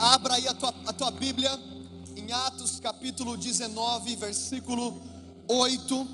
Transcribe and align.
Abra 0.00 0.36
aí 0.36 0.48
a 0.48 0.54
tua, 0.54 0.74
a 0.86 0.94
tua 0.94 1.10
Bíblia 1.10 1.50
em 2.16 2.32
Atos 2.32 2.80
capítulo 2.80 3.36
19, 3.36 4.16
versículo 4.16 4.98
8. 5.46 6.08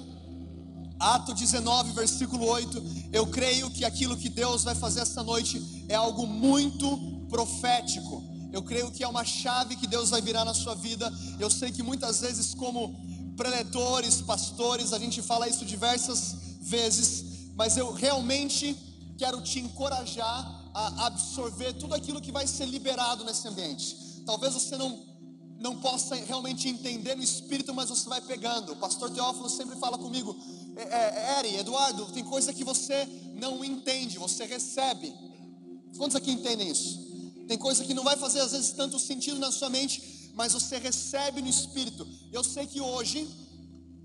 Ato 0.98 1.32
19, 1.32 1.92
versículo 1.92 2.46
8. 2.46 2.82
Eu 3.12 3.28
creio 3.28 3.70
que 3.70 3.84
aquilo 3.84 4.16
que 4.16 4.28
Deus 4.28 4.64
vai 4.64 4.74
fazer 4.74 5.02
essa 5.02 5.22
noite 5.22 5.86
é 5.88 5.94
algo 5.94 6.26
muito 6.26 6.98
profético. 7.28 8.24
Eu 8.52 8.60
creio 8.60 8.90
que 8.90 9.04
é 9.04 9.08
uma 9.08 9.24
chave 9.24 9.76
que 9.76 9.86
Deus 9.86 10.10
vai 10.10 10.20
virar 10.20 10.44
na 10.44 10.52
sua 10.52 10.74
vida. 10.74 11.08
Eu 11.38 11.48
sei 11.48 11.70
que 11.70 11.80
muitas 11.80 12.20
vezes, 12.20 12.54
como 12.54 12.92
preletores, 13.36 14.20
pastores, 14.20 14.92
a 14.92 14.98
gente 14.98 15.22
fala 15.22 15.48
isso 15.48 15.64
diversas 15.64 16.34
vezes, 16.60 17.52
mas 17.54 17.76
eu 17.76 17.92
realmente 17.92 18.76
quero 19.16 19.40
te 19.42 19.60
encorajar 19.60 20.65
a 20.76 21.06
absorver 21.06 21.72
tudo 21.72 21.94
aquilo 21.94 22.20
que 22.20 22.30
vai 22.30 22.46
ser 22.46 22.66
liberado 22.66 23.24
nesse 23.24 23.48
ambiente. 23.48 23.96
Talvez 24.26 24.52
você 24.52 24.76
não 24.76 25.16
não 25.58 25.74
possa 25.80 26.14
realmente 26.14 26.68
entender 26.68 27.14
no 27.14 27.22
espírito, 27.22 27.72
mas 27.72 27.88
você 27.88 28.06
vai 28.06 28.20
pegando. 28.20 28.72
O 28.72 28.76
pastor 28.76 29.10
Teófilo 29.10 29.48
sempre 29.48 29.74
fala 29.76 29.96
comigo, 29.96 30.36
é, 30.76 30.82
é, 30.82 31.38
Eri, 31.38 31.56
Eduardo, 31.56 32.04
tem 32.12 32.22
coisa 32.22 32.52
que 32.52 32.62
você 32.62 33.08
não 33.40 33.64
entende, 33.64 34.18
você 34.18 34.44
recebe. 34.44 35.14
Quantos 35.96 36.14
aqui 36.14 36.30
entendem 36.30 36.70
isso? 36.70 37.06
Tem 37.48 37.56
coisa 37.56 37.82
que 37.82 37.94
não 37.94 38.04
vai 38.04 38.18
fazer 38.18 38.40
às 38.40 38.52
vezes 38.52 38.72
tanto 38.72 38.98
sentido 38.98 39.38
na 39.38 39.50
sua 39.50 39.70
mente, 39.70 40.30
mas 40.34 40.52
você 40.52 40.76
recebe 40.76 41.40
no 41.40 41.48
espírito. 41.48 42.06
Eu 42.30 42.44
sei 42.44 42.66
que 42.66 42.82
hoje, 42.82 43.26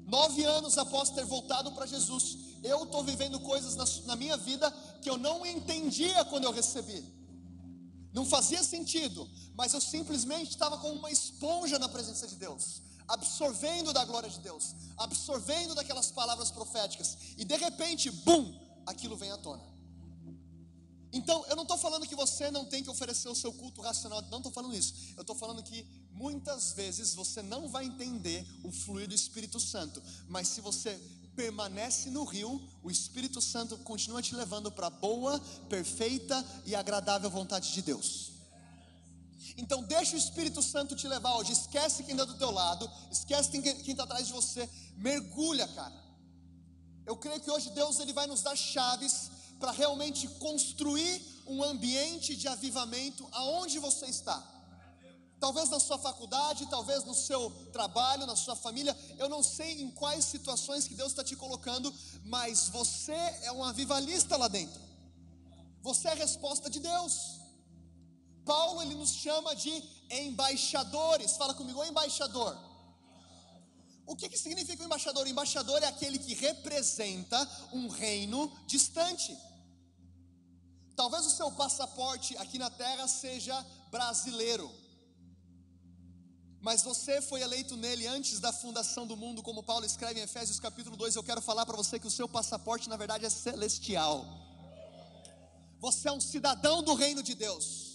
nove 0.06 0.44
anos 0.44 0.78
após 0.78 1.10
ter 1.10 1.26
voltado 1.26 1.72
para 1.72 1.86
Jesus, 1.86 2.38
eu 2.64 2.84
estou 2.84 3.04
vivendo 3.04 3.40
coisas 3.40 3.76
na, 3.76 3.86
na 4.06 4.16
minha 4.16 4.38
vida 4.38 4.70
que 5.02 5.10
eu 5.10 5.18
não 5.18 5.46
entendia 5.46 6.24
quando 6.26 6.46
eu 6.46 6.52
recebi. 6.52 7.04
Não 8.14 8.26
fazia 8.26 8.64
sentido, 8.64 9.30
mas 9.56 9.74
eu 9.74 9.82
simplesmente 9.82 10.52
estava 10.52 10.78
como 10.78 10.96
uma 10.96 11.12
esponja 11.12 11.80
na 11.80 11.88
presença 11.88 12.28
de 12.28 12.36
Deus, 12.36 12.82
absorvendo 13.08 13.94
da 13.94 14.04
glória 14.04 14.30
de 14.30 14.40
Deus, 14.40 14.76
absorvendo 14.98 15.74
daquelas 15.74 16.12
palavras 16.12 16.52
proféticas, 16.52 17.18
e 17.38 17.46
de 17.46 17.56
repente, 17.56 18.12
bum, 18.12 18.54
aquilo 18.86 19.16
vem 19.16 19.32
à 19.32 19.38
tona. 19.38 19.72
Então, 21.14 21.46
eu 21.50 21.56
não 21.56 21.64
estou 21.64 21.78
falando 21.78 22.08
que 22.08 22.16
você 22.16 22.50
não 22.52 22.66
tem 22.66 22.84
que 22.84 22.90
oferecer 22.90 23.28
o 23.28 23.36
seu 23.36 23.52
culto 23.52 23.82
racional, 23.82 24.22
não 24.30 24.38
estou 24.38 24.52
falando 24.52 24.74
isso. 24.74 24.94
Eu 25.18 25.22
estou 25.22 25.36
falando 25.36 25.62
que 25.62 25.86
muitas 26.14 26.74
vezes 26.74 27.14
você 27.14 27.42
não 27.42 27.68
vai 27.68 27.86
entender 27.86 28.46
o 28.64 28.72
fluir 28.72 29.08
do 29.08 29.16
Espírito 29.16 29.60
Santo, 29.60 30.02
mas 30.28 30.48
se 30.48 30.62
você 30.62 31.00
permanece 31.36 32.10
no 32.10 32.24
rio, 32.24 32.62
o 32.84 32.92
Espírito 32.92 33.42
Santo 33.42 33.78
continua 33.80 34.22
te 34.22 34.36
levando 34.36 34.72
para 34.72 34.88
a 34.88 34.92
boa, 34.92 35.40
perfeita 35.70 36.46
e 36.66 36.76
agradável 36.76 37.30
vontade 37.30 37.72
de 37.74 37.82
Deus. 37.82 38.32
Então 39.58 39.84
deixa 39.84 40.16
o 40.16 40.20
Espírito 40.20 40.62
Santo 40.62 40.96
te 40.96 41.08
levar 41.08 41.36
hoje. 41.38 41.52
Esquece 41.54 42.04
quem 42.04 42.14
está 42.14 42.26
do 42.26 42.38
teu 42.38 42.52
lado, 42.52 42.90
esquece 43.12 43.50
quem 43.50 43.92
está 43.92 44.04
atrás 44.04 44.28
de 44.28 44.34
você. 44.34 44.70
Mergulha, 44.96 45.68
cara. 45.68 46.00
Eu 47.06 47.18
creio 47.18 47.40
que 47.42 47.50
hoje 47.50 47.70
Deus 47.72 48.00
ele 48.00 48.14
vai 48.14 48.28
nos 48.28 48.42
dar 48.42 48.56
chaves 48.56 49.32
para 49.60 49.72
realmente 49.72 50.28
construir 50.28 51.44
um 51.48 51.64
ambiente 51.64 52.36
de 52.36 52.48
avivamento 52.48 53.28
aonde 53.32 53.80
você 53.80 54.06
está 54.06 54.61
talvez 55.42 55.70
na 55.70 55.80
sua 55.80 55.98
faculdade, 55.98 56.68
talvez 56.68 57.04
no 57.04 57.16
seu 57.16 57.50
trabalho, 57.74 58.28
na 58.28 58.36
sua 58.36 58.56
família, 58.56 58.96
eu 59.18 59.28
não 59.28 59.42
sei 59.42 59.82
em 59.82 59.90
quais 59.90 60.24
situações 60.24 60.88
que 60.88 60.94
Deus 60.94 61.12
está 61.12 61.24
te 61.24 61.36
colocando, 61.36 61.92
mas 62.24 62.70
você 62.70 63.20
é 63.42 63.52
um 63.52 63.64
avivalista 63.64 64.38
lá 64.38 64.48
dentro, 64.48 64.80
você 65.82 66.08
é 66.10 66.12
a 66.12 66.16
resposta 66.16 66.70
de 66.70 66.80
Deus. 66.80 67.42
Paulo 68.46 68.84
ele 68.84 68.94
nos 68.94 69.14
chama 69.14 69.56
de 69.56 69.72
embaixadores, 70.12 71.36
fala 71.38 71.56
comigo, 71.56 71.84
embaixador. 71.84 72.56
O 74.06 74.16
que, 74.16 74.30
que 74.30 74.38
significa 74.38 74.84
o 74.84 74.86
embaixador? 74.86 75.26
O 75.26 75.30
embaixador 75.30 75.82
é 75.82 75.88
aquele 75.88 76.20
que 76.20 76.36
representa 76.36 77.40
um 77.74 77.88
reino 77.88 78.52
distante. 78.68 79.36
Talvez 80.96 81.26
o 81.26 81.32
seu 81.32 81.52
passaporte 81.52 82.38
aqui 82.38 82.60
na 82.60 82.70
terra 82.70 83.08
seja 83.08 83.56
brasileiro, 83.90 84.70
mas 86.62 86.84
você 86.84 87.22
foi 87.22 87.42
eleito 87.42 87.76
nele 87.76 88.06
antes 88.06 88.40
da 88.40 88.54
fundação 88.54 89.08
do 89.08 89.18
mundo, 89.18 89.42
como 89.42 89.64
Paulo 89.64 89.84
escreve 89.84 90.20
em 90.20 90.24
Efésios 90.24 90.60
capítulo 90.60 90.96
2. 90.96 91.16
Eu 91.16 91.24
quero 91.24 91.42
falar 91.42 91.66
para 91.66 91.76
você 91.76 92.00
que 92.00 92.06
o 92.06 92.12
seu 92.12 92.30
passaporte, 92.30 92.88
na 92.88 92.96
verdade, 92.96 93.26
é 93.26 93.30
celestial. 93.30 94.26
Você 95.80 96.08
é 96.08 96.12
um 96.12 96.22
cidadão 96.22 96.84
do 96.84 96.94
reino 96.94 97.24
de 97.24 97.34
Deus. 97.34 97.91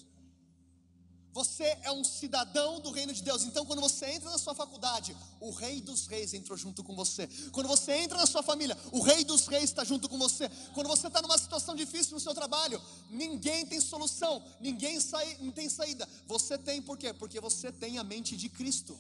Você 1.37 1.77
é 1.83 1.93
um 1.93 2.03
cidadão 2.03 2.81
do 2.81 2.91
reino 2.91 3.13
de 3.13 3.23
Deus. 3.23 3.45
Então, 3.45 3.67
quando 3.67 3.83
você 3.83 4.07
entra 4.07 4.31
na 4.31 4.39
sua 4.39 4.55
faculdade, 4.55 5.15
o 5.39 5.51
Rei 5.51 5.83
dos 5.83 6.07
Reis 6.07 6.33
entrou 6.33 6.57
junto 6.57 6.83
com 6.83 6.97
você. 6.97 7.29
Quando 7.53 7.67
você 7.67 7.93
entra 7.93 8.17
na 8.17 8.25
sua 8.25 8.43
família, 8.43 8.75
o 8.91 9.03
Rei 9.03 9.23
dos 9.23 9.47
Reis 9.47 9.65
está 9.65 9.85
junto 9.85 10.09
com 10.09 10.17
você. 10.17 10.49
Quando 10.73 10.87
você 10.87 11.09
está 11.09 11.21
numa 11.21 11.37
situação 11.37 11.77
difícil 11.77 12.15
no 12.15 12.21
seu 12.21 12.33
trabalho, 12.33 12.81
ninguém 13.11 13.67
tem 13.67 13.79
solução, 13.83 14.43
ninguém 14.59 14.99
sai, 14.99 15.37
não 15.39 15.53
tem 15.53 15.69
saída. 15.69 16.09
Você 16.27 16.57
tem 16.57 16.81
por 16.81 16.97
quê? 16.97 17.13
Porque 17.13 17.39
você 17.39 17.71
tem 17.71 17.99
a 17.99 18.03
mente 18.03 18.35
de 18.35 18.49
Cristo. 18.49 18.99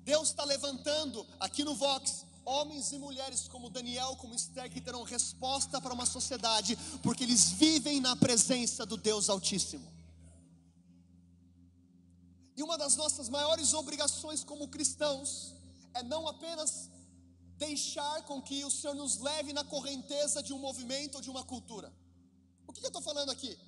Deus 0.00 0.30
está 0.30 0.44
levantando 0.44 1.24
aqui 1.38 1.62
no 1.62 1.76
Vox 1.76 2.24
homens 2.44 2.90
e 2.90 2.98
mulheres 2.98 3.46
como 3.46 3.70
Daniel, 3.70 4.16
como 4.16 4.34
Esther, 4.34 4.68
que 4.68 4.80
terão 4.80 5.04
resposta 5.04 5.80
para 5.80 5.94
uma 5.94 6.06
sociedade, 6.06 6.76
porque 7.04 7.22
eles 7.22 7.52
vivem 7.52 8.00
na 8.00 8.16
presença 8.16 8.84
do 8.84 8.96
Deus 8.96 9.28
Altíssimo. 9.30 9.93
E 12.56 12.62
uma 12.62 12.78
das 12.78 12.96
nossas 12.96 13.28
maiores 13.28 13.74
obrigações 13.74 14.44
como 14.44 14.68
cristãos 14.68 15.54
é 15.92 16.02
não 16.02 16.26
apenas 16.28 16.90
deixar 17.56 18.22
com 18.22 18.40
que 18.42 18.64
o 18.64 18.70
Senhor 18.70 18.94
nos 18.94 19.18
leve 19.18 19.52
na 19.52 19.64
correnteza 19.64 20.42
de 20.42 20.52
um 20.52 20.58
movimento 20.58 21.16
ou 21.16 21.20
de 21.20 21.30
uma 21.30 21.44
cultura. 21.44 21.92
O 22.66 22.72
que 22.72 22.84
eu 22.84 22.88
estou 22.88 23.02
falando 23.02 23.30
aqui? 23.30 23.58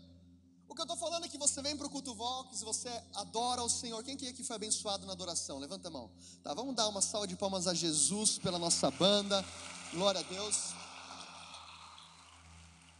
O 0.68 0.74
que 0.74 0.80
eu 0.80 0.84
estou 0.84 0.96
falando 0.96 1.24
é 1.24 1.28
que 1.28 1.38
você 1.38 1.62
vem 1.62 1.76
para 1.76 1.86
o 1.86 1.90
culto 1.90 2.14
Vox, 2.14 2.60
você 2.62 2.90
adora 3.14 3.62
o 3.62 3.68
Senhor. 3.68 4.02
Quem 4.02 4.16
que 4.16 4.26
é 4.26 4.32
que 4.32 4.42
foi 4.42 4.56
abençoado 4.56 5.06
na 5.06 5.12
adoração? 5.12 5.58
Levanta 5.58 5.88
a 5.88 5.90
mão. 5.90 6.10
Tá, 6.42 6.52
vamos 6.54 6.74
dar 6.74 6.88
uma 6.88 7.00
salva 7.00 7.26
de 7.26 7.36
palmas 7.36 7.66
a 7.66 7.74
Jesus 7.74 8.38
pela 8.38 8.58
nossa 8.58 8.90
banda. 8.90 9.44
Glória 9.92 10.20
a 10.20 10.24
Deus. 10.24 10.85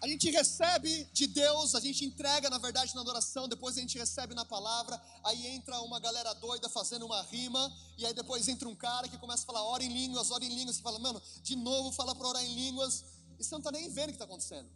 A 0.07 0.09
gente 0.09 0.31
recebe 0.31 1.03
de 1.13 1.27
Deus, 1.27 1.75
a 1.75 1.81
gente 1.81 2.05
entrega 2.05 2.49
na 2.49 2.59
verdade 2.59 2.95
na 2.95 3.01
adoração, 3.01 3.49
depois 3.49 3.77
a 3.77 3.81
gente 3.81 3.99
recebe 3.99 4.37
na 4.37 4.45
palavra, 4.45 5.03
aí 5.25 5.49
entra 5.49 5.81
uma 5.81 5.99
galera 5.99 6.33
doida 6.35 6.69
fazendo 6.69 7.05
uma 7.05 7.23
rima, 7.23 7.77
e 7.99 8.07
aí 8.07 8.15
depois 8.15 8.47
entra 8.47 8.69
um 8.69 8.77
cara 8.77 9.09
que 9.09 9.19
começa 9.19 9.43
a 9.43 9.47
falar, 9.47 9.65
ora 9.65 9.83
em 9.83 9.93
línguas, 9.93 10.31
ora 10.31 10.45
em 10.45 10.49
línguas, 10.49 10.77
você 10.77 10.83
fala, 10.83 11.01
mano, 11.01 11.21
de 11.43 11.57
novo 11.57 11.91
fala 11.91 12.15
para 12.15 12.29
orar 12.29 12.45
em 12.45 12.55
línguas, 12.55 13.05
e 13.37 13.43
você 13.43 13.51
não 13.51 13.59
está 13.59 13.73
nem 13.73 13.91
vendo 13.91 14.05
o 14.05 14.09
que 14.11 14.15
está 14.15 14.27
acontecendo. 14.27 14.71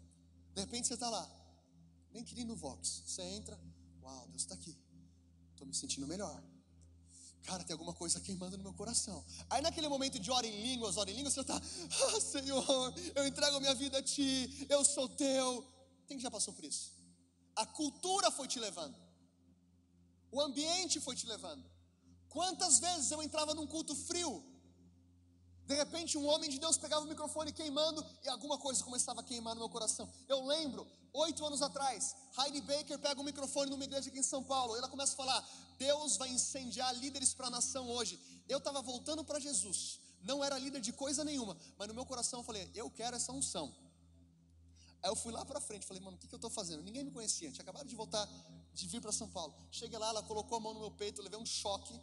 De 0.52 0.62
repente 0.62 0.88
você 0.88 0.94
está 0.94 1.08
lá, 1.08 1.30
nem 2.12 2.24
querido 2.24 2.48
no 2.48 2.56
Vox, 2.56 3.04
você 3.06 3.22
entra, 3.22 3.56
uau, 4.02 4.26
Deus 4.30 4.42
está 4.42 4.56
aqui, 4.56 4.76
estou 5.52 5.64
me 5.64 5.72
sentindo 5.72 6.08
melhor. 6.08 6.42
Cara, 7.44 7.64
tem 7.64 7.72
alguma 7.74 7.92
coisa 7.92 8.20
queimando 8.20 8.56
no 8.56 8.62
meu 8.62 8.72
coração. 8.74 9.24
Aí 9.48 9.62
naquele 9.62 9.88
momento 9.88 10.18
de 10.18 10.30
hora 10.30 10.46
em 10.46 10.62
línguas, 10.62 10.96
hora 10.96 11.10
em 11.10 11.14
línguas, 11.14 11.34
você 11.34 11.40
está, 11.40 11.56
ah, 11.56 12.20
Senhor, 12.20 12.94
eu 13.14 13.26
entrego 13.26 13.60
minha 13.60 13.74
vida 13.74 13.98
a 13.98 14.02
Ti, 14.02 14.66
eu 14.68 14.84
sou 14.84 15.08
Teu. 15.08 15.66
Quem 16.06 16.18
já 16.18 16.30
passou 16.30 16.52
por 16.54 16.64
isso? 16.64 16.92
A 17.56 17.66
cultura 17.66 18.30
foi 18.30 18.46
te 18.46 18.58
levando, 18.58 18.96
o 20.30 20.40
ambiente 20.40 21.00
foi 21.00 21.16
te 21.16 21.26
levando. 21.26 21.64
Quantas 22.28 22.78
vezes 22.78 23.10
eu 23.10 23.22
entrava 23.22 23.54
num 23.54 23.66
culto 23.66 23.94
frio, 23.94 24.44
de 25.70 25.76
repente 25.76 26.18
um 26.18 26.26
homem 26.26 26.50
de 26.50 26.58
Deus 26.58 26.76
pegava 26.76 27.04
o 27.04 27.08
microfone 27.08 27.52
queimando 27.52 28.04
e 28.24 28.28
alguma 28.28 28.58
coisa 28.58 28.82
começava 28.82 29.20
a 29.20 29.22
queimar 29.22 29.54
no 29.54 29.60
meu 29.60 29.68
coração. 29.68 30.10
Eu 30.28 30.44
lembro, 30.44 30.84
oito 31.12 31.46
anos 31.46 31.62
atrás, 31.62 32.16
Heidi 32.36 32.60
Baker 32.60 32.98
pega 32.98 33.20
o 33.20 33.24
microfone 33.24 33.70
numa 33.70 33.84
igreja 33.84 34.08
aqui 34.08 34.18
em 34.18 34.22
São 34.24 34.42
Paulo, 34.42 34.74
e 34.74 34.78
ela 34.78 34.88
começa 34.88 35.12
a 35.12 35.16
falar: 35.16 35.48
Deus 35.78 36.16
vai 36.16 36.28
incendiar 36.28 36.92
líderes 36.96 37.32
para 37.34 37.46
a 37.46 37.50
nação 37.50 37.88
hoje. 37.88 38.18
Eu 38.48 38.58
estava 38.58 38.82
voltando 38.82 39.22
para 39.22 39.38
Jesus, 39.38 40.00
não 40.22 40.42
era 40.42 40.58
líder 40.58 40.80
de 40.80 40.92
coisa 40.92 41.22
nenhuma, 41.22 41.56
mas 41.78 41.86
no 41.86 41.94
meu 41.94 42.04
coração 42.04 42.40
eu 42.40 42.44
falei: 42.44 42.68
eu 42.74 42.90
quero 42.90 43.14
essa 43.14 43.30
unção. 43.30 43.72
Aí 45.02 45.08
eu 45.08 45.14
fui 45.14 45.32
lá 45.32 45.44
para 45.44 45.60
frente, 45.60 45.86
falei, 45.86 46.02
mano, 46.02 46.16
o 46.16 46.20
que, 46.20 46.26
que 46.26 46.34
eu 46.34 46.42
estou 46.42 46.50
fazendo? 46.50 46.82
Ninguém 46.82 47.04
me 47.04 47.12
conhecia, 47.12 47.50
tinha 47.52 47.62
acabado 47.62 47.86
de 47.86 47.94
voltar, 47.94 48.28
de 48.74 48.86
vir 48.88 49.00
para 49.00 49.12
São 49.12 49.28
Paulo. 49.28 49.54
Cheguei 49.70 49.98
lá, 49.98 50.08
ela 50.08 50.22
colocou 50.24 50.58
a 50.58 50.60
mão 50.60 50.74
no 50.74 50.80
meu 50.80 50.90
peito, 50.90 51.20
eu 51.20 51.24
levei 51.24 51.38
um 51.38 51.46
choque, 51.46 51.98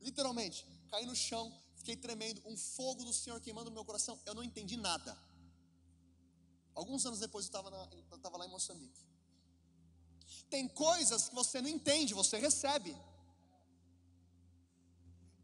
literalmente, 0.00 0.64
caí 0.88 1.04
no 1.04 1.16
chão, 1.16 1.52
fiquei 1.84 1.96
tremendo, 1.96 2.40
um 2.46 2.56
fogo 2.56 3.04
do 3.04 3.12
Senhor 3.12 3.38
queimando 3.40 3.68
no 3.68 3.74
meu 3.74 3.84
coração, 3.84 4.18
eu 4.24 4.34
não 4.34 4.42
entendi 4.42 4.74
nada. 4.74 5.14
Alguns 6.74 7.04
anos 7.04 7.20
depois 7.20 7.44
eu 7.44 7.48
estava 8.16 8.38
lá 8.38 8.46
em 8.46 8.48
Moçambique. 8.48 9.02
Tem 10.48 10.66
coisas 10.66 11.28
que 11.28 11.34
você 11.34 11.60
não 11.60 11.68
entende, 11.68 12.14
você 12.14 12.38
recebe. 12.38 12.96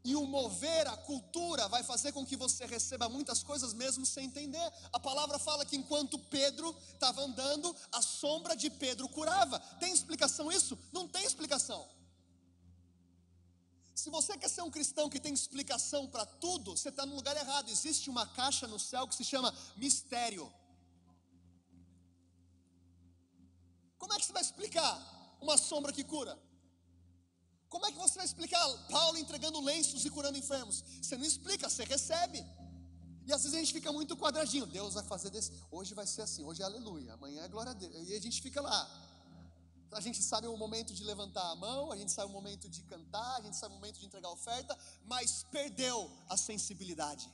E 0.03 0.15
o 0.15 0.25
mover, 0.25 0.87
a 0.87 0.97
cultura, 0.97 1.67
vai 1.67 1.83
fazer 1.83 2.11
com 2.11 2.25
que 2.25 2.35
você 2.35 2.65
receba 2.65 3.07
muitas 3.07 3.43
coisas 3.43 3.71
mesmo 3.71 4.03
sem 4.03 4.25
entender. 4.25 4.73
A 4.91 4.99
palavra 4.99 5.37
fala 5.37 5.63
que 5.63 5.77
enquanto 5.77 6.17
Pedro 6.17 6.75
estava 6.91 7.21
andando, 7.21 7.75
a 7.91 8.01
sombra 8.01 8.55
de 8.55 8.71
Pedro 8.71 9.07
curava. 9.09 9.59
Tem 9.79 9.93
explicação 9.93 10.51
isso? 10.51 10.75
Não 10.91 11.07
tem 11.07 11.23
explicação. 11.23 11.87
Se 14.01 14.09
você 14.09 14.35
quer 14.35 14.49
ser 14.49 14.63
um 14.63 14.71
cristão 14.75 15.07
que 15.13 15.19
tem 15.19 15.31
explicação 15.31 16.07
para 16.07 16.25
tudo, 16.43 16.75
você 16.75 16.89
está 16.89 17.05
no 17.05 17.15
lugar 17.19 17.35
errado. 17.37 17.69
Existe 17.69 18.09
uma 18.09 18.25
caixa 18.25 18.65
no 18.65 18.79
céu 18.79 19.07
que 19.07 19.13
se 19.13 19.23
chama 19.23 19.53
mistério. 19.77 20.51
Como 23.99 24.11
é 24.13 24.17
que 24.17 24.25
você 24.25 24.33
vai 24.33 24.41
explicar 24.41 24.93
uma 25.39 25.55
sombra 25.55 25.93
que 25.93 26.03
cura? 26.03 26.33
Como 27.69 27.85
é 27.85 27.91
que 27.91 27.99
você 27.99 28.15
vai 28.15 28.25
explicar 28.25 28.65
Paulo 28.89 29.19
entregando 29.19 29.61
lenços 29.61 30.03
e 30.03 30.09
curando 30.09 30.35
enfermos? 30.43 30.83
Você 30.99 31.15
não 31.15 31.27
explica, 31.31 31.69
você 31.69 31.83
recebe. 31.83 32.43
E 33.27 33.31
às 33.31 33.43
vezes 33.43 33.55
a 33.55 33.59
gente 33.59 33.71
fica 33.71 33.91
muito 33.91 34.17
quadradinho. 34.17 34.65
Deus 34.65 34.95
vai 34.95 35.03
fazer 35.03 35.29
desse. 35.29 35.51
Hoje 35.69 35.93
vai 35.93 36.07
ser 36.07 36.23
assim, 36.23 36.43
hoje 36.43 36.63
é 36.63 36.65
aleluia, 36.65 37.13
amanhã 37.13 37.43
é 37.43 37.47
glória 37.47 37.69
a 37.69 37.75
Deus. 37.75 38.09
E 38.09 38.15
a 38.15 38.19
gente 38.19 38.41
fica 38.41 38.61
lá. 38.61 38.81
A 39.91 39.99
gente 39.99 40.21
sabe 40.23 40.47
o 40.47 40.55
momento 40.55 40.93
de 40.93 41.03
levantar 41.03 41.51
a 41.51 41.55
mão, 41.55 41.91
a 41.91 41.97
gente 41.97 42.11
sabe 42.11 42.29
o 42.29 42.33
momento 42.33 42.69
de 42.69 42.81
cantar, 42.83 43.37
a 43.37 43.41
gente 43.41 43.57
sabe 43.57 43.73
o 43.73 43.77
momento 43.77 43.99
de 43.99 44.05
entregar 44.05 44.29
a 44.29 44.31
oferta, 44.31 44.77
mas 45.05 45.43
perdeu 45.51 46.09
a 46.29 46.37
sensibilidade. 46.37 47.29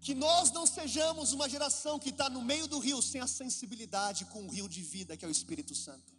Que 0.00 0.14
nós 0.14 0.50
não 0.50 0.66
sejamos 0.66 1.32
uma 1.32 1.48
geração 1.48 1.98
que 1.98 2.08
está 2.08 2.28
no 2.30 2.42
meio 2.42 2.66
do 2.66 2.78
rio 2.78 3.00
sem 3.02 3.20
a 3.20 3.26
sensibilidade 3.26 4.24
com 4.26 4.46
o 4.46 4.50
rio 4.50 4.68
de 4.68 4.82
vida 4.82 5.16
que 5.16 5.24
é 5.24 5.28
o 5.28 5.30
Espírito 5.30 5.74
Santo. 5.74 6.12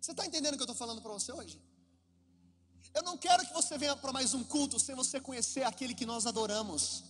Você 0.00 0.12
está 0.12 0.24
entendendo 0.26 0.54
o 0.54 0.56
que 0.56 0.62
eu 0.62 0.72
estou 0.72 0.76
falando 0.76 1.02
para 1.02 1.12
você 1.12 1.32
hoje? 1.32 1.60
Eu 2.94 3.02
não 3.02 3.18
quero 3.18 3.44
que 3.46 3.52
você 3.52 3.76
venha 3.76 3.96
para 3.96 4.12
mais 4.12 4.34
um 4.34 4.44
culto 4.44 4.78
sem 4.78 4.94
você 4.94 5.20
conhecer 5.20 5.64
aquele 5.64 5.94
que 5.94 6.06
nós 6.06 6.26
adoramos. 6.26 7.04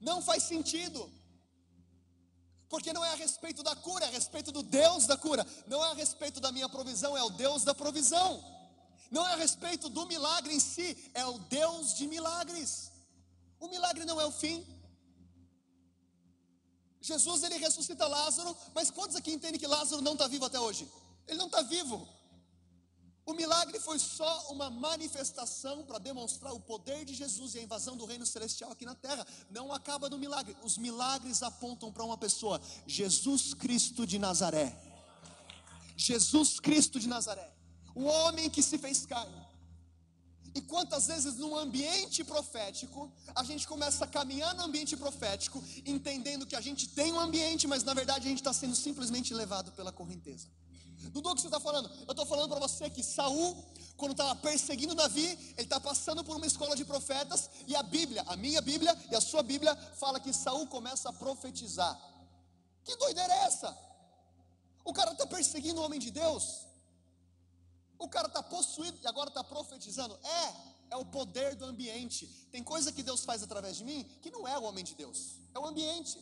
Não 0.00 0.22
faz 0.22 0.44
sentido. 0.44 1.10
Porque 2.70 2.92
não 2.92 3.04
é 3.04 3.10
a 3.10 3.16
respeito 3.16 3.64
da 3.64 3.74
cura, 3.74 4.04
é 4.04 4.08
a 4.08 4.12
respeito 4.12 4.52
do 4.52 4.62
Deus 4.62 5.04
da 5.04 5.16
cura. 5.16 5.44
Não 5.66 5.84
é 5.84 5.90
a 5.90 5.94
respeito 5.94 6.38
da 6.40 6.52
minha 6.52 6.68
provisão, 6.68 7.16
é 7.18 7.22
o 7.22 7.28
Deus 7.30 7.64
da 7.64 7.74
provisão. 7.74 8.42
Não 9.10 9.26
é 9.26 9.32
a 9.32 9.36
respeito 9.36 9.88
do 9.88 10.06
milagre 10.06 10.54
em 10.54 10.60
si, 10.60 10.96
é 11.12 11.26
o 11.26 11.36
Deus 11.40 11.94
de 11.94 12.06
milagres. 12.06 12.92
O 13.58 13.66
milagre 13.66 14.04
não 14.04 14.20
é 14.20 14.24
o 14.24 14.30
fim. 14.30 14.64
Jesus 17.00 17.42
ele 17.42 17.56
ressuscita 17.56 18.06
Lázaro, 18.06 18.56
mas 18.72 18.88
quantos 18.88 19.16
aqui 19.16 19.32
entendem 19.32 19.58
que 19.58 19.66
Lázaro 19.66 20.00
não 20.00 20.12
está 20.12 20.28
vivo 20.28 20.44
até 20.44 20.60
hoje? 20.60 20.88
Ele 21.26 21.38
não 21.38 21.46
está 21.46 21.62
vivo. 21.62 22.06
O 23.30 23.34
milagre 23.34 23.78
foi 23.78 23.96
só 23.96 24.48
uma 24.50 24.68
manifestação 24.68 25.84
para 25.84 26.00
demonstrar 26.00 26.52
o 26.52 26.58
poder 26.58 27.04
de 27.04 27.14
Jesus 27.14 27.54
e 27.54 27.60
a 27.60 27.62
invasão 27.62 27.96
do 27.96 28.04
reino 28.04 28.26
celestial 28.26 28.72
aqui 28.72 28.84
na 28.84 28.96
terra. 28.96 29.24
Não 29.48 29.72
acaba 29.72 30.10
no 30.10 30.18
milagre. 30.18 30.56
Os 30.64 30.76
milagres 30.76 31.40
apontam 31.40 31.92
para 31.92 32.02
uma 32.02 32.18
pessoa: 32.18 32.60
Jesus 32.88 33.54
Cristo 33.54 34.04
de 34.04 34.18
Nazaré. 34.18 34.76
Jesus 35.96 36.58
Cristo 36.58 36.98
de 36.98 37.08
Nazaré. 37.08 37.48
O 37.94 38.02
homem 38.02 38.50
que 38.50 38.64
se 38.64 38.76
fez 38.78 39.06
carne. 39.06 39.46
E 40.52 40.60
quantas 40.60 41.06
vezes 41.06 41.36
num 41.36 41.56
ambiente 41.56 42.24
profético, 42.24 43.12
a 43.32 43.44
gente 43.44 43.64
começa 43.68 44.06
a 44.06 44.08
caminhar 44.08 44.56
no 44.56 44.64
ambiente 44.64 44.96
profético, 44.96 45.62
entendendo 45.86 46.44
que 46.44 46.56
a 46.56 46.60
gente 46.60 46.88
tem 46.88 47.12
um 47.12 47.20
ambiente, 47.20 47.68
mas 47.68 47.84
na 47.84 47.94
verdade 47.94 48.26
a 48.26 48.28
gente 48.28 48.40
está 48.40 48.52
sendo 48.52 48.74
simplesmente 48.74 49.32
levado 49.32 49.70
pela 49.70 49.92
correnteza. 49.92 50.48
Dudu, 51.08 51.30
o 51.30 51.34
que 51.34 51.40
você 51.40 51.46
está 51.46 51.58
falando? 51.58 51.90
Eu 52.06 52.10
estou 52.10 52.26
falando 52.26 52.48
para 52.50 52.60
você 52.60 52.90
que 52.90 53.02
Saul, 53.02 53.56
quando 53.96 54.12
estava 54.12 54.34
perseguindo 54.36 54.94
Davi, 54.94 55.26
ele 55.26 55.62
está 55.62 55.80
passando 55.80 56.22
por 56.22 56.36
uma 56.36 56.46
escola 56.46 56.76
de 56.76 56.84
profetas, 56.84 57.50
e 57.66 57.74
a 57.74 57.82
Bíblia, 57.82 58.22
a 58.26 58.36
minha 58.36 58.60
Bíblia 58.60 58.96
e 59.10 59.16
a 59.16 59.20
sua 59.20 59.42
Bíblia, 59.42 59.74
fala 59.96 60.20
que 60.20 60.32
Saul 60.32 60.66
começa 60.66 61.08
a 61.08 61.12
profetizar. 61.12 61.98
Que 62.84 62.94
doideira 62.96 63.32
é 63.32 63.44
essa? 63.44 63.76
O 64.84 64.92
cara 64.92 65.12
está 65.12 65.26
perseguindo 65.26 65.80
o 65.80 65.84
homem 65.84 65.98
de 65.98 66.10
Deus, 66.10 66.66
o 67.98 68.08
cara 68.08 68.28
está 68.28 68.42
possuído 68.42 68.98
e 69.02 69.06
agora 69.06 69.28
está 69.28 69.44
profetizando. 69.44 70.18
É, 70.24 70.54
é 70.90 70.96
o 70.96 71.04
poder 71.04 71.54
do 71.54 71.66
ambiente. 71.66 72.26
Tem 72.50 72.62
coisa 72.62 72.90
que 72.90 73.02
Deus 73.02 73.24
faz 73.24 73.42
através 73.42 73.76
de 73.76 73.84
mim 73.84 74.04
que 74.22 74.30
não 74.30 74.46
é 74.48 74.58
o 74.58 74.64
homem 74.64 74.84
de 74.84 74.94
Deus, 74.94 75.36
é 75.54 75.58
o 75.58 75.66
ambiente. 75.66 76.18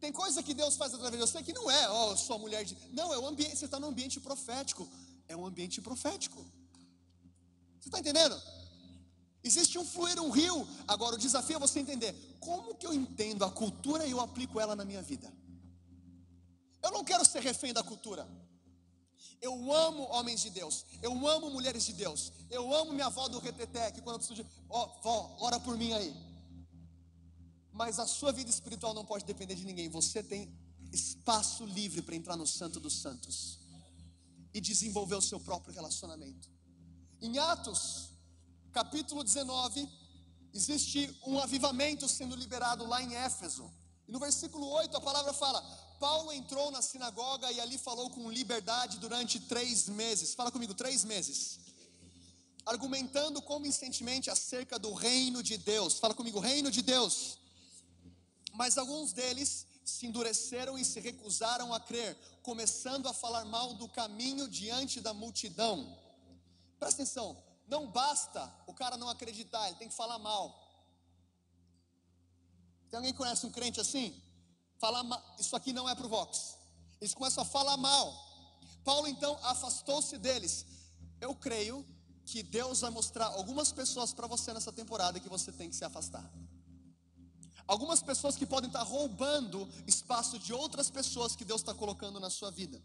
Tem 0.00 0.12
coisa 0.12 0.42
que 0.42 0.52
Deus 0.52 0.76
faz 0.76 0.92
através 0.92 1.22
de 1.22 1.30
você 1.30 1.42
que 1.42 1.52
não 1.52 1.70
é, 1.70 1.88
ó, 1.88 2.12
oh, 2.12 2.16
sua 2.16 2.38
mulher 2.38 2.64
de. 2.64 2.76
Não, 2.92 3.12
é 3.14 3.18
o 3.18 3.26
ambiente, 3.26 3.56
você 3.56 3.64
está 3.64 3.80
no 3.80 3.88
ambiente 3.88 4.20
profético. 4.20 4.88
É 5.26 5.36
um 5.36 5.46
ambiente 5.46 5.80
profético. 5.80 6.44
Você 7.80 7.88
está 7.88 7.98
entendendo? 7.98 8.40
Existe 9.42 9.78
um 9.78 9.84
fluir, 9.84 10.20
um 10.20 10.30
rio. 10.30 10.68
Agora 10.86 11.14
o 11.14 11.18
desafio 11.18 11.56
é 11.56 11.58
você 11.58 11.80
entender 11.80 12.14
como 12.40 12.74
que 12.74 12.86
eu 12.86 12.92
entendo 12.92 13.44
a 13.44 13.50
cultura 13.50 14.06
e 14.06 14.10
eu 14.10 14.20
aplico 14.20 14.60
ela 14.60 14.76
na 14.76 14.84
minha 14.84 15.02
vida. 15.02 15.32
Eu 16.82 16.90
não 16.90 17.02
quero 17.02 17.24
ser 17.24 17.40
refém 17.42 17.72
da 17.72 17.82
cultura. 17.82 18.28
Eu 19.40 19.72
amo 19.72 20.02
homens 20.10 20.40
de 20.42 20.50
Deus. 20.50 20.84
Eu 21.00 21.26
amo 21.26 21.50
mulheres 21.50 21.84
de 21.84 21.92
Deus. 21.92 22.32
Eu 22.50 22.72
amo 22.74 22.92
minha 22.92 23.06
avó 23.06 23.28
do 23.28 23.38
reteté, 23.38 23.90
que 23.90 24.00
quando 24.02 24.16
eu 24.16 24.18
preciso 24.18 24.42
de, 24.42 24.48
ó, 24.68 24.84
oh, 24.84 25.02
vó, 25.02 25.36
ora 25.40 25.58
por 25.58 25.76
mim 25.76 25.92
aí 25.92 26.25
mas 27.76 27.98
a 27.98 28.06
sua 28.06 28.32
vida 28.32 28.50
espiritual 28.50 28.94
não 28.94 29.04
pode 29.04 29.24
depender 29.24 29.54
de 29.54 29.64
ninguém. 29.64 29.88
Você 29.90 30.22
tem 30.22 30.50
espaço 30.90 31.66
livre 31.66 32.00
para 32.00 32.16
entrar 32.16 32.34
no 32.34 32.46
Santo 32.46 32.80
dos 32.80 33.00
Santos 33.02 33.58
e 34.54 34.60
desenvolver 34.62 35.14
o 35.14 35.20
seu 35.20 35.38
próprio 35.38 35.74
relacionamento. 35.74 36.48
Em 37.20 37.38
Atos, 37.38 38.12
capítulo 38.72 39.22
19, 39.22 39.86
existe 40.54 41.14
um 41.26 41.38
avivamento 41.38 42.08
sendo 42.08 42.34
liberado 42.34 42.86
lá 42.86 43.02
em 43.02 43.14
Éfeso. 43.14 43.70
E 44.08 44.12
no 44.12 44.18
versículo 44.18 44.66
8 44.68 44.96
a 44.96 45.00
palavra 45.00 45.34
fala: 45.34 45.60
Paulo 46.00 46.32
entrou 46.32 46.70
na 46.70 46.80
sinagoga 46.80 47.52
e 47.52 47.60
ali 47.60 47.76
falou 47.76 48.08
com 48.08 48.30
liberdade 48.30 48.98
durante 48.98 49.38
três 49.38 49.86
meses. 49.86 50.32
Fala 50.32 50.50
comigo, 50.50 50.72
três 50.72 51.04
meses. 51.04 51.60
Argumentando 52.64 53.42
convincentemente 53.42 54.30
acerca 54.30 54.78
do 54.78 54.94
reino 54.94 55.42
de 55.42 55.58
Deus. 55.58 55.98
Fala 55.98 56.14
comigo, 56.14 56.40
reino 56.40 56.70
de 56.70 56.80
Deus. 56.80 57.38
Mas 58.56 58.78
alguns 58.78 59.12
deles 59.12 59.66
se 59.84 60.06
endureceram 60.06 60.78
e 60.78 60.84
se 60.84 60.98
recusaram 60.98 61.72
a 61.72 61.78
crer, 61.78 62.16
começando 62.42 63.06
a 63.06 63.12
falar 63.12 63.44
mal 63.44 63.74
do 63.74 63.88
caminho 63.88 64.48
diante 64.48 65.00
da 65.00 65.12
multidão. 65.12 65.96
Presta 66.78 67.02
atenção, 67.02 67.36
não 67.68 67.86
basta 67.86 68.52
o 68.66 68.72
cara 68.72 68.96
não 68.96 69.08
acreditar, 69.08 69.68
ele 69.68 69.76
tem 69.76 69.88
que 69.88 69.94
falar 69.94 70.18
mal. 70.18 70.66
Tem 72.90 72.96
alguém 72.96 73.12
que 73.12 73.18
conhece 73.18 73.44
um 73.46 73.50
crente 73.50 73.80
assim? 73.80 74.20
Falar 74.78 75.04
isso 75.38 75.54
aqui 75.54 75.72
não 75.72 75.88
é 75.88 75.94
pro 75.94 76.08
Vox. 76.08 76.56
Eles 77.00 77.14
começam 77.14 77.42
a 77.42 77.46
falar 77.46 77.76
mal. 77.76 78.14
Paulo 78.84 79.06
então 79.06 79.38
afastou-se 79.42 80.16
deles. 80.16 80.64
Eu 81.20 81.34
creio 81.34 81.86
que 82.24 82.42
Deus 82.42 82.80
vai 82.80 82.90
mostrar 82.90 83.26
algumas 83.26 83.70
pessoas 83.70 84.12
para 84.12 84.26
você 84.26 84.52
nessa 84.52 84.72
temporada 84.72 85.20
que 85.20 85.28
você 85.28 85.52
tem 85.52 85.68
que 85.68 85.76
se 85.76 85.84
afastar. 85.84 86.24
Algumas 87.66 88.00
pessoas 88.00 88.36
que 88.36 88.46
podem 88.46 88.68
estar 88.68 88.82
roubando 88.82 89.68
espaço 89.86 90.38
de 90.38 90.52
outras 90.52 90.88
pessoas 90.88 91.34
que 91.34 91.44
Deus 91.44 91.60
está 91.60 91.74
colocando 91.74 92.20
na 92.20 92.30
sua 92.30 92.50
vida. 92.50 92.80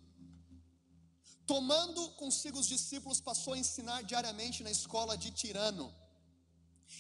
Tomando 1.45 2.09
consigo 2.11 2.59
os 2.59 2.67
discípulos, 2.67 3.21
passou 3.21 3.53
a 3.53 3.57
ensinar 3.57 4.03
diariamente 4.03 4.63
na 4.63 4.71
escola 4.71 5.17
de 5.17 5.31
Tirano. 5.31 5.93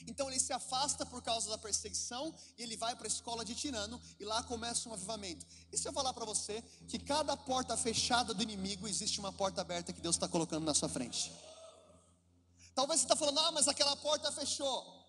Então 0.07 0.29
ele 0.29 0.39
se 0.39 0.53
afasta 0.53 1.05
por 1.05 1.21
causa 1.21 1.49
da 1.49 1.57
perseguição 1.57 2.33
e 2.57 2.63
ele 2.63 2.77
vai 2.77 2.95
para 2.95 3.05
a 3.05 3.07
escola 3.07 3.43
de 3.43 3.55
Tirano 3.55 3.99
e 4.19 4.25
lá 4.25 4.41
começa 4.43 4.87
um 4.87 4.93
avivamento. 4.93 5.45
E 5.71 5.77
se 5.77 5.87
eu 5.87 5.93
falar 5.93 6.13
para 6.13 6.25
você 6.25 6.63
que 6.87 6.99
cada 6.99 7.35
porta 7.35 7.75
fechada 7.75 8.33
do 8.33 8.43
inimigo 8.43 8.87
existe 8.87 9.19
uma 9.19 9.33
porta 9.33 9.61
aberta 9.61 9.93
que 9.93 10.01
Deus 10.01 10.15
está 10.15 10.27
colocando 10.27 10.65
na 10.65 10.73
sua 10.73 10.89
frente. 10.89 11.31
Talvez 12.73 13.01
você 13.01 13.05
está 13.05 13.15
falando, 13.15 13.39
ah, 13.39 13.51
mas 13.51 13.67
aquela 13.67 13.95
porta 13.97 14.31
fechou. 14.31 15.01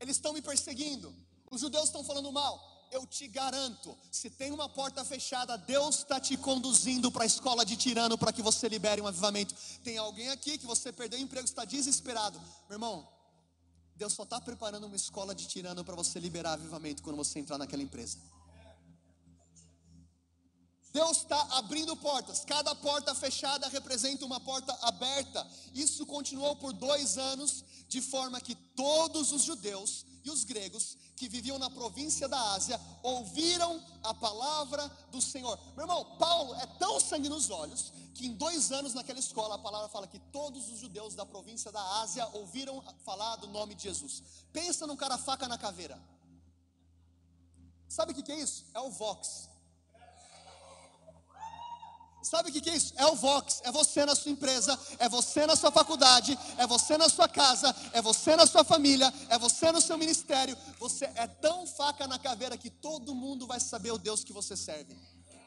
Eles 0.00 0.16
estão 0.16 0.32
me 0.32 0.40
perseguindo. 0.40 1.14
Os 1.50 1.60
judeus 1.60 1.84
estão 1.84 2.04
falando 2.04 2.32
mal. 2.32 2.76
Eu 2.90 3.06
te 3.06 3.28
garanto, 3.28 3.96
se 4.10 4.30
tem 4.30 4.50
uma 4.50 4.66
porta 4.66 5.04
fechada, 5.04 5.58
Deus 5.58 5.98
está 5.98 6.18
te 6.18 6.38
conduzindo 6.38 7.10
para 7.12 7.24
a 7.24 7.26
escola 7.26 7.64
de 7.64 7.76
tirano 7.76 8.16
para 8.16 8.32
que 8.32 8.40
você 8.40 8.66
libere 8.66 9.02
um 9.02 9.06
avivamento. 9.06 9.54
Tem 9.84 9.98
alguém 9.98 10.30
aqui 10.30 10.56
que 10.56 10.66
você 10.66 10.90
perdeu 10.90 11.18
o 11.18 11.22
emprego, 11.22 11.44
está 11.44 11.66
desesperado. 11.66 12.40
Meu 12.66 12.76
irmão, 12.76 13.06
Deus 13.94 14.14
só 14.14 14.22
está 14.22 14.40
preparando 14.40 14.86
uma 14.86 14.96
escola 14.96 15.34
de 15.34 15.46
tirano 15.46 15.84
para 15.84 15.94
você 15.94 16.18
liberar 16.18 16.54
avivamento 16.54 17.02
quando 17.02 17.16
você 17.16 17.38
entrar 17.38 17.58
naquela 17.58 17.82
empresa. 17.82 18.18
Deus 20.90 21.18
está 21.18 21.40
abrindo 21.58 21.94
portas, 21.96 22.44
cada 22.44 22.74
porta 22.74 23.14
fechada 23.14 23.68
representa 23.68 24.24
uma 24.24 24.40
porta 24.40 24.72
aberta. 24.80 25.46
Isso 25.74 26.06
continuou 26.06 26.56
por 26.56 26.72
dois 26.72 27.18
anos, 27.18 27.62
de 27.86 28.00
forma 28.00 28.40
que 28.40 28.54
todos 28.54 29.30
os 29.30 29.42
judeus 29.42 30.06
e 30.24 30.30
os 30.30 30.44
gregos 30.44 30.96
que 31.18 31.28
viviam 31.28 31.58
na 31.58 31.68
província 31.68 32.28
da 32.28 32.40
Ásia 32.52 32.80
ouviram 33.02 33.82
a 34.02 34.14
palavra 34.14 34.88
do 35.10 35.20
Senhor. 35.20 35.58
Meu 35.74 35.84
irmão, 35.84 36.16
Paulo 36.16 36.54
é 36.54 36.66
tão 36.78 37.00
sangue 37.00 37.28
nos 37.28 37.50
olhos 37.50 37.92
que 38.14 38.26
em 38.26 38.34
dois 38.34 38.72
anos 38.72 38.94
naquela 38.94 39.18
escola 39.18 39.56
a 39.56 39.58
palavra 39.58 39.88
fala 39.88 40.06
que 40.06 40.18
todos 40.18 40.70
os 40.70 40.78
judeus 40.78 41.14
da 41.14 41.26
província 41.26 41.70
da 41.70 42.00
Ásia 42.00 42.26
ouviram 42.34 42.82
falar 43.04 43.36
do 43.36 43.48
nome 43.48 43.74
de 43.74 43.84
Jesus. 43.84 44.22
Pensa 44.52 44.86
num 44.86 44.96
cara 44.96 45.18
faca 45.18 45.46
na 45.48 45.58
caveira. 45.58 46.00
Sabe 47.88 48.12
o 48.12 48.14
que, 48.14 48.22
que 48.22 48.32
é 48.32 48.40
isso? 48.40 48.66
É 48.74 48.80
o 48.80 48.90
Vox. 48.90 49.48
Sabe 52.22 52.50
o 52.50 52.52
que, 52.52 52.68
é 52.68 52.76
isso? 52.76 52.92
É 52.96 53.06
o 53.06 53.14
Vox, 53.14 53.60
é 53.64 53.70
você 53.70 54.04
na 54.04 54.14
sua 54.14 54.32
empresa, 54.32 54.78
é 54.98 55.08
você 55.08 55.46
na 55.46 55.54
sua 55.54 55.70
faculdade, 55.70 56.36
é 56.56 56.66
você 56.66 56.98
na 56.98 57.08
sua 57.08 57.28
casa, 57.28 57.74
é 57.92 58.02
você 58.02 58.34
na 58.34 58.46
sua 58.46 58.64
família, 58.64 59.12
é 59.28 59.38
você 59.38 59.70
no 59.70 59.80
seu 59.80 59.96
ministério. 59.96 60.56
Você 60.78 61.04
é 61.14 61.26
tão 61.26 61.66
faca 61.66 62.06
na 62.06 62.18
caveira 62.18 62.56
que 62.56 62.70
todo 62.70 63.14
mundo 63.14 63.46
vai 63.46 63.60
saber 63.60 63.92
o 63.92 63.98
Deus 63.98 64.24
que 64.24 64.32
você 64.32 64.56
serve. 64.56 64.96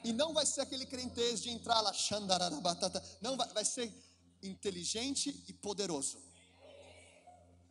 E 0.04 0.12
não 0.14 0.34
vai 0.34 0.46
ser 0.46 0.62
aquele 0.62 0.86
crentez 0.86 1.42
de 1.42 1.50
entrar 1.50 1.82
lá, 1.82 1.94
batata. 2.62 3.04
Não, 3.22 3.36
vai, 3.38 3.48
vai 3.50 3.66
ser 3.66 3.94
inteligente 4.42 5.44
e 5.48 5.54
poderoso. 5.54 6.18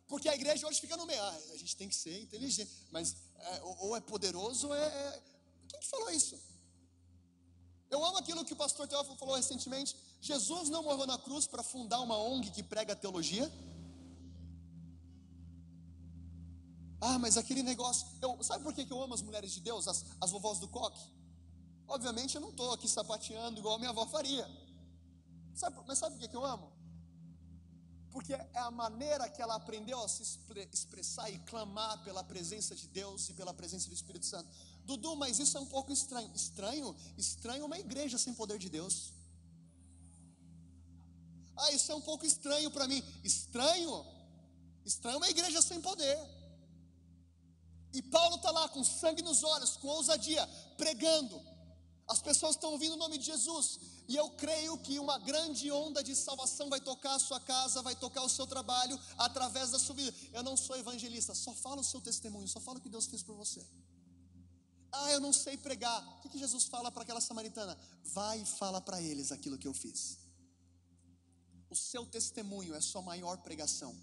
Porque 0.07 0.29
a 0.29 0.35
igreja 0.35 0.67
hoje 0.67 0.79
fica 0.79 0.95
no 0.95 1.05
meio. 1.05 1.21
Ah, 1.21 1.39
a 1.53 1.57
gente 1.57 1.75
tem 1.75 1.89
que 1.89 1.95
ser 1.95 2.21
inteligente. 2.21 2.69
Mas 2.91 3.15
é, 3.39 3.61
ou 3.79 3.95
é 3.95 4.01
poderoso 4.01 4.67
ou 4.67 4.75
é, 4.75 4.85
é. 4.85 5.21
Quem 5.69 5.79
que 5.79 5.87
falou 5.87 6.09
isso? 6.11 6.37
Eu 7.91 8.03
amo 8.05 8.17
aquilo 8.17 8.45
que 8.45 8.53
o 8.53 8.55
pastor 8.55 8.87
Teófilo 8.87 9.17
falou 9.17 9.35
recentemente. 9.35 9.95
Jesus 10.21 10.69
não 10.69 10.81
morreu 10.81 11.05
na 11.05 11.17
cruz 11.17 11.45
para 11.45 11.61
fundar 11.61 11.99
uma 11.99 12.17
ONG 12.17 12.49
que 12.49 12.63
prega 12.63 12.95
teologia. 12.95 13.51
Ah, 17.01 17.19
mas 17.19 17.35
aquele 17.35 17.61
negócio. 17.61 18.07
Eu, 18.21 18.41
sabe 18.41 18.63
por 18.63 18.73
que 18.73 18.85
eu 18.89 19.01
amo 19.03 19.13
as 19.13 19.21
mulheres 19.21 19.51
de 19.51 19.59
Deus, 19.59 19.87
as, 19.87 20.05
as 20.21 20.31
vovós 20.31 20.59
do 20.59 20.69
coque? 20.69 21.01
Obviamente 21.87 22.35
eu 22.35 22.41
não 22.41 22.51
estou 22.51 22.71
aqui 22.71 22.87
sapateando 22.87 23.59
igual 23.59 23.75
a 23.75 23.79
minha 23.79 23.89
avó 23.89 24.05
faria. 24.05 24.47
Sabe, 25.53 25.75
mas 25.85 25.97
sabe 25.97 26.17
por 26.17 26.29
que 26.29 26.35
eu 26.35 26.45
amo? 26.45 26.71
Porque 28.11 28.33
é 28.33 28.59
a 28.59 28.71
maneira 28.71 29.27
que 29.29 29.41
ela 29.41 29.55
aprendeu 29.55 30.01
a 30.01 30.07
se 30.07 30.23
expressar 30.71 31.29
e 31.29 31.39
clamar 31.39 32.01
pela 32.03 32.23
presença 32.23 32.73
de 32.75 32.87
Deus 32.87 33.27
e 33.29 33.33
pela 33.33 33.53
presença 33.53 33.89
do 33.89 33.93
Espírito 33.93 34.25
Santo. 34.25 34.49
Dudu, 34.85 35.15
mas 35.15 35.39
isso 35.39 35.57
é 35.57 35.61
um 35.61 35.65
pouco 35.65 35.91
estranho. 35.91 36.31
Estranho? 36.33 36.95
Estranho 37.17 37.65
uma 37.65 37.79
igreja 37.79 38.17
sem 38.17 38.33
poder 38.33 38.57
de 38.57 38.69
Deus. 38.69 39.13
Ah, 41.55 41.71
isso 41.71 41.91
é 41.91 41.95
um 41.95 42.01
pouco 42.01 42.25
estranho 42.25 42.71
para 42.71 42.87
mim. 42.87 43.03
Estranho? 43.23 44.05
Estranho 44.85 45.17
uma 45.17 45.29
igreja 45.29 45.61
sem 45.61 45.79
poder. 45.81 46.17
E 47.93 48.01
Paulo 48.01 48.37
está 48.37 48.51
lá 48.51 48.67
com 48.69 48.83
sangue 48.83 49.21
nos 49.21 49.43
olhos, 49.43 49.77
com 49.77 49.87
ousadia, 49.87 50.47
pregando. 50.77 51.41
As 52.07 52.21
pessoas 52.21 52.55
estão 52.55 52.71
ouvindo 52.71 52.93
o 52.93 52.97
nome 52.97 53.17
de 53.17 53.25
Jesus. 53.25 53.79
E 54.07 54.15
eu 54.15 54.29
creio 54.31 54.77
que 54.77 54.99
uma 54.99 55.17
grande 55.19 55.71
onda 55.71 56.03
de 56.03 56.15
salvação 56.15 56.69
vai 56.69 56.81
tocar 56.81 57.15
a 57.15 57.19
sua 57.19 57.39
casa, 57.39 57.81
vai 57.81 57.95
tocar 57.95 58.23
o 58.23 58.29
seu 58.29 58.47
trabalho, 58.47 58.99
através 59.17 59.71
da 59.71 59.79
sua 59.79 59.95
vida. 59.95 60.13
Eu 60.33 60.43
não 60.43 60.57
sou 60.57 60.75
evangelista, 60.77 61.35
só 61.35 61.53
falo 61.53 61.81
o 61.81 61.83
seu 61.83 62.01
testemunho, 62.01 62.47
só 62.47 62.59
falo 62.59 62.79
o 62.79 62.81
que 62.81 62.89
Deus 62.89 63.05
fez 63.05 63.23
por 63.23 63.35
você. 63.35 63.65
Ah, 64.91 65.11
eu 65.11 65.19
não 65.19 65.31
sei 65.31 65.57
pregar. 65.57 66.01
O 66.17 66.29
que, 66.29 66.37
Jesus 66.37 66.65
fala 66.65 66.91
para 66.91 67.03
aquela 67.03 67.21
samaritana? 67.21 67.77
Vai 68.03 68.41
e 68.41 68.45
fala 68.45 68.81
para 68.81 69.01
eles 69.01 69.31
aquilo 69.31 69.57
que 69.57 69.67
eu 69.67 69.73
fiz. 69.73 70.19
O 71.69 71.75
seu 71.75 72.05
testemunho 72.05 72.75
é 72.75 72.81
sua 72.81 73.01
maior 73.01 73.37
pregação. 73.37 73.95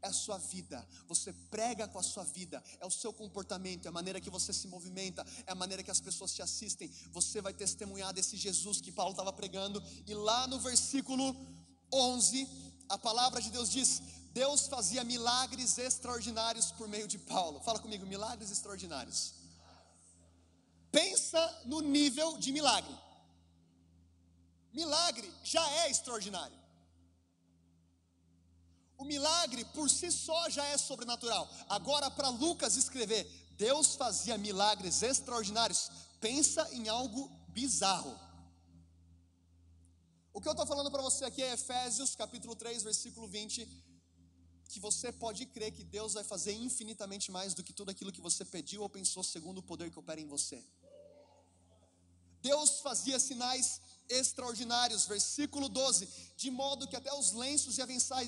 É 0.00 0.08
a 0.08 0.12
sua 0.12 0.36
vida, 0.36 0.84
você 1.06 1.32
prega 1.32 1.86
com 1.86 1.96
a 1.96 2.02
sua 2.02 2.24
vida, 2.24 2.60
é 2.80 2.84
o 2.84 2.90
seu 2.90 3.12
comportamento, 3.12 3.86
é 3.86 3.88
a 3.88 3.92
maneira 3.92 4.20
que 4.20 4.28
você 4.28 4.52
se 4.52 4.66
movimenta, 4.66 5.24
é 5.46 5.52
a 5.52 5.54
maneira 5.54 5.80
que 5.80 5.92
as 5.92 6.00
pessoas 6.00 6.34
te 6.34 6.42
assistem. 6.42 6.90
Você 7.12 7.40
vai 7.40 7.54
testemunhar 7.54 8.12
desse 8.12 8.36
Jesus 8.36 8.80
que 8.80 8.90
Paulo 8.90 9.12
estava 9.12 9.32
pregando, 9.32 9.80
e 10.04 10.12
lá 10.12 10.48
no 10.48 10.58
versículo 10.58 11.36
11, 11.92 12.48
a 12.88 12.98
palavra 12.98 13.40
de 13.40 13.50
Deus 13.50 13.70
diz: 13.70 14.02
Deus 14.32 14.66
fazia 14.66 15.04
milagres 15.04 15.78
extraordinários 15.78 16.72
por 16.72 16.88
meio 16.88 17.06
de 17.06 17.18
Paulo. 17.18 17.60
Fala 17.60 17.78
comigo, 17.78 18.04
milagres 18.04 18.50
extraordinários. 18.50 19.34
Pensa 20.92 21.62
no 21.64 21.80
nível 21.80 22.36
de 22.36 22.52
milagre. 22.52 22.94
Milagre 24.72 25.28
já 25.42 25.66
é 25.80 25.90
extraordinário. 25.90 26.56
O 28.98 29.04
milagre 29.04 29.64
por 29.74 29.90
si 29.90 30.12
só 30.12 30.48
já 30.48 30.64
é 30.66 30.78
sobrenatural. 30.78 31.48
Agora, 31.68 32.10
para 32.10 32.28
Lucas 32.28 32.76
escrever, 32.76 33.24
Deus 33.56 33.96
fazia 33.96 34.38
milagres 34.38 35.02
extraordinários. 35.02 35.90
Pensa 36.20 36.68
em 36.72 36.88
algo 36.88 37.28
bizarro. 37.48 38.16
O 40.32 40.40
que 40.40 40.48
eu 40.48 40.52
estou 40.52 40.66
falando 40.66 40.90
para 40.90 41.02
você 41.02 41.24
aqui 41.24 41.42
é 41.42 41.54
Efésios 41.54 42.14
capítulo 42.14 42.54
3, 42.54 42.82
versículo 42.82 43.26
20. 43.26 43.66
Que 44.68 44.78
você 44.78 45.10
pode 45.10 45.46
crer 45.46 45.72
que 45.72 45.84
Deus 45.84 46.14
vai 46.14 46.24
fazer 46.24 46.52
infinitamente 46.52 47.30
mais 47.30 47.54
do 47.54 47.62
que 47.62 47.72
tudo 47.72 47.90
aquilo 47.90 48.12
que 48.12 48.20
você 48.20 48.44
pediu 48.44 48.82
ou 48.82 48.88
pensou, 48.88 49.22
segundo 49.22 49.58
o 49.58 49.62
poder 49.62 49.90
que 49.90 49.98
opera 49.98 50.20
em 50.20 50.26
você. 50.26 50.64
Deus 52.42 52.80
fazia 52.80 53.18
sinais 53.18 53.80
extraordinários, 54.08 55.06
versículo 55.06 55.68
12, 55.68 56.08
de 56.36 56.50
modo 56.50 56.86
que 56.86 56.96
até 56.96 57.12
os 57.14 57.32
lenços 57.32 57.78
e 57.78 57.82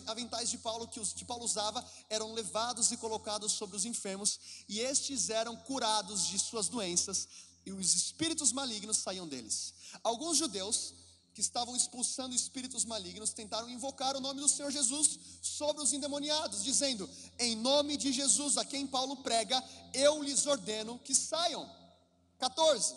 aventais 0.06 0.50
de 0.50 0.59
Paulo 0.59 0.88
que 0.88 1.00
de 1.00 1.25
Paulo 1.25 1.44
usava 1.44 1.85
eram 2.09 2.33
levados 2.33 2.90
e 2.92 2.97
colocados 2.97 3.52
sobre 3.52 3.76
os 3.76 3.85
enfermos, 3.85 4.38
e 4.68 4.80
estes 4.80 5.30
eram 5.30 5.56
curados 5.56 6.26
de 6.26 6.38
suas 6.38 6.68
doenças, 6.68 7.28
e 7.66 7.73
os 7.73 7.94
espíritos 7.94 8.52
malignos 8.52 8.99
saíam 8.99 9.26
deles. 9.26 9.75
Alguns 10.02 10.38
judeus 10.38 10.94
que 11.35 11.40
estavam 11.40 11.75
expulsando 11.75 12.35
espíritos 12.35 12.85
malignos 12.85 13.33
tentaram 13.33 13.68
invocar 13.68 14.16
o 14.16 14.21
nome 14.21 14.40
do 14.40 14.49
Senhor 14.49 14.71
Jesus 14.71 15.18
sobre 15.42 15.83
os 15.83 15.92
endemoniados, 15.92 16.62
dizendo: 16.62 17.11
Em 17.38 17.56
nome 17.56 17.97
de 17.97 18.12
Jesus, 18.12 18.56
a 18.56 18.64
quem 18.64 18.87
Paulo 18.87 19.16
prega, 19.16 19.62
eu 19.92 20.23
lhes 20.23 20.47
ordeno 20.47 20.99
que 21.00 21.14
saiam. 21.14 21.68
14. 22.38 22.94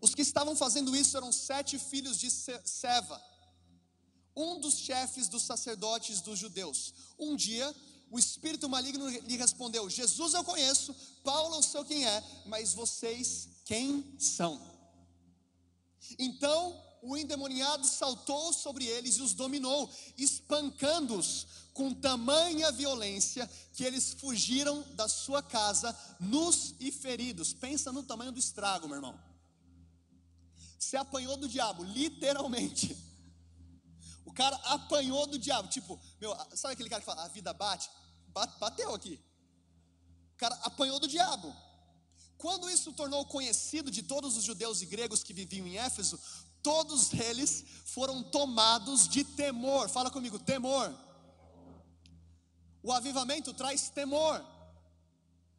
Os 0.00 0.14
que 0.14 0.22
estavam 0.22 0.54
fazendo 0.54 0.94
isso 0.94 1.16
eram 1.16 1.32
sete 1.32 1.78
filhos 1.78 2.18
de 2.18 2.30
Seva, 2.30 3.20
um 4.36 4.60
dos 4.60 4.78
chefes 4.78 5.28
dos 5.28 5.42
sacerdotes 5.42 6.20
dos 6.20 6.38
judeus. 6.38 6.94
Um 7.18 7.34
dia, 7.34 7.74
o 8.10 8.18
espírito 8.18 8.68
maligno 8.68 9.08
lhe 9.08 9.36
respondeu: 9.36 9.90
Jesus 9.90 10.34
eu 10.34 10.44
conheço, 10.44 10.94
Paulo 11.24 11.56
eu 11.56 11.62
sei 11.62 11.84
quem 11.84 12.06
é, 12.06 12.24
mas 12.46 12.72
vocês 12.72 13.48
quem 13.64 14.16
são? 14.18 14.60
Então 16.18 16.80
o 17.02 17.16
endemoniado 17.16 17.86
saltou 17.86 18.52
sobre 18.52 18.84
eles 18.86 19.16
e 19.16 19.22
os 19.22 19.34
dominou, 19.34 19.90
espancando-os 20.16 21.46
com 21.72 21.94
tamanha 21.94 22.72
violência 22.72 23.48
que 23.72 23.84
eles 23.84 24.14
fugiram 24.14 24.82
da 24.94 25.08
sua 25.08 25.42
casa, 25.42 25.96
nus 26.18 26.74
e 26.80 26.90
feridos. 26.90 27.52
Pensa 27.52 27.92
no 27.92 28.02
tamanho 28.02 28.32
do 28.32 28.38
estrago, 28.38 28.88
meu 28.88 28.96
irmão. 28.96 29.27
Você 30.78 30.96
apanhou 30.96 31.36
do 31.36 31.48
diabo, 31.48 31.82
literalmente. 31.82 32.96
O 34.24 34.32
cara 34.32 34.54
apanhou 34.56 35.26
do 35.26 35.38
diabo. 35.38 35.68
Tipo, 35.68 36.00
meu, 36.20 36.34
sabe 36.54 36.74
aquele 36.74 36.88
cara 36.88 37.00
que 37.00 37.06
fala, 37.06 37.24
a 37.24 37.28
vida 37.28 37.52
bate? 37.52 37.90
Bateu 38.60 38.94
aqui. 38.94 39.20
O 40.34 40.38
cara 40.38 40.54
apanhou 40.62 41.00
do 41.00 41.08
diabo. 41.08 41.54
Quando 42.36 42.70
isso 42.70 42.92
tornou 42.92 43.26
conhecido 43.26 43.90
de 43.90 44.02
todos 44.04 44.36
os 44.36 44.44
judeus 44.44 44.80
e 44.80 44.86
gregos 44.86 45.24
que 45.24 45.34
viviam 45.34 45.66
em 45.66 45.76
Éfeso, 45.76 46.20
todos 46.62 47.12
eles 47.12 47.64
foram 47.86 48.22
tomados 48.22 49.08
de 49.08 49.24
temor. 49.24 49.88
Fala 49.88 50.12
comigo, 50.12 50.38
temor. 50.38 50.96
O 52.80 52.92
avivamento 52.92 53.52
traz 53.52 53.90
temor. 53.90 54.44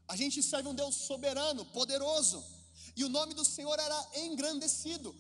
A 0.08 0.16
gente 0.16 0.42
serve 0.42 0.70
um 0.70 0.74
Deus 0.74 0.96
soberano, 0.96 1.66
poderoso 1.66 2.59
e 3.00 3.04
o 3.06 3.10
nome 3.10 3.34
do 3.34 3.46
Senhor 3.46 3.80
era 3.80 4.10
engrandecido. 4.26 5.16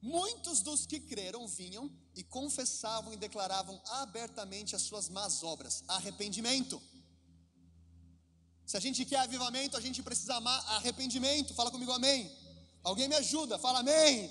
Muitos 0.00 0.60
dos 0.60 0.86
que 0.86 1.00
creram 1.00 1.48
vinham 1.48 1.90
e 2.14 2.22
confessavam 2.22 3.12
e 3.12 3.16
declaravam 3.16 3.80
abertamente 4.02 4.76
as 4.76 4.82
suas 4.82 5.08
más 5.08 5.42
obras, 5.42 5.82
arrependimento. 5.88 6.80
Se 8.64 8.76
a 8.76 8.80
gente 8.80 9.04
quer 9.04 9.20
avivamento, 9.20 9.76
a 9.76 9.80
gente 9.80 10.00
precisa 10.00 10.36
amar 10.36 10.60
arrependimento. 10.76 11.54
Fala 11.54 11.72
comigo, 11.72 11.90
amém. 11.90 12.30
Alguém 12.84 13.08
me 13.08 13.16
ajuda, 13.16 13.58
fala 13.58 13.80
amém. 13.80 14.30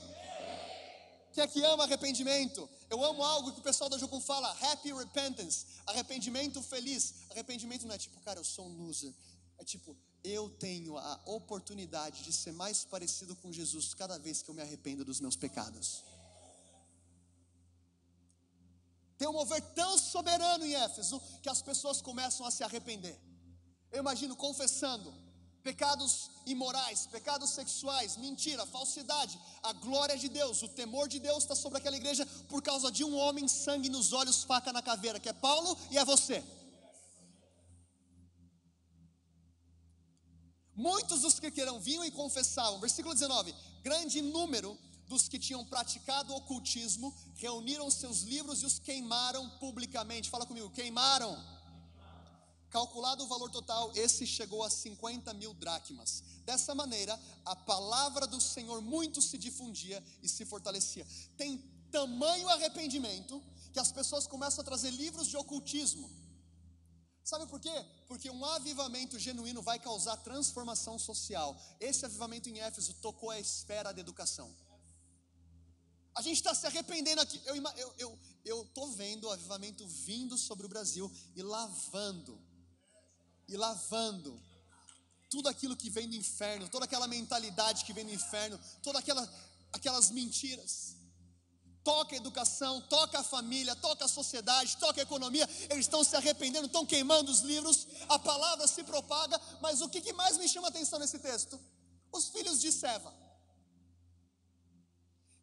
Quem 1.33 1.43
é 1.43 1.47
que 1.47 1.61
ama 1.65 1.83
arrependimento? 1.83 2.69
Eu 2.89 3.03
amo 3.03 3.21
algo 3.21 3.51
que 3.51 3.59
o 3.59 3.63
pessoal 3.63 3.89
da 3.89 3.97
Jucum 3.97 4.21
fala, 4.21 4.49
happy 4.61 4.93
repentance, 4.93 5.65
arrependimento 5.87 6.61
feliz. 6.61 7.15
Arrependimento 7.31 7.85
não 7.85 7.95
é 7.95 7.97
tipo, 7.97 8.17
cara, 8.21 8.39
eu 8.39 8.45
sou 8.45 8.65
um 8.65 8.77
loser. 8.77 9.13
É 9.57 9.65
tipo, 9.65 9.97
eu 10.23 10.49
tenho 10.49 10.97
a 10.97 11.21
oportunidade 11.25 12.23
de 12.23 12.33
ser 12.33 12.51
mais 12.51 12.83
parecido 12.83 13.35
com 13.35 13.51
Jesus 13.51 13.93
cada 13.93 14.17
vez 14.17 14.41
que 14.41 14.49
eu 14.49 14.55
me 14.55 14.61
arrependo 14.61 15.05
dos 15.05 15.19
meus 15.19 15.35
pecados. 15.35 16.03
Tem 19.17 19.27
um 19.27 19.33
mover 19.33 19.61
tão 19.73 19.97
soberano 19.97 20.65
em 20.65 20.75
Éfeso 20.75 21.21
que 21.41 21.49
as 21.49 21.61
pessoas 21.61 22.01
começam 22.01 22.45
a 22.45 22.51
se 22.51 22.63
arrepender. 22.63 23.19
Eu 23.91 23.99
imagino 23.99 24.35
confessando, 24.35 25.13
pecados 25.63 26.29
imorais, 26.45 27.07
pecados 27.07 27.49
sexuais, 27.49 28.15
mentira, 28.15 28.65
falsidade, 28.65 29.39
a 29.63 29.73
glória 29.73 30.17
de 30.17 30.29
Deus, 30.29 30.61
o 30.61 30.67
temor 30.67 31.07
de 31.07 31.19
Deus 31.19 31.43
está 31.43 31.55
sobre 31.55 31.79
aquela 31.79 31.97
igreja 31.97 32.25
por 32.47 32.61
causa 32.61 32.91
de 32.91 33.03
um 33.03 33.15
homem, 33.17 33.47
sangue 33.47 33.89
nos 33.89 34.13
olhos, 34.13 34.43
faca 34.43 34.71
na 34.71 34.81
caveira, 34.81 35.19
que 35.19 35.29
é 35.29 35.33
Paulo 35.33 35.77
e 35.89 35.97
é 35.97 36.05
você. 36.05 36.43
Muitos 40.77 41.21
dos 41.21 41.39
que 41.39 41.49
queiram 41.49 41.79
vinham 41.79 42.05
e 42.05 42.11
confessavam, 42.11 42.79
versículo 42.79 43.15
19: 43.15 43.53
grande 43.81 44.21
número 44.21 44.77
dos 45.07 45.27
que 45.27 45.39
tinham 45.39 45.65
praticado 45.65 46.35
ocultismo 46.35 47.11
reuniram 47.35 47.89
seus 47.89 48.21
livros 48.21 48.61
e 48.61 48.65
os 48.67 48.77
queimaram 48.77 49.49
publicamente. 49.57 50.29
Fala 50.29 50.45
comigo, 50.45 50.69
queimaram. 50.69 51.35
Calculado 52.69 53.23
o 53.23 53.27
valor 53.27 53.49
total, 53.49 53.91
esse 53.95 54.27
chegou 54.27 54.63
a 54.63 54.69
50 54.69 55.33
mil 55.33 55.51
dracmas. 55.55 56.23
Dessa 56.45 56.75
maneira, 56.75 57.19
a 57.43 57.55
palavra 57.55 58.27
do 58.27 58.39
Senhor 58.39 58.79
muito 58.79 59.19
se 59.19 59.37
difundia 59.37 60.03
e 60.21 60.29
se 60.29 60.45
fortalecia. 60.45 61.07
Tem 61.35 61.57
tamanho 61.91 62.47
arrependimento 62.49 63.41
que 63.73 63.79
as 63.79 63.91
pessoas 63.91 64.27
começam 64.27 64.61
a 64.61 64.65
trazer 64.65 64.91
livros 64.91 65.27
de 65.27 65.37
ocultismo. 65.37 66.07
Sabe 67.27 67.45
por 67.45 67.59
quê? 67.59 67.85
Porque 68.07 68.29
um 68.29 68.45
avivamento 68.45 69.19
genuíno 69.19 69.61
vai 69.61 69.77
causar 69.77 70.15
transformação 70.15 70.97
social. 70.97 71.59
Esse 71.77 72.05
avivamento 72.05 72.47
em 72.47 72.59
Éfeso 72.59 72.93
tocou 73.01 73.29
a 73.29 73.37
esfera 73.37 73.91
da 73.93 73.99
educação. 73.99 74.49
A 76.15 76.21
gente 76.21 76.37
está 76.37 76.55
se 76.55 76.65
arrependendo 76.65 77.19
aqui. 77.19 77.41
Eu 77.45 77.57
estou 77.57 77.73
eu, 78.45 78.65
eu, 78.73 78.91
vendo 78.93 79.25
o 79.25 79.29
avivamento 79.29 79.85
vindo 79.85 80.37
sobre 80.37 80.65
o 80.65 80.69
Brasil 80.69 81.11
e 81.35 81.41
lavando, 81.43 82.39
e 83.45 83.57
lavando 83.57 84.41
tudo 85.29 85.49
aquilo 85.49 85.75
que 85.75 85.89
vem 85.89 86.07
do 86.07 86.15
inferno, 86.15 86.69
toda 86.69 86.85
aquela 86.85 87.09
mentalidade 87.09 87.83
que 87.83 87.91
vem 87.91 88.05
do 88.05 88.13
inferno, 88.13 88.57
todas 88.81 89.01
aquela, 89.01 89.29
aquelas 89.73 90.11
mentiras. 90.11 90.95
Toca 91.89 92.15
a 92.15 92.17
educação, 92.17 92.81
toca 92.81 93.19
a 93.19 93.23
família, 93.23 93.73
toca 93.87 94.03
a 94.03 94.09
sociedade, 94.09 94.75
toca 94.75 94.99
a 94.99 95.03
economia. 95.03 95.47
Eles 95.69 95.85
estão 95.85 96.03
se 96.03 96.15
arrependendo, 96.17 96.65
estão 96.65 96.85
queimando 96.85 97.31
os 97.31 97.41
livros, 97.51 97.87
a 98.09 98.19
palavra 98.19 98.67
se 98.67 98.83
propaga. 98.83 99.39
Mas 99.61 99.79
o 99.79 99.87
que, 99.87 100.11
mais 100.11 100.37
me 100.37 100.49
chama 100.49 100.67
a 100.67 100.73
atenção 100.73 100.99
nesse 100.99 101.17
texto? 101.17 101.57
Os 102.11 102.27
filhos 102.27 102.59
de 102.59 102.73
Seva 102.73 103.11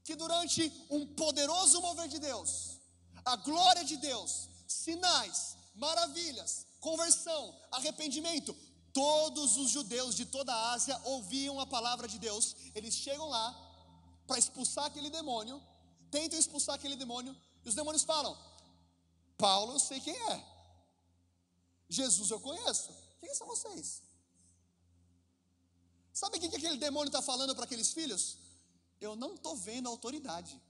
que 0.05 0.15
durante 0.15 0.71
um 0.91 1.07
poderoso 1.23 1.81
mover 1.81 2.09
de 2.09 2.19
Deus, 2.19 2.79
a 3.25 3.37
glória 3.37 3.83
de 3.83 3.97
Deus, 3.97 4.51
sinais, 4.69 5.57
maravilhas, 5.75 6.67
conversão, 6.79 7.43
arrependimento, 7.73 8.55
todos 8.93 9.57
os 9.57 9.71
judeus 9.71 10.15
de 10.15 10.27
toda 10.27 10.53
a 10.55 10.73
Ásia 10.73 11.01
ouviam 11.05 11.59
a 11.59 11.67
palavra 11.67 12.07
de 12.07 12.19
Deus, 12.19 12.55
eles 12.75 12.95
chegam 12.95 13.29
lá 13.31 13.47
para 14.27 14.39
expulsar 14.39 14.85
aquele 14.85 15.09
demônio, 15.09 15.57
tentam 16.17 16.39
expulsar 16.39 16.75
aquele 16.77 16.97
demônio, 17.03 17.35
e 17.65 17.69
os 17.71 17.77
demônios 17.81 18.05
falam: 18.13 18.35
Paulo, 19.47 19.73
eu 19.75 19.83
sei 19.89 20.01
quem 20.07 20.17
é, 20.33 20.37
Jesus 22.01 22.31
eu 22.31 22.41
conheço, 22.49 22.91
quem 23.21 23.35
são 23.35 23.47
vocês? 23.55 23.87
Sabe 26.21 26.37
o 26.37 26.41
que 26.41 26.57
aquele 26.57 26.79
demônio 26.87 27.11
está 27.13 27.23
falando 27.31 27.55
para 27.57 27.65
aqueles 27.69 27.93
filhos? 27.99 28.25
eu 29.05 29.15
não 29.15 29.35
estou 29.35 29.57
vendo 29.57 29.89
autoridade. 29.89 30.61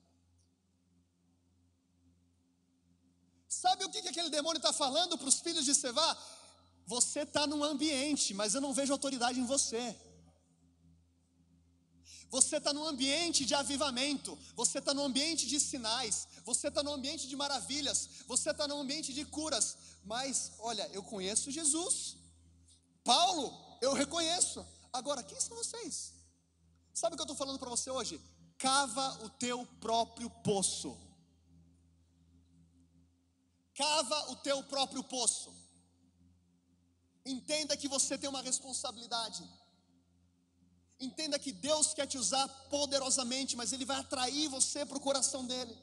Sabe 3.48 3.84
o 3.84 3.90
que, 3.90 4.02
que 4.02 4.08
aquele 4.08 4.30
demônio 4.30 4.58
está 4.58 4.72
falando 4.72 5.16
para 5.16 5.28
os 5.28 5.40
filhos 5.40 5.64
de 5.64 5.74
Sevá? 5.74 6.18
Você 6.86 7.20
está 7.20 7.46
num 7.46 7.62
ambiente, 7.62 8.34
mas 8.34 8.54
eu 8.54 8.60
não 8.60 8.74
vejo 8.74 8.92
autoridade 8.92 9.38
em 9.38 9.46
você. 9.46 9.96
Você 12.36 12.56
está 12.56 12.72
num 12.72 12.86
ambiente 12.92 13.44
de 13.48 13.54
avivamento, 13.54 14.36
você 14.56 14.80
está 14.80 14.92
num 14.92 15.04
ambiente 15.04 15.46
de 15.46 15.58
sinais, 15.60 16.26
você 16.42 16.66
está 16.66 16.82
num 16.82 16.94
ambiente 16.98 17.28
de 17.28 17.36
maravilhas, 17.36 17.98
você 18.26 18.50
está 18.50 18.66
num 18.66 18.80
ambiente 18.80 19.14
de 19.18 19.24
curas. 19.24 19.76
Mas, 20.04 20.50
olha, 20.58 20.84
eu 20.88 21.02
conheço 21.04 21.52
Jesus. 21.58 22.16
Paulo, 23.04 23.46
eu 23.80 23.92
reconheço. 23.92 24.66
Agora, 24.92 25.22
quem 25.22 25.40
são 25.40 25.56
vocês? 25.56 26.12
Sabe 26.92 27.14
o 27.14 27.16
que 27.16 27.22
eu 27.22 27.30
estou 27.30 27.36
falando 27.36 27.60
para 27.60 27.70
você 27.70 27.88
hoje? 27.88 28.20
Cava 28.58 29.06
o 29.24 29.30
teu 29.30 29.64
próprio 29.80 30.28
poço. 30.28 30.98
Cava 33.76 34.32
o 34.32 34.36
teu 34.48 34.60
próprio 34.64 35.04
poço. 35.04 35.54
Entenda 37.24 37.76
que 37.76 37.86
você 37.86 38.18
tem 38.18 38.28
uma 38.28 38.42
responsabilidade. 38.42 39.48
Entenda 41.04 41.38
que 41.38 41.52
Deus 41.52 41.86
quer 41.96 42.06
te 42.06 42.18
usar 42.24 42.46
poderosamente, 42.74 43.56
mas 43.56 43.72
Ele 43.72 43.84
vai 43.84 43.98
atrair 43.98 44.48
você 44.48 44.84
para 44.86 44.96
o 44.96 45.00
coração 45.08 45.44
dele. 45.50 45.76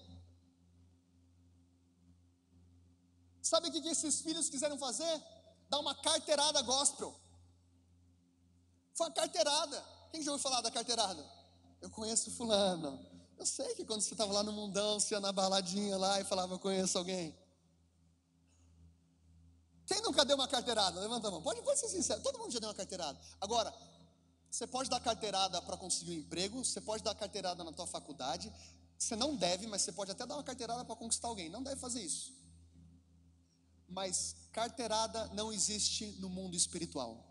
Sabe 3.41 3.67
o 3.67 3.71
que 3.71 3.87
esses 3.87 4.21
filhos 4.21 4.49
quiseram 4.49 4.77
fazer? 4.77 5.15
Dar 5.69 5.79
uma 5.79 5.95
carteirada 5.95 6.61
gospel. 6.61 7.13
Foi 8.93 9.07
uma 9.07 9.13
carteirada. 9.13 9.83
Quem 10.11 10.21
já 10.21 10.31
ouviu 10.31 10.43
falar 10.43 10.61
da 10.61 10.71
carteirada? 10.71 11.23
Eu 11.81 11.89
conheço 11.89 12.31
fulano. 12.31 13.03
Eu 13.37 13.45
sei 13.45 13.73
que 13.75 13.83
quando 13.83 14.01
você 14.01 14.13
estava 14.13 14.31
lá 14.31 14.43
no 14.43 14.51
mundão, 14.51 14.99
você 14.99 15.15
ia 15.15 15.19
na 15.19 15.31
baladinha 15.31 15.97
lá 15.97 16.19
e 16.21 16.23
falava, 16.23 16.53
eu 16.53 16.59
conheço 16.59 16.97
alguém. 16.97 17.35
Quem 19.87 20.01
nunca 20.01 20.23
deu 20.23 20.35
uma 20.35 20.47
carteirada? 20.47 20.99
Levanta 20.99 21.27
a 21.27 21.31
mão. 21.31 21.41
Pode, 21.41 21.61
pode 21.63 21.79
ser 21.79 21.89
sincero, 21.89 22.21
todo 22.21 22.37
mundo 22.39 22.51
já 22.51 22.59
deu 22.59 22.69
uma 22.69 22.75
carteirada. 22.75 23.19
Agora, 23.41 23.73
você 24.51 24.67
pode 24.67 24.89
dar 24.89 24.99
carteirada 24.99 25.61
para 25.61 25.77
conseguir 25.77 26.11
um 26.11 26.19
emprego, 26.19 26.65
você 26.65 26.81
pode 26.81 27.01
dar 27.01 27.15
carteirada 27.15 27.63
na 27.63 27.71
tua 27.71 27.87
faculdade, 27.87 28.51
você 28.97 29.15
não 29.15 29.33
deve, 29.33 29.65
mas 29.65 29.81
você 29.81 29.93
pode 29.93 30.11
até 30.11 30.25
dar 30.25 30.35
uma 30.35 30.43
carteirada 30.43 30.83
para 30.83 30.95
conquistar 30.97 31.29
alguém. 31.29 31.49
Não 31.49 31.63
deve 31.63 31.79
fazer 31.79 32.03
isso. 32.03 32.35
Mas 33.87 34.35
carteirada 34.51 35.27
não 35.27 35.53
existe 35.53 36.05
no 36.19 36.29
mundo 36.29 36.55
espiritual. 36.57 37.30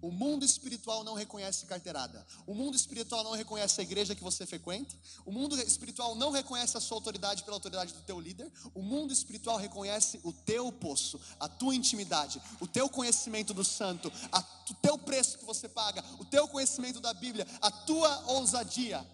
O 0.00 0.10
mundo 0.10 0.44
espiritual 0.44 1.04
não 1.04 1.14
reconhece 1.14 1.66
carteirada. 1.66 2.26
O 2.46 2.54
mundo 2.54 2.74
espiritual 2.74 3.22
não 3.22 3.32
reconhece 3.32 3.80
a 3.80 3.84
igreja 3.84 4.14
que 4.14 4.22
você 4.22 4.46
frequenta. 4.46 4.94
O 5.26 5.30
mundo 5.30 5.60
espiritual 5.60 6.14
não 6.14 6.30
reconhece 6.30 6.76
a 6.76 6.80
sua 6.80 6.96
autoridade 6.96 7.42
pela 7.42 7.56
autoridade 7.56 7.92
do 7.92 8.00
teu 8.02 8.18
líder. 8.18 8.50
O 8.74 8.80
mundo 8.80 9.12
espiritual 9.12 9.58
reconhece 9.58 10.18
o 10.24 10.32
teu 10.32 10.72
poço, 10.72 11.20
a 11.38 11.48
tua 11.48 11.74
intimidade, 11.74 12.40
o 12.60 12.66
teu 12.66 12.88
conhecimento 12.88 13.52
do 13.52 13.64
santo, 13.64 14.10
a, 14.32 14.40
o 14.70 14.74
teu 14.74 14.96
preço 14.96 15.38
que 15.38 15.44
você 15.44 15.68
paga, 15.68 16.02
o 16.18 16.24
teu 16.24 16.48
conhecimento 16.48 17.00
da 17.00 17.12
Bíblia, 17.12 17.46
a 17.60 17.70
tua 17.70 18.32
ousadia. 18.32 19.06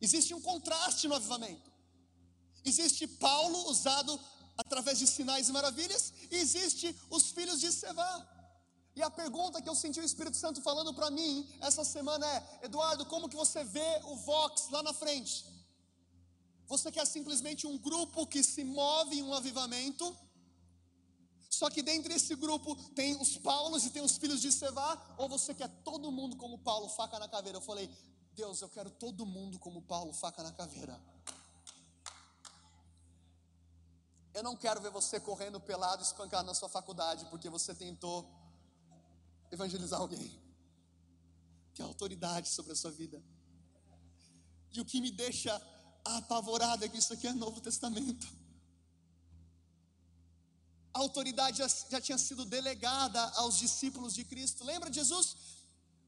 Existe 0.00 0.34
um 0.34 0.40
contraste 0.40 1.06
no 1.06 1.14
avivamento. 1.14 1.70
Existe 2.64 3.06
Paulo 3.06 3.70
usado 3.70 4.18
através 4.56 4.98
de 4.98 5.06
sinais 5.06 5.48
e 5.48 5.52
maravilhas, 5.52 6.12
e 6.30 6.36
existe 6.36 6.94
os 7.08 7.30
filhos 7.30 7.60
de 7.60 7.72
Sevá. 7.72 8.39
E 8.96 9.02
a 9.02 9.10
pergunta 9.10 9.62
que 9.62 9.68
eu 9.68 9.74
senti 9.74 10.00
o 10.00 10.04
Espírito 10.04 10.36
Santo 10.36 10.60
falando 10.60 10.92
para 10.92 11.10
mim 11.10 11.48
essa 11.60 11.84
semana 11.84 12.26
é: 12.26 12.60
Eduardo, 12.62 13.06
como 13.06 13.28
que 13.28 13.36
você 13.36 13.62
vê 13.64 14.00
o 14.04 14.16
Vox 14.16 14.68
lá 14.70 14.82
na 14.82 14.92
frente? 14.92 15.44
Você 16.66 16.90
quer 16.90 17.06
simplesmente 17.06 17.66
um 17.66 17.76
grupo 17.78 18.26
que 18.26 18.42
se 18.42 18.62
move 18.62 19.18
em 19.18 19.22
um 19.22 19.34
avivamento? 19.34 20.16
Só 21.48 21.68
que 21.68 21.82
dentro 21.82 22.08
desse 22.08 22.34
grupo 22.36 22.74
tem 22.92 23.20
os 23.20 23.36
Paulos 23.36 23.84
e 23.84 23.90
tem 23.90 24.02
os 24.02 24.16
filhos 24.16 24.40
de 24.40 24.52
Sevá? 24.52 24.98
Ou 25.18 25.28
você 25.28 25.52
quer 25.52 25.68
todo 25.82 26.10
mundo 26.10 26.36
como 26.36 26.58
Paulo, 26.58 26.88
faca 26.88 27.18
na 27.18 27.28
caveira? 27.28 27.58
Eu 27.58 27.62
falei, 27.62 27.90
Deus, 28.34 28.62
eu 28.62 28.68
quero 28.68 28.88
todo 28.88 29.26
mundo 29.26 29.58
como 29.58 29.82
Paulo, 29.82 30.12
faca 30.12 30.42
na 30.42 30.52
caveira. 30.52 30.98
Eu 34.32 34.44
não 34.44 34.56
quero 34.56 34.80
ver 34.80 34.90
você 34.90 35.18
correndo 35.18 35.60
pelado, 35.60 36.02
espancado 36.02 36.46
na 36.46 36.54
sua 36.54 36.68
faculdade, 36.68 37.26
porque 37.26 37.50
você 37.50 37.74
tentou 37.74 38.30
evangelizar 39.50 40.00
alguém. 40.00 40.30
Ter 41.74 41.82
autoridade 41.82 42.48
sobre 42.48 42.72
a 42.72 42.76
sua 42.76 42.90
vida. 42.90 43.22
E 44.72 44.80
o 44.80 44.84
que 44.84 45.00
me 45.00 45.10
deixa 45.10 45.60
apavorado 46.04 46.84
é 46.84 46.88
que 46.88 46.98
isso 46.98 47.12
aqui 47.12 47.26
é 47.26 47.32
Novo 47.32 47.60
Testamento. 47.60 48.26
A 50.92 50.98
autoridade 50.98 51.58
já, 51.58 51.68
já 51.68 52.00
tinha 52.00 52.18
sido 52.18 52.44
delegada 52.44 53.20
aos 53.36 53.58
discípulos 53.58 54.14
de 54.14 54.24
Cristo. 54.24 54.64
Lembra 54.64 54.90
de 54.90 54.96
Jesus? 54.96 55.36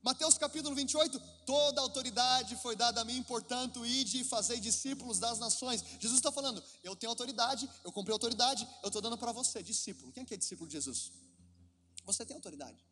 Mateus 0.03 0.37
capítulo 0.37 0.75
28, 0.75 1.21
toda 1.47 1.81
autoridade 1.81 2.57
foi 2.57 2.75
dada 2.75 3.01
a 3.01 3.05
mim, 3.05 3.23
portanto, 3.23 3.87
ide 3.87 4.23
e 4.23 4.25
fazei 4.25 4.59
discípulos 4.59 5.21
das 5.21 5.39
nações. 5.39 5.85
Jesus 6.01 6.19
está 6.19 6.33
falando, 6.33 6.61
eu 6.83 6.97
tenho 6.97 7.11
autoridade, 7.11 7.71
eu 7.85 7.93
comprei 7.93 8.13
autoridade, 8.13 8.69
eu 8.83 8.89
estou 8.89 9.01
dando 9.01 9.17
para 9.17 9.31
você, 9.31 9.63
discípulo. 9.63 10.11
Quem 10.11 10.25
é 10.25 10.27
que 10.27 10.35
é 10.35 10.37
discípulo 10.37 10.67
de 10.67 10.73
Jesus? 10.73 11.13
Você 12.05 12.27
tem 12.27 12.35
autoridade. 12.35 12.85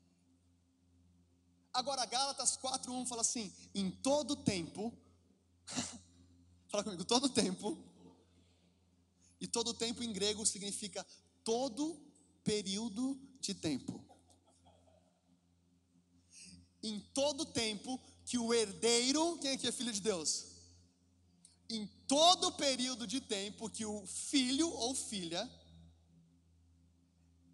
Agora, 1.73 2.05
Gálatas 2.05 2.57
4:1 2.57 3.07
fala 3.07 3.23
assim: 3.23 3.53
em 3.75 3.91
todo 3.91 4.37
tempo, 4.37 4.93
fala 6.69 6.85
comigo, 6.85 7.05
todo 7.05 7.29
tempo, 7.29 7.79
e 9.41 9.47
todo 9.47 9.73
tempo 9.75 10.03
em 10.03 10.13
grego 10.13 10.45
significa 10.45 11.07
todo 11.45 11.99
período 12.45 13.19
de 13.41 13.55
tempo. 13.55 14.11
em 16.83 17.01
todo 17.13 17.45
tempo 17.45 18.01
que 18.25 18.39
o 18.39 18.53
herdeiro, 18.55 19.39
quem 19.39 19.53
aqui 19.53 19.67
é 19.67 19.73
filho 19.73 19.93
de 19.93 20.01
Deus? 20.01 20.47
Em 21.69 21.87
todo 22.07 22.53
período 22.53 23.07
de 23.07 23.21
tempo 23.21 23.71
que 23.71 23.85
o 23.85 24.07
filho 24.07 24.69
ou 24.71 24.95
filha, 24.95 25.49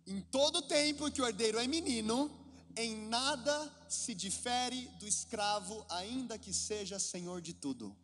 em 0.07 0.21
todo 0.21 0.63
tempo 0.63 1.11
que 1.11 1.21
o 1.21 1.27
herdeiro 1.27 1.59
é 1.59 1.67
menino, 1.67 2.31
em 2.77 2.95
nada 3.09 3.73
se 3.89 4.15
difere 4.15 4.89
do 4.99 5.07
escravo, 5.07 5.85
ainda 5.89 6.39
que 6.39 6.53
seja 6.53 6.99
senhor 6.99 7.41
de 7.41 7.55
tudo. 7.55 7.97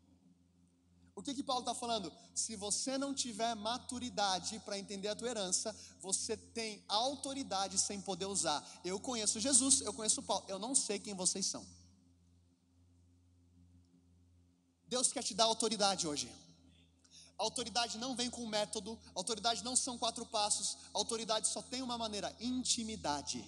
O 1.14 1.22
que 1.22 1.34
que 1.34 1.42
Paulo 1.42 1.60
está 1.60 1.74
falando? 1.74 2.10
Se 2.34 2.56
você 2.56 2.96
não 2.96 3.12
tiver 3.12 3.54
maturidade 3.54 4.58
para 4.60 4.78
entender 4.78 5.08
a 5.08 5.14
tua 5.14 5.28
herança, 5.28 5.76
você 6.00 6.36
tem 6.36 6.82
autoridade 6.88 7.78
sem 7.78 8.00
poder 8.00 8.24
usar. 8.24 8.66
Eu 8.82 8.98
conheço 8.98 9.38
Jesus, 9.38 9.82
eu 9.82 9.92
conheço 9.92 10.22
Paulo, 10.22 10.44
eu 10.48 10.58
não 10.58 10.74
sei 10.74 10.98
quem 10.98 11.14
vocês 11.14 11.44
são. 11.44 11.66
Deus 14.88 15.12
quer 15.12 15.22
te 15.22 15.34
dar 15.34 15.44
autoridade 15.44 16.08
hoje. 16.08 16.32
A 17.38 17.42
autoridade 17.42 17.98
não 17.98 18.14
vem 18.14 18.30
com 18.30 18.46
método, 18.46 18.98
autoridade 19.14 19.62
não 19.62 19.76
são 19.76 19.98
quatro 19.98 20.24
passos, 20.24 20.78
autoridade 20.94 21.46
só 21.48 21.60
tem 21.60 21.82
uma 21.82 21.98
maneira: 21.98 22.34
intimidade. 22.40 23.44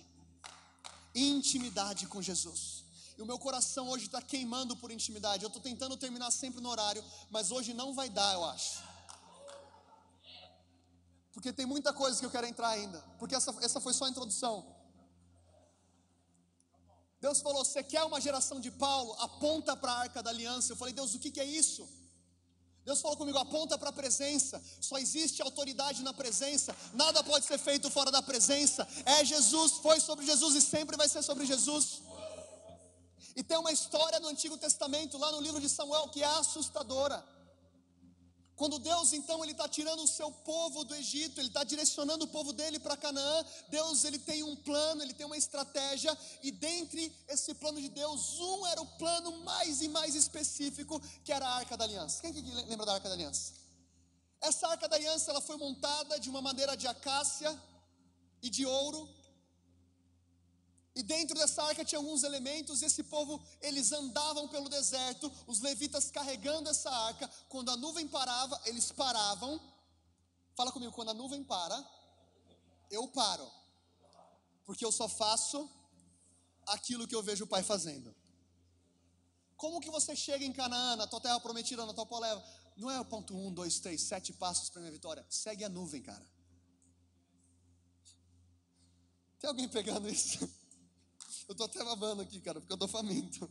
Intimidade 1.14 2.06
com 2.06 2.20
Jesus. 2.20 2.84
E 3.16 3.22
o 3.22 3.26
meu 3.26 3.38
coração 3.38 3.88
hoje 3.88 4.06
está 4.06 4.20
queimando 4.20 4.76
por 4.76 4.90
intimidade. 4.90 5.44
Eu 5.44 5.48
estou 5.48 5.62
tentando 5.62 5.96
terminar 5.96 6.30
sempre 6.30 6.60
no 6.60 6.68
horário, 6.68 7.04
mas 7.30 7.50
hoje 7.50 7.72
não 7.72 7.94
vai 7.94 8.10
dar, 8.10 8.32
eu 8.32 8.44
acho. 8.44 8.82
Porque 11.32 11.52
tem 11.52 11.66
muita 11.66 11.92
coisa 11.92 12.18
que 12.18 12.26
eu 12.26 12.30
quero 12.30 12.46
entrar 12.46 12.68
ainda. 12.68 13.00
Porque 13.18 13.34
essa, 13.34 13.54
essa 13.60 13.80
foi 13.80 13.92
só 13.92 14.04
a 14.04 14.08
introdução. 14.08 14.74
Deus 17.20 17.40
falou: 17.40 17.64
Você 17.64 17.82
quer 17.82 18.02
uma 18.04 18.20
geração 18.20 18.60
de 18.60 18.70
Paulo? 18.70 19.12
Aponta 19.14 19.76
para 19.76 19.92
a 19.92 19.98
arca 20.00 20.22
da 20.22 20.30
aliança. 20.30 20.72
Eu 20.72 20.76
falei: 20.76 20.92
Deus, 20.92 21.14
o 21.14 21.18
que, 21.18 21.30
que 21.30 21.40
é 21.40 21.44
isso? 21.44 21.88
Deus 22.84 23.00
falou 23.00 23.16
comigo: 23.16 23.38
aponta 23.38 23.78
para 23.78 23.90
a 23.90 23.92
presença. 23.92 24.62
Só 24.80 24.98
existe 24.98 25.40
autoridade 25.42 26.02
na 26.02 26.12
presença. 26.12 26.76
Nada 26.92 27.22
pode 27.24 27.46
ser 27.46 27.58
feito 27.58 27.90
fora 27.90 28.10
da 28.10 28.22
presença. 28.22 28.86
É 29.04 29.24
Jesus, 29.24 29.72
foi 29.72 30.00
sobre 30.00 30.26
Jesus 30.26 30.54
e 30.54 30.60
sempre 30.60 30.96
vai 30.96 31.08
ser 31.08 31.22
sobre 31.22 31.46
Jesus. 31.46 32.02
E 33.36 33.42
tem 33.42 33.58
uma 33.58 33.72
história 33.72 34.20
no 34.20 34.28
Antigo 34.28 34.56
Testamento, 34.56 35.18
lá 35.18 35.32
no 35.32 35.40
livro 35.40 35.60
de 35.60 35.68
Samuel, 35.68 36.08
que 36.08 36.22
é 36.22 36.26
assustadora. 36.26 37.24
Quando 38.56 38.78
Deus 38.78 39.12
então 39.12 39.42
ele 39.42 39.52
está 39.52 39.68
tirando 39.68 40.02
o 40.04 40.06
seu 40.06 40.30
povo 40.30 40.84
do 40.84 40.94
Egito, 40.94 41.40
ele 41.40 41.48
está 41.48 41.64
direcionando 41.64 42.24
o 42.24 42.28
povo 42.28 42.52
dele 42.52 42.78
para 42.78 42.96
Canaã. 42.96 43.44
Deus 43.68 44.04
ele 44.04 44.18
tem 44.18 44.44
um 44.44 44.54
plano, 44.54 45.02
ele 45.02 45.12
tem 45.12 45.26
uma 45.26 45.36
estratégia 45.36 46.16
e 46.42 46.52
dentre 46.52 47.12
esse 47.28 47.52
plano 47.54 47.80
de 47.80 47.88
Deus, 47.88 48.38
um 48.38 48.66
era 48.68 48.80
o 48.80 48.86
plano 48.86 49.32
mais 49.44 49.82
e 49.82 49.88
mais 49.88 50.14
específico, 50.14 51.00
que 51.24 51.32
era 51.32 51.44
a 51.44 51.54
Arca 51.56 51.76
da 51.76 51.84
Aliança. 51.84 52.22
Quem 52.22 52.32
que 52.32 52.40
lembra 52.40 52.86
da 52.86 52.94
Arca 52.94 53.08
da 53.08 53.14
Aliança? 53.14 53.54
Essa 54.40 54.68
Arca 54.68 54.88
da 54.88 54.96
Aliança 54.96 55.30
ela 55.30 55.40
foi 55.40 55.56
montada 55.56 56.20
de 56.20 56.30
uma 56.30 56.40
madeira 56.40 56.76
de 56.76 56.86
acácia 56.86 57.60
e 58.40 58.48
de 58.48 58.64
ouro 58.64 59.08
e 60.94 61.02
dentro 61.02 61.36
dessa 61.36 61.62
arca 61.64 61.84
tinha 61.84 61.98
alguns 61.98 62.22
elementos, 62.22 62.80
e 62.80 62.84
esse 62.84 63.02
povo, 63.02 63.42
eles 63.60 63.90
andavam 63.90 64.46
pelo 64.46 64.68
deserto, 64.68 65.30
os 65.46 65.60
levitas 65.60 66.10
carregando 66.10 66.70
essa 66.70 66.88
arca. 66.88 67.28
Quando 67.48 67.70
a 67.70 67.76
nuvem 67.76 68.06
parava, 68.06 68.60
eles 68.64 68.92
paravam. 68.92 69.60
Fala 70.54 70.70
comigo, 70.70 70.92
quando 70.92 71.10
a 71.10 71.14
nuvem 71.14 71.42
para, 71.42 71.76
eu 72.90 73.08
paro. 73.08 73.50
Porque 74.64 74.84
eu 74.84 74.92
só 74.92 75.08
faço 75.08 75.68
aquilo 76.66 77.08
que 77.08 77.14
eu 77.14 77.22
vejo 77.22 77.42
o 77.42 77.48
Pai 77.48 77.64
fazendo. 77.64 78.14
Como 79.56 79.80
que 79.80 79.90
você 79.90 80.14
chega 80.14 80.44
em 80.44 80.52
Canaã, 80.52 80.94
na 80.94 81.08
tua 81.08 81.20
terra 81.20 81.40
prometida, 81.40 81.84
na 81.84 81.92
tua 81.92 82.06
poleva? 82.06 82.42
Não 82.76 82.88
é 82.88 83.00
o 83.00 83.04
ponto 83.04 83.36
um, 83.36 83.52
dois, 83.52 83.80
três, 83.80 84.00
sete 84.02 84.32
passos 84.32 84.70
para 84.70 84.80
minha 84.80 84.92
vitória. 84.92 85.26
Segue 85.28 85.64
a 85.64 85.68
nuvem, 85.68 86.02
cara. 86.02 86.24
Tem 89.40 89.48
alguém 89.48 89.68
pegando 89.68 90.08
isso? 90.08 90.48
Eu 91.48 91.52
estou 91.52 91.66
até 91.66 91.84
babando 91.84 92.22
aqui, 92.22 92.40
cara, 92.40 92.60
porque 92.60 92.72
eu 92.72 92.76
estou 92.76 92.88
faminto. 92.88 93.50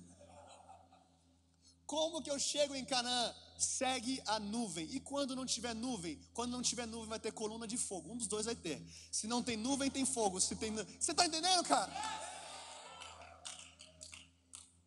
Como 1.86 2.22
que 2.22 2.32
eu 2.32 2.40
chego 2.40 2.74
em 2.74 2.86
Canaã? 2.86 3.36
Segue 3.58 4.22
a 4.26 4.40
nuvem. 4.40 4.88
E 4.92 5.00
quando 5.00 5.36
não 5.36 5.46
tiver 5.46 5.76
nuvem? 5.76 6.20
Quando 6.34 6.52
não 6.52 6.62
tiver 6.62 6.88
nuvem, 6.88 7.08
vai 7.08 7.20
ter 7.20 7.32
coluna 7.32 7.68
de 7.68 7.78
fogo. 7.78 8.12
Um 8.12 8.18
dos 8.18 8.28
dois 8.28 8.46
vai 8.46 8.56
ter. 8.56 8.82
Se 9.12 9.28
não 9.28 9.44
tem 9.44 9.56
nuvem, 9.56 9.92
tem 9.92 10.06
fogo. 10.06 10.42
Se 10.42 10.56
tem, 10.56 10.74
você 10.74 11.12
está 11.12 11.26
entendendo, 11.26 11.64
cara? 11.64 11.92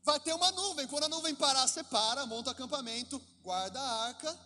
Vai 0.03 0.19
ter 0.21 0.33
uma 0.33 0.51
nuvem. 0.53 0.87
Quando 0.88 1.05
a 1.05 1.09
nuvem 1.09 1.35
parar, 1.35 1.66
você 1.66 1.85
para, 1.85 2.27
monta 2.27 2.51
acampamento, 2.51 3.23
guarda 3.42 3.81
a 3.81 4.07
arca. 4.07 4.38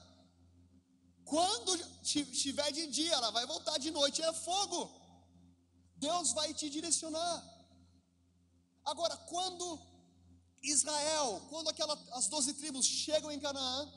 Quando 1.24 1.74
estiver 2.02 2.72
de 2.72 2.86
dia, 2.88 3.12
ela 3.14 3.30
vai 3.30 3.46
voltar 3.46 3.78
de 3.78 3.90
noite, 3.90 4.20
é 4.20 4.32
fogo. 4.32 4.90
Deus 5.96 6.32
vai 6.32 6.52
te 6.52 6.68
direcionar. 6.68 7.59
Agora, 8.84 9.16
quando 9.16 9.80
Israel, 10.62 11.42
quando 11.48 11.68
aquela, 11.68 11.98
as 12.12 12.28
doze 12.28 12.54
tribos 12.54 12.86
chegam 12.86 13.30
em 13.30 13.40
Canaã, 13.40 13.90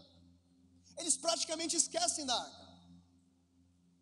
eles 0.97 1.17
praticamente 1.17 1.75
esquecem 1.75 2.25
da 2.25 2.35
arca. 2.35 2.63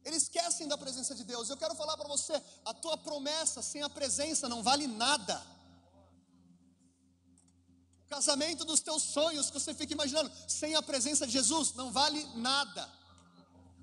Eles 0.03 0.23
esquecem 0.23 0.67
da 0.67 0.77
presença 0.77 1.13
de 1.13 1.23
Deus. 1.23 1.49
Eu 1.49 1.57
quero 1.57 1.75
falar 1.75 1.95
para 1.95 2.07
você: 2.07 2.41
a 2.65 2.73
tua 2.73 2.97
promessa 2.97 3.61
sem 3.61 3.81
a 3.83 3.89
presença 3.89 4.49
não 4.49 4.63
vale 4.63 4.87
nada. 4.87 5.41
O 8.05 8.09
casamento 8.09 8.65
dos 8.65 8.81
teus 8.81 9.03
sonhos 9.03 9.49
que 9.49 9.59
você 9.59 9.73
fica 9.73 9.93
imaginando, 9.93 10.31
sem 10.47 10.75
a 10.75 10.81
presença 10.81 11.25
de 11.25 11.33
Jesus, 11.33 11.73
não 11.73 11.91
vale 11.91 12.23
nada. 12.35 12.89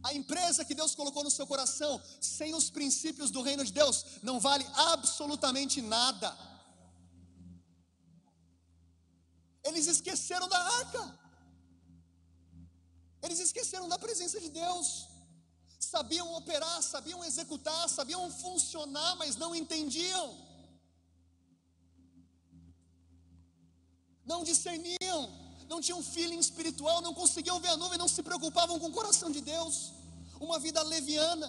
A 0.02 0.12
empresa 0.14 0.64
que 0.64 0.74
Deus 0.74 0.94
colocou 0.94 1.24
no 1.24 1.30
seu 1.30 1.46
coração, 1.46 2.00
sem 2.20 2.54
os 2.54 2.70
princípios 2.70 3.30
do 3.30 3.42
reino 3.42 3.64
de 3.64 3.72
Deus, 3.72 4.04
não 4.22 4.38
vale 4.38 4.66
absolutamente 4.74 5.80
nada. 5.80 6.37
Eles 9.64 9.87
esqueceram 9.87 10.49
da 10.49 10.59
arca. 10.59 11.18
Eles 13.23 13.40
esqueceram 13.40 13.88
da 13.88 13.99
presença 13.99 14.40
de 14.40 14.49
Deus. 14.49 15.09
Sabiam 15.79 16.35
operar, 16.35 16.83
sabiam 16.83 17.25
executar, 17.25 17.88
sabiam 17.88 18.31
funcionar, 18.31 19.16
mas 19.16 19.37
não 19.37 19.55
entendiam. 19.55 20.37
Não 24.25 24.44
discerniam, 24.44 25.21
não 25.68 25.81
tinham 25.81 26.03
feeling 26.03 26.38
espiritual, 26.38 27.01
não 27.01 27.14
conseguiam 27.14 27.61
ver 27.61 27.68
a 27.68 27.77
nuvem, 27.77 27.99
não 27.99 28.09
se 28.09 28.23
preocupavam 28.23 28.79
com 28.79 28.88
o 28.88 28.92
coração 28.92 29.31
de 29.31 29.40
Deus. 29.40 29.92
Uma 30.40 30.59
vida 30.59 30.83
leviana. 30.83 31.49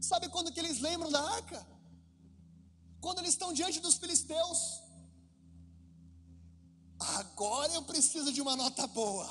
Sabe 0.00 0.28
quando 0.28 0.52
que 0.52 0.60
eles 0.60 0.80
lembram 0.80 1.10
da 1.10 1.22
arca? 1.38 1.66
Quando 3.00 3.18
eles 3.18 3.30
estão 3.30 3.52
diante 3.52 3.80
dos 3.80 3.96
filisteus. 3.96 4.79
Agora 7.00 7.72
eu 7.72 7.82
preciso 7.82 8.30
de 8.32 8.42
uma 8.42 8.54
nota 8.54 8.86
boa. 8.86 9.28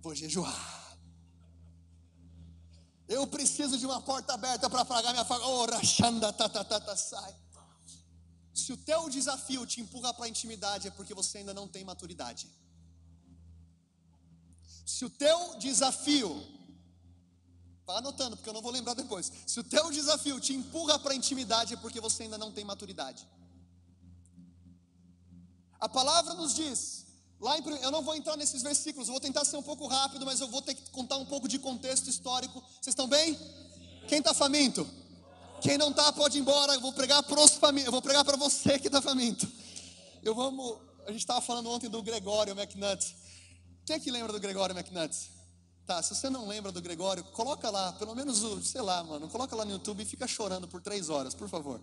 Vou 0.00 0.14
jejuar. 0.14 0.82
Eu 3.08 3.26
preciso 3.26 3.76
de 3.76 3.84
uma 3.84 4.00
porta 4.00 4.32
aberta 4.32 4.70
para 4.70 4.84
pagar 4.84 5.12
minha 5.12 5.24
faga. 5.24 5.44
Oh, 5.44 5.66
rachanda, 5.66 6.32
tatatata, 6.32 6.96
sai. 6.96 7.34
Se 8.54 8.72
o 8.72 8.76
teu 8.76 9.08
desafio 9.10 9.66
te 9.66 9.80
empurra 9.80 10.14
para 10.14 10.26
a 10.26 10.28
intimidade, 10.28 10.88
é 10.88 10.90
porque 10.90 11.12
você 11.12 11.38
ainda 11.38 11.52
não 11.52 11.66
tem 11.66 11.84
maturidade. 11.84 12.48
Se 14.86 15.04
o 15.04 15.10
teu 15.10 15.58
desafio, 15.58 16.30
vá 17.84 17.98
anotando, 17.98 18.36
porque 18.36 18.48
eu 18.48 18.54
não 18.54 18.62
vou 18.62 18.70
lembrar 18.70 18.94
depois. 18.94 19.32
Se 19.46 19.58
o 19.58 19.64
teu 19.64 19.90
desafio 19.90 20.38
te 20.38 20.52
empurra 20.52 20.98
para 20.98 21.12
a 21.12 21.16
intimidade, 21.16 21.74
é 21.74 21.76
porque 21.76 22.00
você 22.00 22.24
ainda 22.24 22.38
não 22.38 22.52
tem 22.52 22.64
maturidade. 22.64 23.26
A 25.82 25.88
palavra 25.88 26.34
nos 26.34 26.54
diz, 26.54 27.06
lá 27.40 27.58
em, 27.58 27.62
eu 27.82 27.90
não 27.90 28.02
vou 28.02 28.14
entrar 28.14 28.36
nesses 28.36 28.62
versículos, 28.62 29.08
eu 29.08 29.14
vou 29.14 29.20
tentar 29.20 29.44
ser 29.44 29.56
um 29.56 29.62
pouco 29.64 29.88
rápido, 29.88 30.24
mas 30.24 30.40
eu 30.40 30.46
vou 30.46 30.62
ter 30.62 30.76
que 30.76 30.88
contar 30.90 31.16
um 31.16 31.26
pouco 31.26 31.48
de 31.48 31.58
contexto 31.58 32.08
histórico. 32.08 32.60
Vocês 32.80 32.92
estão 32.92 33.08
bem? 33.08 33.36
Quem 34.06 34.20
está 34.20 34.32
faminto? 34.32 34.88
Quem 35.60 35.76
não 35.76 35.90
está 35.90 36.12
pode 36.12 36.38
ir 36.38 36.40
embora. 36.40 36.74
Eu 36.74 36.80
vou 36.80 36.92
pregar 36.92 37.20
famintos. 37.58 37.86
Eu 37.86 37.90
vou 37.90 38.00
pregar 38.00 38.24
para 38.24 38.36
você 38.36 38.78
que 38.78 38.86
está 38.86 39.02
faminto. 39.02 39.50
Eu 40.22 40.36
vamos. 40.36 40.78
A 41.04 41.10
gente 41.10 41.22
estava 41.22 41.40
falando 41.40 41.68
ontem 41.68 41.90
do 41.90 42.00
Gregório 42.00 42.52
McNutt. 42.52 43.16
Quem 43.84 43.96
é 43.96 43.98
que 43.98 44.12
lembra 44.12 44.32
do 44.32 44.38
Gregório 44.38 44.72
McNutt? 44.78 45.32
Tá, 45.84 46.00
se 46.00 46.14
você 46.14 46.30
não 46.30 46.46
lembra 46.46 46.70
do 46.70 46.80
Gregório, 46.80 47.24
coloca 47.32 47.68
lá, 47.68 47.92
pelo 47.94 48.14
menos 48.14 48.44
o, 48.44 48.62
sei 48.62 48.82
lá, 48.82 49.02
mano, 49.02 49.28
coloca 49.28 49.56
lá 49.56 49.64
no 49.64 49.72
YouTube 49.72 50.04
e 50.04 50.06
fica 50.06 50.28
chorando 50.28 50.68
por 50.68 50.80
três 50.80 51.10
horas, 51.10 51.34
por 51.34 51.48
favor. 51.48 51.80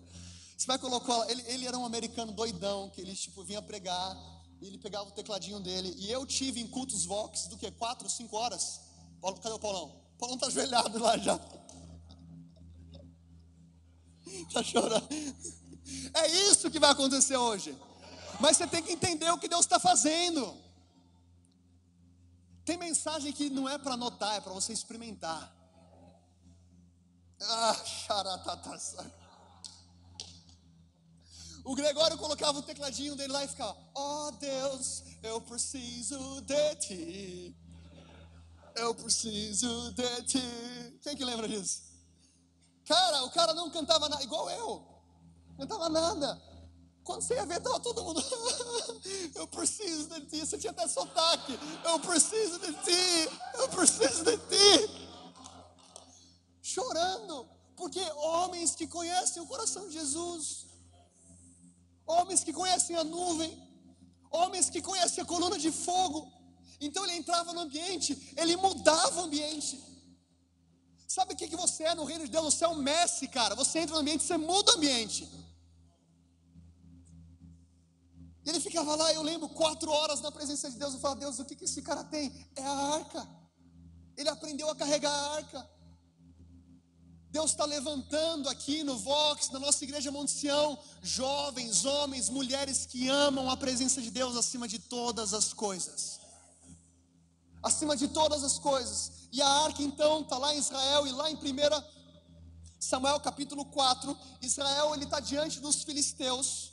Você 0.60 0.66
vai 0.66 0.78
colocar, 0.78 1.26
ele, 1.30 1.42
ele 1.46 1.66
era 1.66 1.78
um 1.78 1.86
americano 1.86 2.32
doidão, 2.32 2.90
que 2.90 3.00
ele 3.00 3.16
tipo, 3.16 3.42
vinha 3.42 3.62
pregar, 3.62 4.14
e 4.60 4.66
ele 4.66 4.76
pegava 4.76 5.08
o 5.08 5.12
tecladinho 5.12 5.58
dele. 5.58 5.94
E 5.96 6.12
eu 6.12 6.26
tive 6.26 6.60
em 6.60 6.66
cultos 6.66 7.06
Vox 7.06 7.46
do 7.46 7.56
que? 7.56 7.70
Quatro, 7.70 8.10
cinco 8.10 8.36
horas? 8.36 8.78
Paulo, 9.22 9.40
cadê 9.40 9.54
o 9.54 9.58
Paulão? 9.58 10.02
O 10.16 10.18
Paulão 10.18 10.36
tá 10.36 10.48
ajoelhado 10.48 10.98
lá 10.98 11.16
já. 11.16 11.40
Tá 14.52 14.62
chorando. 14.62 15.08
É 16.14 16.28
isso 16.28 16.70
que 16.70 16.78
vai 16.78 16.90
acontecer 16.90 17.38
hoje. 17.38 17.76
Mas 18.38 18.58
você 18.58 18.66
tem 18.66 18.82
que 18.82 18.92
entender 18.92 19.30
o 19.30 19.38
que 19.38 19.48
Deus 19.48 19.62
está 19.62 19.80
fazendo. 19.80 20.56
Tem 22.66 22.76
mensagem 22.76 23.32
que 23.32 23.48
não 23.48 23.66
é 23.66 23.78
para 23.78 23.94
anotar, 23.94 24.34
é 24.36 24.40
para 24.42 24.52
você 24.52 24.74
experimentar. 24.74 25.56
Ah, 27.40 27.82
xaratatassa. 27.84 29.19
O 31.70 31.74
Gregório 31.76 32.18
colocava 32.18 32.58
o 32.58 32.62
tecladinho 32.62 33.14
dele 33.14 33.32
lá 33.32 33.44
e 33.44 33.48
ficava: 33.48 33.78
Oh 33.94 34.32
Deus, 34.40 35.04
eu 35.22 35.40
preciso 35.40 36.40
de 36.40 36.74
ti. 36.74 37.56
Eu 38.74 38.92
preciso 38.92 39.92
de 39.92 40.22
ti. 40.24 40.98
Quem 41.00 41.14
que 41.16 41.24
lembra 41.24 41.48
disso? 41.48 41.82
Cara, 42.84 43.22
o 43.22 43.30
cara 43.30 43.54
não 43.54 43.70
cantava 43.70 44.08
nada, 44.08 44.20
igual 44.20 44.50
eu. 44.50 44.84
Cantava 45.56 45.88
nada. 45.88 46.42
Quando 47.04 47.22
você 47.22 47.34
ia 47.34 47.46
ver, 47.46 47.58
estava 47.58 47.78
todo 47.78 48.02
mundo. 48.02 48.20
eu 49.36 49.46
preciso 49.46 50.08
de 50.08 50.26
ti. 50.26 50.40
Você 50.40 50.58
tinha 50.58 50.72
até 50.72 50.88
sotaque. 50.88 51.56
Eu 51.84 52.00
preciso 52.00 52.58
de 52.58 52.72
ti. 52.82 53.38
Eu 53.54 53.68
preciso 53.68 54.24
de 54.24 54.36
ti. 54.38 55.08
Chorando. 56.60 57.48
Porque 57.76 58.02
homens 58.16 58.74
que 58.74 58.88
conhecem 58.88 59.40
o 59.40 59.46
coração 59.46 59.86
de 59.86 59.92
Jesus, 59.92 60.66
homens 62.18 62.42
que 62.46 62.52
conhecem 62.60 62.96
a 62.96 63.04
nuvem, 63.04 63.52
homens 64.30 64.68
que 64.70 64.82
conhecem 64.90 65.22
a 65.22 65.26
coluna 65.32 65.58
de 65.58 65.70
fogo, 65.86 66.20
então 66.80 67.04
ele 67.04 67.16
entrava 67.20 67.52
no 67.52 67.60
ambiente, 67.66 68.34
ele 68.36 68.56
mudava 68.56 69.20
o 69.20 69.24
ambiente. 69.24 69.74
Sabe 71.06 71.34
o 71.34 71.36
que, 71.36 71.48
que 71.48 71.56
você 71.56 71.82
é 71.84 71.94
no 71.94 72.04
reino 72.04 72.24
de 72.24 72.30
Deus? 72.30 72.54
Você 72.54 72.64
é 72.64 72.68
um 72.68 72.76
Messi, 72.76 73.26
cara. 73.28 73.54
Você 73.56 73.80
entra 73.80 73.94
no 73.94 74.00
ambiente, 74.00 74.22
você 74.22 74.36
muda 74.36 74.72
o 74.72 74.76
ambiente. 74.76 75.28
E 78.44 78.48
ele 78.48 78.60
ficava 78.60 78.94
lá, 78.94 79.12
eu 79.12 79.22
lembro, 79.22 79.48
quatro 79.48 79.90
horas 79.90 80.20
na 80.20 80.30
presença 80.30 80.70
de 80.70 80.76
Deus. 80.78 80.94
Eu 80.94 81.00
falava, 81.00 81.20
Deus, 81.20 81.38
o 81.38 81.44
que, 81.44 81.56
que 81.56 81.64
esse 81.64 81.82
cara 81.82 82.04
tem? 82.04 82.48
É 82.54 82.62
a 82.62 82.76
arca. 82.94 83.28
Ele 84.16 84.28
aprendeu 84.28 84.70
a 84.70 84.76
carregar 84.76 85.12
a 85.12 85.34
arca. 85.34 85.70
Deus 87.30 87.52
está 87.52 87.64
levantando 87.64 88.48
aqui 88.48 88.82
no 88.82 88.98
Vox, 88.98 89.50
na 89.50 89.60
nossa 89.60 89.84
igreja 89.84 90.10
Monte 90.10 90.32
Sião, 90.32 90.76
jovens, 91.00 91.84
homens, 91.84 92.28
mulheres 92.28 92.86
que 92.86 93.08
amam 93.08 93.48
a 93.48 93.56
presença 93.56 94.02
de 94.02 94.10
Deus 94.10 94.36
acima 94.36 94.66
de 94.66 94.80
todas 94.80 95.32
as 95.32 95.52
coisas. 95.52 96.18
Acima 97.62 97.96
de 97.96 98.08
todas 98.08 98.42
as 98.42 98.58
coisas. 98.58 99.28
E 99.32 99.40
a 99.40 99.48
arca 99.48 99.80
então 99.80 100.22
está 100.22 100.36
lá 100.38 100.52
em 100.54 100.58
Israel 100.58 101.06
e 101.06 101.12
lá 101.12 101.30
em 101.30 101.36
1 101.36 101.40
Samuel 102.80 103.20
capítulo 103.20 103.64
4, 103.66 104.16
Israel 104.42 104.94
ele 104.94 105.04
está 105.04 105.20
diante 105.20 105.60
dos 105.60 105.84
filisteus. 105.84 106.72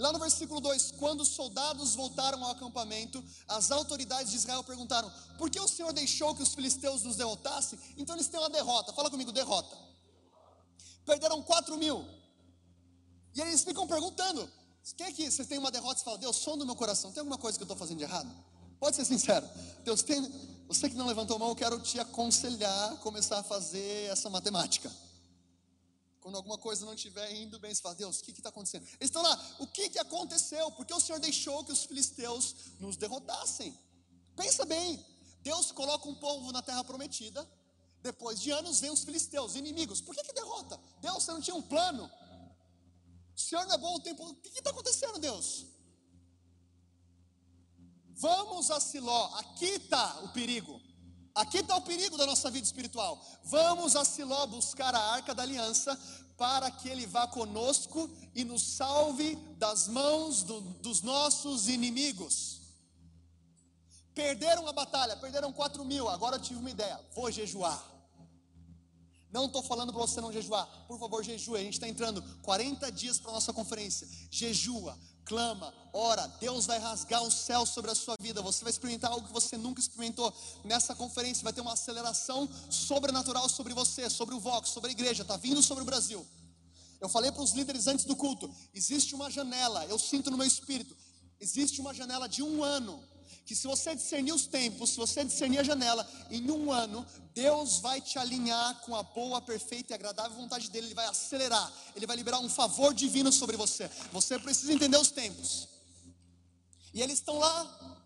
Lá 0.00 0.14
no 0.14 0.18
versículo 0.18 0.62
2, 0.62 0.92
quando 0.92 1.20
os 1.20 1.28
soldados 1.28 1.94
voltaram 1.94 2.42
ao 2.42 2.52
acampamento, 2.52 3.22
as 3.46 3.70
autoridades 3.70 4.30
de 4.30 4.38
Israel 4.38 4.64
perguntaram: 4.64 5.12
por 5.36 5.50
que 5.50 5.60
o 5.60 5.68
Senhor 5.68 5.92
deixou 5.92 6.34
que 6.34 6.42
os 6.42 6.54
filisteus 6.54 7.02
nos 7.02 7.16
derrotassem? 7.16 7.78
Então 7.98 8.16
eles 8.16 8.26
têm 8.26 8.40
uma 8.40 8.48
derrota. 8.48 8.94
Fala 8.94 9.10
comigo, 9.10 9.30
derrota. 9.30 9.76
Perderam 11.04 11.42
4 11.42 11.76
mil. 11.76 12.02
E 13.34 13.42
eles 13.42 13.62
ficam 13.62 13.86
perguntando: 13.86 14.50
quem 14.96 15.08
é 15.08 15.12
que 15.12 15.30
você 15.30 15.44
tem 15.44 15.58
uma 15.58 15.70
derrota? 15.70 15.98
Você 15.98 16.04
fala, 16.04 16.16
Deus, 16.16 16.36
som 16.36 16.56
do 16.56 16.64
meu 16.64 16.76
coração, 16.76 17.12
tem 17.12 17.20
alguma 17.20 17.36
coisa 17.36 17.58
que 17.58 17.62
eu 17.62 17.66
estou 17.66 17.76
fazendo 17.76 17.98
de 17.98 18.04
errado? 18.04 18.34
Pode 18.78 18.96
ser 18.96 19.04
sincero. 19.04 19.46
Deus 19.84 20.02
tem. 20.02 20.22
Você 20.66 20.88
que 20.88 20.96
não 20.96 21.06
levantou 21.06 21.36
a 21.36 21.38
mão, 21.38 21.48
eu 21.50 21.56
quero 21.56 21.78
te 21.78 22.00
aconselhar 22.00 22.94
a 22.94 22.96
começar 22.96 23.40
a 23.40 23.42
fazer 23.42 24.10
essa 24.10 24.30
matemática. 24.30 24.90
Quando 26.20 26.36
alguma 26.36 26.58
coisa 26.58 26.84
não 26.84 26.94
estiver 26.94 27.32
indo 27.34 27.58
bem, 27.58 27.74
você 27.74 27.80
fala, 27.80 27.94
Deus, 27.94 28.20
o 28.20 28.22
que 28.22 28.32
está 28.32 28.50
acontecendo? 28.50 28.82
Eles 29.00 29.08
estão 29.08 29.22
lá, 29.22 29.56
o 29.58 29.66
que, 29.66 29.88
que 29.88 29.98
aconteceu? 29.98 30.70
Porque 30.72 30.92
o 30.92 31.00
Senhor 31.00 31.18
deixou 31.18 31.64
que 31.64 31.72
os 31.72 31.84
filisteus 31.84 32.54
nos 32.78 32.96
derrotassem. 32.96 33.76
Pensa 34.36 34.64
bem, 34.66 35.04
Deus 35.42 35.72
coloca 35.72 36.08
um 36.08 36.14
povo 36.14 36.52
na 36.52 36.62
terra 36.62 36.84
prometida, 36.84 37.48
depois 38.02 38.40
de 38.40 38.50
anos 38.50 38.80
vem 38.80 38.90
os 38.90 39.02
filisteus, 39.02 39.54
inimigos. 39.54 40.00
Por 40.00 40.14
que, 40.14 40.22
que 40.22 40.32
derrota? 40.32 40.78
Deus, 41.00 41.22
você 41.22 41.32
não 41.32 41.40
tinha 41.40 41.56
um 41.56 41.62
plano? 41.62 42.10
O 43.34 43.40
Senhor 43.40 43.64
não 43.66 43.74
é 43.74 43.78
bom 43.78 43.94
o 43.94 44.00
tempo. 44.00 44.26
O 44.26 44.34
que 44.34 44.48
está 44.48 44.70
acontecendo, 44.70 45.18
Deus? 45.18 45.66
Vamos 48.10 48.70
a 48.70 48.78
Siló, 48.78 49.34
aqui 49.36 49.64
está 49.64 50.20
o 50.20 50.28
perigo. 50.28 50.80
Aqui 51.34 51.58
está 51.58 51.76
o 51.76 51.82
perigo 51.82 52.16
da 52.16 52.26
nossa 52.26 52.50
vida 52.50 52.64
espiritual. 52.64 53.22
Vamos 53.44 53.96
a 53.96 54.04
Siló 54.04 54.46
buscar 54.46 54.94
a 54.94 55.12
arca 55.12 55.34
da 55.34 55.42
aliança 55.42 55.98
para 56.36 56.70
que 56.70 56.88
ele 56.88 57.06
vá 57.06 57.26
conosco 57.26 58.10
e 58.34 58.44
nos 58.44 58.62
salve 58.62 59.36
das 59.58 59.86
mãos 59.88 60.42
do, 60.42 60.60
dos 60.60 61.02
nossos 61.02 61.68
inimigos. 61.68 62.60
Perderam 64.14 64.66
a 64.66 64.72
batalha, 64.72 65.16
perderam 65.16 65.52
4 65.52 65.84
mil. 65.84 66.08
Agora 66.08 66.36
eu 66.36 66.40
tive 66.40 66.58
uma 66.58 66.70
ideia: 66.70 66.98
vou 67.14 67.30
jejuar. 67.30 67.90
Não 69.30 69.46
estou 69.46 69.62
falando 69.62 69.92
para 69.92 70.02
você 70.02 70.20
não 70.20 70.32
jejuar, 70.32 70.66
por 70.88 70.98
favor, 70.98 71.22
jejue. 71.22 71.56
A 71.56 71.62
gente 71.62 71.74
está 71.74 71.86
entrando 71.86 72.20
40 72.42 72.90
dias 72.90 73.18
para 73.18 73.30
a 73.30 73.34
nossa 73.34 73.52
conferência. 73.52 74.08
Jejua, 74.28 74.98
clama, 75.30 75.72
ora, 75.92 76.26
Deus 76.40 76.66
vai 76.66 76.80
rasgar 76.80 77.22
o 77.22 77.30
céu 77.30 77.64
sobre 77.64 77.88
a 77.88 77.94
sua 77.94 78.16
vida. 78.20 78.42
Você 78.42 78.64
vai 78.64 78.72
experimentar 78.72 79.12
algo 79.12 79.28
que 79.28 79.32
você 79.32 79.56
nunca 79.56 79.80
experimentou. 79.80 80.34
Nessa 80.64 80.92
conferência 80.92 81.44
vai 81.44 81.52
ter 81.52 81.60
uma 81.60 81.74
aceleração 81.74 82.48
sobrenatural 82.68 83.48
sobre 83.48 83.72
você, 83.72 84.10
sobre 84.10 84.34
o 84.34 84.40
Vox, 84.40 84.70
sobre 84.70 84.90
a 84.90 84.92
igreja, 84.92 85.22
está 85.22 85.36
vindo 85.36 85.62
sobre 85.62 85.82
o 85.84 85.86
Brasil. 85.86 86.26
Eu 87.00 87.08
falei 87.08 87.30
para 87.30 87.44
os 87.44 87.52
líderes 87.52 87.86
antes 87.86 88.04
do 88.06 88.16
culto: 88.16 88.52
existe 88.74 89.14
uma 89.14 89.30
janela, 89.30 89.86
eu 89.86 90.00
sinto 90.00 90.32
no 90.32 90.36
meu 90.36 90.46
espírito, 90.48 90.96
existe 91.38 91.80
uma 91.80 91.94
janela 91.94 92.28
de 92.28 92.42
um 92.42 92.64
ano 92.64 93.00
que 93.50 93.56
se 93.56 93.66
você 93.66 93.96
discernir 93.96 94.32
os 94.32 94.46
tempos, 94.46 94.90
se 94.90 94.96
você 94.96 95.24
discernir 95.24 95.58
a 95.58 95.64
janela, 95.64 96.08
em 96.30 96.48
um 96.52 96.70
ano, 96.70 97.04
Deus 97.34 97.80
vai 97.80 98.00
te 98.00 98.16
alinhar 98.16 98.80
com 98.82 98.94
a 98.94 99.02
boa, 99.02 99.40
perfeita 99.40 99.92
e 99.92 99.94
agradável 99.94 100.36
vontade 100.36 100.70
dele, 100.70 100.86
ele 100.86 100.94
vai 100.94 101.06
acelerar, 101.06 101.68
ele 101.96 102.06
vai 102.06 102.14
liberar 102.14 102.38
um 102.38 102.48
favor 102.48 102.94
divino 102.94 103.32
sobre 103.32 103.56
você. 103.56 103.90
Você 104.12 104.38
precisa 104.38 104.72
entender 104.72 104.96
os 104.96 105.10
tempos. 105.10 105.68
E 106.94 107.02
eles 107.02 107.14
estão 107.14 107.38
lá, 107.38 107.98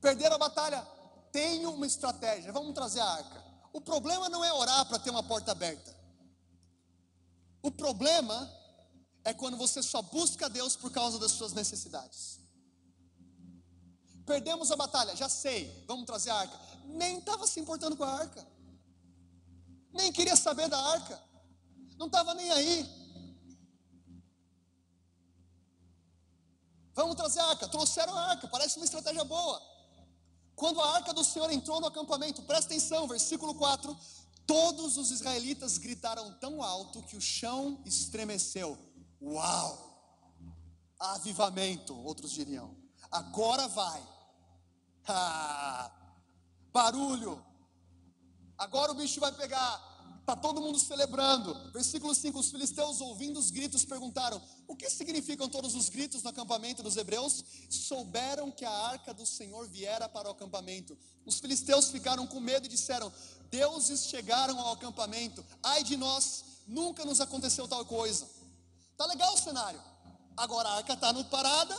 perderam 0.00 0.36
a 0.36 0.38
batalha. 0.38 0.86
Tenho 1.32 1.72
uma 1.72 1.84
estratégia, 1.84 2.52
vamos 2.52 2.74
trazer 2.74 3.00
a 3.00 3.10
arca. 3.10 3.44
O 3.72 3.80
problema 3.80 4.28
não 4.28 4.44
é 4.44 4.52
orar 4.52 4.86
para 4.86 5.00
ter 5.00 5.10
uma 5.10 5.24
porta 5.24 5.50
aberta. 5.50 5.96
O 7.60 7.72
problema 7.72 8.48
é 9.24 9.34
quando 9.34 9.56
você 9.56 9.82
só 9.82 10.00
busca 10.00 10.48
Deus 10.48 10.76
por 10.76 10.92
causa 10.92 11.18
das 11.18 11.32
suas 11.32 11.52
necessidades. 11.52 12.41
Perdemos 14.32 14.70
a 14.70 14.76
batalha, 14.76 15.14
já 15.14 15.28
sei, 15.28 15.84
vamos 15.86 16.06
trazer 16.06 16.30
a 16.30 16.36
arca. 16.36 16.58
Nem 16.86 17.18
estava 17.18 17.46
se 17.46 17.60
importando 17.60 17.94
com 17.94 18.02
a 18.02 18.14
arca, 18.14 18.48
nem 19.92 20.10
queria 20.10 20.34
saber 20.36 20.70
da 20.70 20.78
arca, 20.78 21.22
não 21.98 22.06
estava 22.06 22.32
nem 22.32 22.50
aí. 22.50 22.78
Vamos 26.94 27.14
trazer 27.14 27.40
a 27.40 27.48
arca, 27.48 27.68
trouxeram 27.68 28.16
a 28.16 28.30
arca, 28.30 28.48
parece 28.48 28.78
uma 28.78 28.86
estratégia 28.86 29.22
boa. 29.22 29.60
Quando 30.56 30.80
a 30.80 30.94
arca 30.94 31.12
do 31.12 31.22
Senhor 31.22 31.50
entrou 31.50 31.78
no 31.78 31.88
acampamento, 31.88 32.40
presta 32.44 32.72
atenção, 32.72 33.06
versículo 33.06 33.54
4: 33.54 33.94
todos 34.46 34.96
os 34.96 35.10
israelitas 35.10 35.76
gritaram 35.76 36.32
tão 36.38 36.62
alto 36.62 37.02
que 37.02 37.18
o 37.18 37.20
chão 37.20 37.82
estremeceu. 37.84 38.78
Uau! 39.20 39.92
Avivamento, 40.98 41.94
outros 42.02 42.32
diriam. 42.32 42.74
Agora 43.10 43.68
vai. 43.68 44.11
Ah, 45.06 45.90
barulho. 46.72 47.44
Agora 48.56 48.92
o 48.92 48.94
bicho 48.94 49.20
vai 49.20 49.32
pegar. 49.32 49.90
Está 50.20 50.36
todo 50.36 50.60
mundo 50.60 50.78
celebrando. 50.78 51.52
Versículo 51.72 52.14
5: 52.14 52.38
Os 52.38 52.50
filisteus, 52.50 53.00
ouvindo 53.00 53.40
os 53.40 53.50
gritos, 53.50 53.84
perguntaram: 53.84 54.40
O 54.68 54.76
que 54.76 54.88
significam 54.88 55.48
todos 55.48 55.74
os 55.74 55.88
gritos 55.88 56.22
no 56.22 56.30
acampamento 56.30 56.82
dos 56.82 56.96
hebreus? 56.96 57.44
Souberam 57.68 58.50
que 58.50 58.64
a 58.64 58.70
arca 58.70 59.12
do 59.12 59.26
Senhor 59.26 59.66
viera 59.68 60.08
para 60.08 60.28
o 60.28 60.32
acampamento. 60.32 60.96
Os 61.26 61.40
filisteus 61.40 61.90
ficaram 61.90 62.26
com 62.26 62.38
medo 62.38 62.66
e 62.66 62.68
disseram: 62.68 63.12
Deuses 63.50 64.06
chegaram 64.06 64.60
ao 64.60 64.74
acampamento. 64.74 65.44
Ai 65.60 65.82
de 65.82 65.96
nós, 65.96 66.44
nunca 66.68 67.04
nos 67.04 67.20
aconteceu 67.20 67.66
tal 67.66 67.84
coisa. 67.84 68.28
Tá 68.96 69.06
legal 69.06 69.34
o 69.34 69.38
cenário. 69.38 69.82
Agora 70.36 70.68
a 70.68 70.76
arca 70.76 70.92
está 70.94 71.12
no 71.12 71.24
parada, 71.24 71.76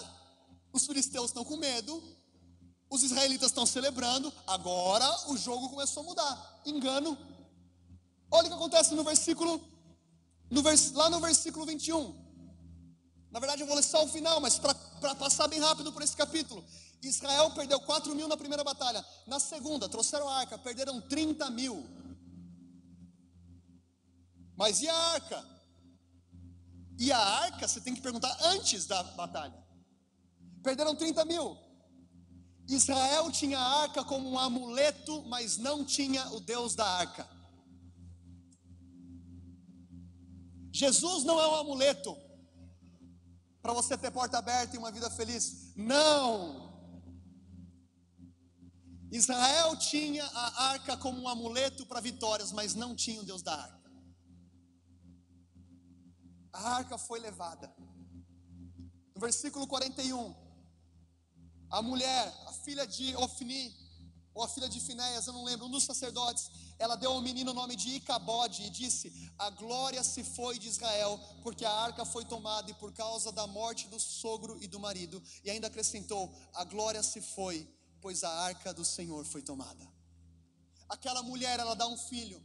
os 0.73 0.85
filisteus 0.85 1.27
estão 1.27 1.45
com 1.45 1.57
medo, 1.57 2.03
os 2.93 3.01
israelitas 3.01 3.47
estão 3.47 3.65
celebrando, 3.65 4.31
agora 4.45 5.09
o 5.31 5.35
jogo 5.35 5.67
começou 5.67 6.03
a 6.03 6.05
mudar. 6.05 6.61
Engano. 6.63 7.17
Olha 8.29 8.45
o 8.45 8.49
que 8.49 8.55
acontece 8.55 8.93
no 8.93 9.03
versículo, 9.03 9.59
no 10.47 10.61
vers, 10.61 10.91
lá 10.91 11.09
no 11.09 11.19
versículo 11.19 11.65
21. 11.65 12.13
Na 13.31 13.39
verdade, 13.39 13.63
eu 13.63 13.67
vou 13.67 13.75
ler 13.75 13.81
só 13.81 14.03
o 14.03 14.07
final, 14.07 14.39
mas 14.39 14.59
para 14.59 15.15
passar 15.15 15.47
bem 15.47 15.59
rápido 15.59 15.91
por 15.91 16.03
esse 16.03 16.15
capítulo. 16.15 16.63
Israel 17.01 17.49
perdeu 17.55 17.79
4 17.79 18.13
mil 18.15 18.27
na 18.27 18.37
primeira 18.37 18.63
batalha. 18.63 19.03
Na 19.25 19.39
segunda, 19.39 19.89
trouxeram 19.89 20.29
a 20.29 20.37
arca, 20.41 20.55
perderam 20.59 21.01
30 21.01 21.49
mil. 21.49 21.83
Mas 24.55 24.83
e 24.83 24.87
a 24.87 24.95
arca? 24.95 25.43
E 26.99 27.11
a 27.11 27.17
arca, 27.17 27.67
você 27.67 27.81
tem 27.81 27.95
que 27.95 28.01
perguntar 28.01 28.37
antes 28.43 28.85
da 28.85 29.01
batalha. 29.01 29.57
Perderam 30.61 30.95
30 30.95 31.25
mil. 31.25 31.62
Israel 32.67 33.31
tinha 33.31 33.59
a 33.59 33.81
arca 33.81 34.03
como 34.03 34.29
um 34.29 34.39
amuleto, 34.39 35.23
mas 35.23 35.57
não 35.57 35.83
tinha 35.83 36.27
o 36.31 36.39
Deus 36.39 36.75
da 36.75 36.85
arca. 36.85 37.27
Jesus 40.71 41.23
não 41.23 41.39
é 41.39 41.47
um 41.47 41.55
amuleto 41.55 42.17
para 43.61 43.73
você 43.73 43.97
ter 43.97 44.11
porta 44.11 44.37
aberta 44.37 44.75
e 44.75 44.79
uma 44.79 44.91
vida 44.91 45.09
feliz. 45.09 45.73
Não! 45.75 46.73
Israel 49.11 49.77
tinha 49.77 50.25
a 50.25 50.63
arca 50.71 50.97
como 50.97 51.21
um 51.21 51.27
amuleto 51.27 51.85
para 51.85 52.01
vitórias, 52.01 52.51
mas 52.51 52.73
não 52.73 52.95
tinha 52.95 53.21
o 53.21 53.23
Deus 53.23 53.43
da 53.43 53.53
arca. 53.53 53.91
A 56.51 56.75
arca 56.77 56.97
foi 56.97 57.19
levada. 57.19 57.71
No 59.13 59.21
versículo 59.21 59.67
41, 59.67 60.42
a 61.73 61.81
mulher, 61.81 62.31
a 62.45 62.53
filha 62.53 62.85
de 62.85 63.15
Ofni, 63.15 63.75
ou 64.31 64.43
a 64.43 64.47
filha 64.47 64.69
de 64.69 64.79
Finéias, 64.79 65.25
eu 65.25 65.33
não 65.33 65.43
lembro, 65.43 65.65
um 65.65 65.71
dos 65.71 65.83
sacerdotes, 65.83 66.51
ela 66.77 66.95
deu 66.95 67.11
ao 67.11 67.19
menino 67.19 67.49
o 67.49 67.53
nome 67.53 67.75
de 67.75 67.95
Icabode 67.95 68.61
e 68.61 68.69
disse: 68.69 69.11
A 69.39 69.49
glória 69.49 70.03
se 70.03 70.23
foi 70.23 70.59
de 70.59 70.67
Israel, 70.67 71.19
porque 71.41 71.65
a 71.65 71.71
arca 71.71 72.05
foi 72.05 72.25
tomada 72.25 72.69
e 72.69 72.75
por 72.75 72.93
causa 72.93 73.31
da 73.31 73.47
morte 73.47 73.87
do 73.87 73.99
sogro 73.99 74.55
e 74.61 74.67
do 74.67 74.79
marido. 74.79 75.21
E 75.43 75.49
ainda 75.49 75.65
acrescentou: 75.65 76.31
A 76.53 76.63
glória 76.63 77.01
se 77.01 77.19
foi, 77.21 77.67
pois 77.99 78.23
a 78.23 78.29
arca 78.29 78.71
do 78.71 78.85
Senhor 78.85 79.25
foi 79.25 79.41
tomada. 79.41 79.87
Aquela 80.87 81.23
mulher, 81.23 81.59
ela 81.59 81.75
dá 81.75 81.87
um 81.87 81.97
filho, 81.97 82.39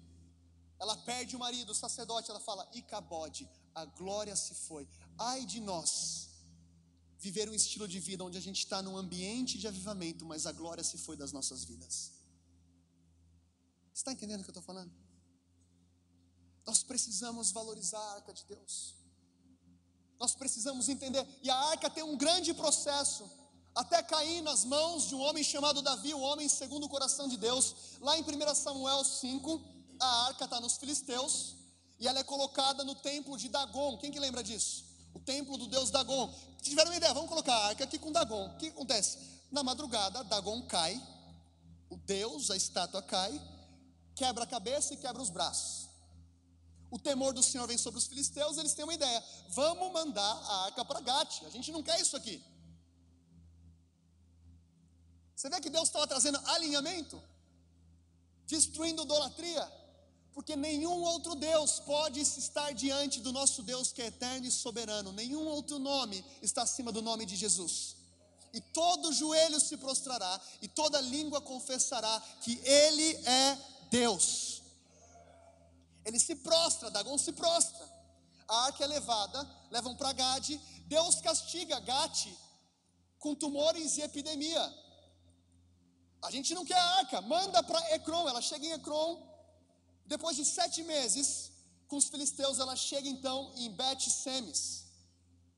ela 0.79 0.97
perde 0.97 1.37
o 1.37 1.39
marido, 1.39 1.73
o 1.73 1.75
sacerdote, 1.75 2.31
ela 2.31 2.41
fala: 2.41 2.67
Icabode, 2.73 3.47
a 3.75 3.85
glória 3.85 4.35
se 4.35 4.55
foi. 4.55 4.89
Ai 5.19 5.45
de 5.45 5.61
nós 5.61 6.28
viver 7.19 7.49
um 7.49 7.55
estilo 7.55 7.89
de 7.89 7.99
vida 7.99 8.25
onde 8.25 8.39
a 8.39 8.41
gente 8.41 8.59
está 8.59 8.81
num 8.81 8.97
ambiente 8.97 9.59
de 9.59 9.67
avivamento, 9.67 10.25
mas 10.25 10.47
a 10.47 10.53
glória 10.53 10.85
se 10.85 10.97
foi 10.97 11.17
das 11.17 11.33
nossas 11.33 11.65
vidas. 11.65 12.13
Está 13.93 14.13
entendendo 14.13 14.41
o 14.41 14.45
que 14.45 14.51
eu 14.51 14.53
estou 14.53 14.63
falando? 14.63 14.93
Nós 16.65 16.83
precisamos 16.83 17.51
valorizar 17.51 17.99
a 17.99 18.15
arca 18.15 18.33
de 18.33 18.45
Deus. 18.45 18.95
Nós 20.21 20.35
precisamos 20.35 20.89
entender. 20.89 21.27
E 21.43 21.51
a 21.51 21.57
arca 21.57 21.91
tem 21.91 22.05
um 22.05 22.17
grande 22.17 22.55
processo, 22.55 23.29
até 23.75 24.03
cair 24.03 24.41
nas 24.43 24.65
mãos 24.65 25.09
de 25.09 25.15
um 25.15 25.21
homem 25.21 25.43
chamado 25.43 25.83
Davi, 25.83 26.15
o 26.15 26.21
homem 26.21 26.49
segundo 26.49 26.85
o 26.85 26.89
coração 26.89 27.27
de 27.27 27.37
Deus. 27.37 27.75
Lá 28.01 28.17
em 28.17 28.23
1 28.23 28.55
Samuel 28.55 29.03
5, 29.03 29.61
a 29.99 30.27
arca 30.27 30.45
está 30.45 30.61
nos 30.61 30.77
filisteus 30.77 31.57
e 31.99 32.07
ela 32.07 32.21
é 32.21 32.25
colocada 32.25 32.85
no 32.85 32.95
templo 32.95 33.37
de 33.37 33.49
Dagon. 33.49 33.99
Quem 33.99 34.13
que 34.13 34.21
lembra 34.21 34.43
disso? 34.43 34.88
O 35.19 35.21
templo 35.21 35.59
do 35.59 35.67
deus 35.67 35.91
Dagon 35.91 36.33
tiveram 36.63 36.93
uma 36.93 36.97
ideia, 36.97 37.13
vamos 37.13 37.29
colocar 37.29 37.53
a 37.53 37.67
arca 37.67 37.83
aqui 37.83 37.99
com 37.99 38.13
Dagon. 38.13 38.47
O 38.47 38.57
que 38.57 38.69
acontece? 38.69 39.19
Na 39.51 39.65
madrugada, 39.65 40.23
Dagon 40.23 40.63
cai, 40.63 40.95
o 41.91 41.97
Deus, 41.97 42.53
a 42.53 42.57
estátua 42.57 43.03
cai, 43.03 43.33
quebra 44.15 44.45
a 44.45 44.47
cabeça 44.47 44.95
e 44.95 44.97
quebra 44.97 45.21
os 45.21 45.29
braços. 45.29 45.89
O 46.89 47.01
temor 47.01 47.35
do 47.35 47.43
Senhor 47.43 47.67
vem 47.67 47.77
sobre 47.77 47.99
os 47.99 48.07
filisteus, 48.07 48.59
eles 48.59 48.75
têm 48.75 48.85
uma 48.85 48.95
ideia: 48.95 49.25
vamos 49.49 49.93
mandar 49.93 50.23
a 50.23 50.67
arca 50.67 50.85
para 50.85 51.01
Gate, 51.01 51.43
a 51.43 51.51
gente 51.51 51.73
não 51.73 51.83
quer 51.83 52.01
isso 52.01 52.17
aqui. 52.17 52.41
Você 55.35 55.51
vê 55.51 55.61
que 55.61 55.69
Deus 55.69 55.89
estava 55.89 56.07
trazendo 56.07 56.39
alinhamento, 56.47 57.21
destruindo 58.47 59.03
idolatria, 59.03 59.67
porque 60.39 60.55
nenhum 60.55 61.03
outro 61.03 61.35
Deus 61.35 61.81
pode 61.81 62.21
estar 62.21 62.71
diante 62.73 63.19
do 63.19 63.33
nosso 63.33 63.61
Deus 63.61 63.91
que 63.91 64.01
é 64.01 64.07
eterno 64.07 64.47
e 64.47 64.53
soberano, 64.53 65.11
nenhum 65.11 65.45
outro 65.45 65.81
nome 65.81 66.25
está 66.41 66.63
acima 66.63 66.93
do 66.93 67.03
nome 67.03 67.27
de 67.27 67.35
Jesus. 67.35 67.97
E 68.53 68.61
todo 68.61 69.13
joelho 69.13 69.59
se 69.59 69.77
prostrará, 69.77 70.41
e 70.63 70.69
toda 70.69 71.01
língua 71.01 71.41
confessará 71.41 72.23
que 72.41 72.57
Ele 72.63 73.17
é 73.27 73.59
Deus. 73.91 74.63
Ele 76.05 76.21
se 76.21 76.37
prostra, 76.37 76.89
Dagon 76.89 77.19
se 77.19 77.33
prostra. 77.33 77.85
A 78.47 78.67
arca 78.67 78.85
é 78.85 78.87
levada, 78.87 79.45
levam 79.73 79.97
para 79.97 80.13
Gade, 80.13 80.57
Deus 80.87 81.17
castiga 81.17 81.81
Gate 81.81 82.29
com 83.19 83.35
tumores 83.35 83.97
e 83.97 84.03
epidemia. 84.03 84.73
A 86.23 86.31
gente 86.31 86.55
não 86.55 86.65
quer 86.65 86.79
a 86.79 86.91
arca, 86.99 87.21
manda 87.23 87.61
para 87.61 87.93
Ecrom, 87.97 88.29
ela 88.29 88.41
chega 88.41 88.65
em 88.65 88.71
Ecrom, 88.71 89.27
depois 90.09 90.37
de 90.37 90.45
sete 90.45 90.83
meses 90.83 91.53
com 91.87 91.97
os 91.97 92.09
filisteus, 92.09 92.59
ela 92.59 92.75
chega 92.75 93.09
então 93.09 93.53
em 93.57 93.71
Bet-Semes. 93.71 94.87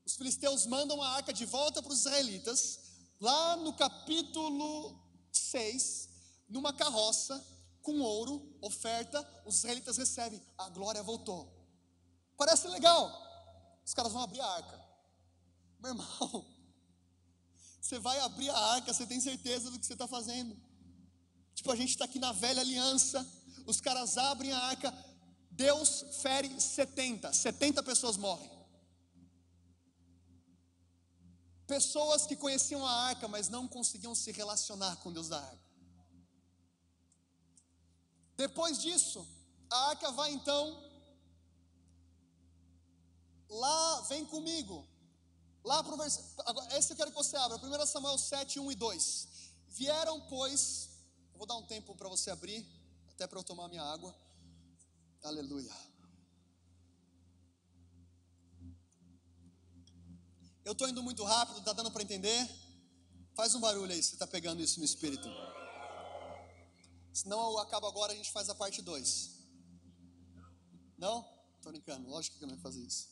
Os 0.05 0.15
filisteus 0.15 0.65
mandam 0.65 1.01
a 1.01 1.09
arca 1.09 1.31
de 1.31 1.45
volta 1.45 1.81
para 1.81 1.91
os 1.91 1.99
israelitas, 1.99 2.79
lá 3.19 3.55
no 3.55 3.73
capítulo 3.73 4.99
6, 5.31 6.09
numa 6.49 6.73
carroça 6.73 7.41
com 7.81 7.99
ouro, 8.01 8.57
oferta, 8.61 9.19
os 9.45 9.59
israelitas 9.59 9.97
recebem, 9.97 10.41
a 10.57 10.69
glória 10.69 11.01
voltou. 11.01 11.51
Parece 12.37 12.67
legal. 12.67 13.09
Os 13.85 13.93
caras 13.93 14.11
vão 14.11 14.21
abrir 14.21 14.41
a 14.41 14.47
arca. 14.47 14.81
Meu 15.79 15.91
irmão, 15.91 16.45
você 17.81 17.99
vai 17.99 18.19
abrir 18.19 18.49
a 18.49 18.57
arca, 18.57 18.93
você 18.93 19.05
tem 19.05 19.21
certeza 19.21 19.71
do 19.71 19.79
que 19.79 19.85
você 19.85 19.93
está 19.93 20.07
fazendo. 20.07 20.59
Tipo, 21.55 21.71
a 21.71 21.75
gente 21.75 21.89
está 21.89 22.05
aqui 22.05 22.19
na 22.19 22.31
velha 22.31 22.61
aliança, 22.61 23.25
os 23.71 23.79
caras 23.79 24.17
abrem 24.17 24.51
a 24.51 24.59
arca, 24.59 24.93
Deus 25.49 26.05
fere 26.21 26.49
70, 26.59 27.31
70 27.31 27.81
pessoas 27.83 28.17
morrem. 28.17 28.51
Pessoas 31.65 32.25
que 32.25 32.35
conheciam 32.35 32.85
a 32.85 32.91
arca, 33.09 33.29
mas 33.29 33.47
não 33.47 33.67
conseguiam 33.67 34.13
se 34.13 34.31
relacionar 34.31 34.97
com 34.97 35.11
Deus 35.11 35.29
da 35.29 35.39
arca. 35.39 35.71
Depois 38.35 38.77
disso, 38.81 39.25
a 39.69 39.89
arca 39.91 40.11
vai 40.11 40.31
então 40.33 40.63
lá, 43.47 44.01
vem 44.01 44.25
comigo. 44.25 44.85
Lá 45.63 45.81
para 45.81 45.93
o 45.93 45.97
versículo, 45.97 46.61
esse 46.75 46.91
eu 46.91 46.97
quero 46.97 47.11
que 47.11 47.17
você 47.23 47.37
abra, 47.37 47.57
1 47.57 47.85
Samuel 47.85 48.17
7, 48.17 48.59
1 48.59 48.71
e 48.71 48.75
2. 48.75 49.27
Vieram, 49.69 50.19
pois, 50.27 50.89
vou 51.35 51.45
dar 51.45 51.55
um 51.55 51.65
tempo 51.65 51.95
para 51.95 52.09
você 52.09 52.31
abrir 52.31 52.80
até 53.21 53.27
para 53.27 53.39
eu 53.39 53.43
tomar 53.43 53.67
minha 53.67 53.83
água. 53.83 54.15
Aleluia. 55.21 55.71
Eu 60.65 60.71
estou 60.71 60.89
indo 60.89 61.03
muito 61.03 61.23
rápido, 61.23 61.59
está 61.59 61.71
dando 61.71 61.91
para 61.91 62.01
entender? 62.01 62.49
Faz 63.35 63.53
um 63.53 63.59
barulho 63.59 63.91
aí, 63.91 64.01
você 64.01 64.15
está 64.15 64.25
pegando 64.25 64.59
isso 64.59 64.79
no 64.79 64.85
espírito. 64.85 65.29
Senão 67.13 67.51
eu 67.51 67.59
acabo 67.59 67.85
agora, 67.85 68.11
a 68.11 68.15
gente 68.15 68.31
faz 68.31 68.49
a 68.49 68.55
parte 68.55 68.81
2. 68.81 69.29
Não? 70.97 71.23
Estou 71.57 71.71
brincando, 71.71 72.09
lógico 72.09 72.39
que 72.39 72.43
eu 72.43 72.47
não 72.47 72.55
vou 72.55 72.63
fazer 72.63 72.81
isso. 72.81 73.07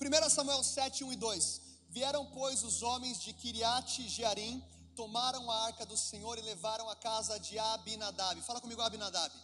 1 0.00 0.28
Samuel 0.28 0.64
7, 0.64 1.04
1 1.04 1.12
e 1.12 1.16
2. 1.16 1.60
Vieram, 1.90 2.26
pois, 2.32 2.64
os 2.64 2.82
homens 2.82 3.22
de 3.22 3.32
Kiriat 3.32 4.08
Jearim 4.08 4.60
tomaram 4.94 5.50
a 5.50 5.64
arca 5.66 5.84
do 5.84 5.96
Senhor 5.96 6.38
e 6.38 6.42
levaram 6.42 6.88
a 6.88 6.96
casa 6.96 7.38
de 7.38 7.58
Abinadab. 7.58 8.40
Fala 8.42 8.60
comigo, 8.60 8.80
Abinadab. 8.80 9.34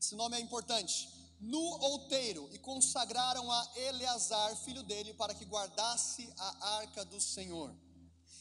Esse 0.00 0.14
nome 0.14 0.36
é 0.36 0.40
importante. 0.40 1.08
No 1.40 1.60
outeiro 1.60 2.48
e 2.52 2.58
consagraram 2.58 3.50
a 3.50 3.70
Eleazar, 3.76 4.56
filho 4.56 4.82
dele, 4.82 5.14
para 5.14 5.34
que 5.34 5.44
guardasse 5.44 6.32
a 6.36 6.76
arca 6.78 7.04
do 7.04 7.20
Senhor. 7.20 7.74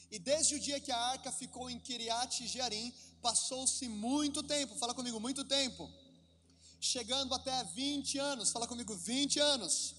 E 0.10 0.18
desde 0.18 0.56
o 0.56 0.60
dia 0.60 0.80
que 0.80 0.92
a 0.92 1.00
arca 1.00 1.32
ficou 1.32 1.70
em 1.70 1.80
Kiriat 1.80 2.48
Jearim, 2.48 2.94
passou-se 3.22 3.88
muito 3.88 4.42
tempo. 4.42 4.76
Fala 4.76 4.94
comigo, 4.94 5.20
muito 5.20 5.44
tempo. 5.44 5.90
Chegando 6.80 7.34
até 7.36 7.64
20 7.64 8.18
anos. 8.18 8.52
Fala 8.52 8.68
comigo, 8.68 8.96
20 8.96 9.40
anos. 9.40 9.96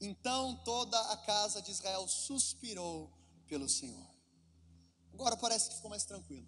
Então 0.00 0.56
toda 0.64 0.98
a 1.12 1.16
casa 1.16 1.60
de 1.60 1.70
Israel 1.70 2.06
suspirou 2.08 3.10
pelo 3.48 3.68
Senhor. 3.68 4.11
Agora 5.14 5.36
parece 5.36 5.68
que 5.68 5.76
ficou 5.76 5.90
mais 5.90 6.04
tranquilo. 6.04 6.46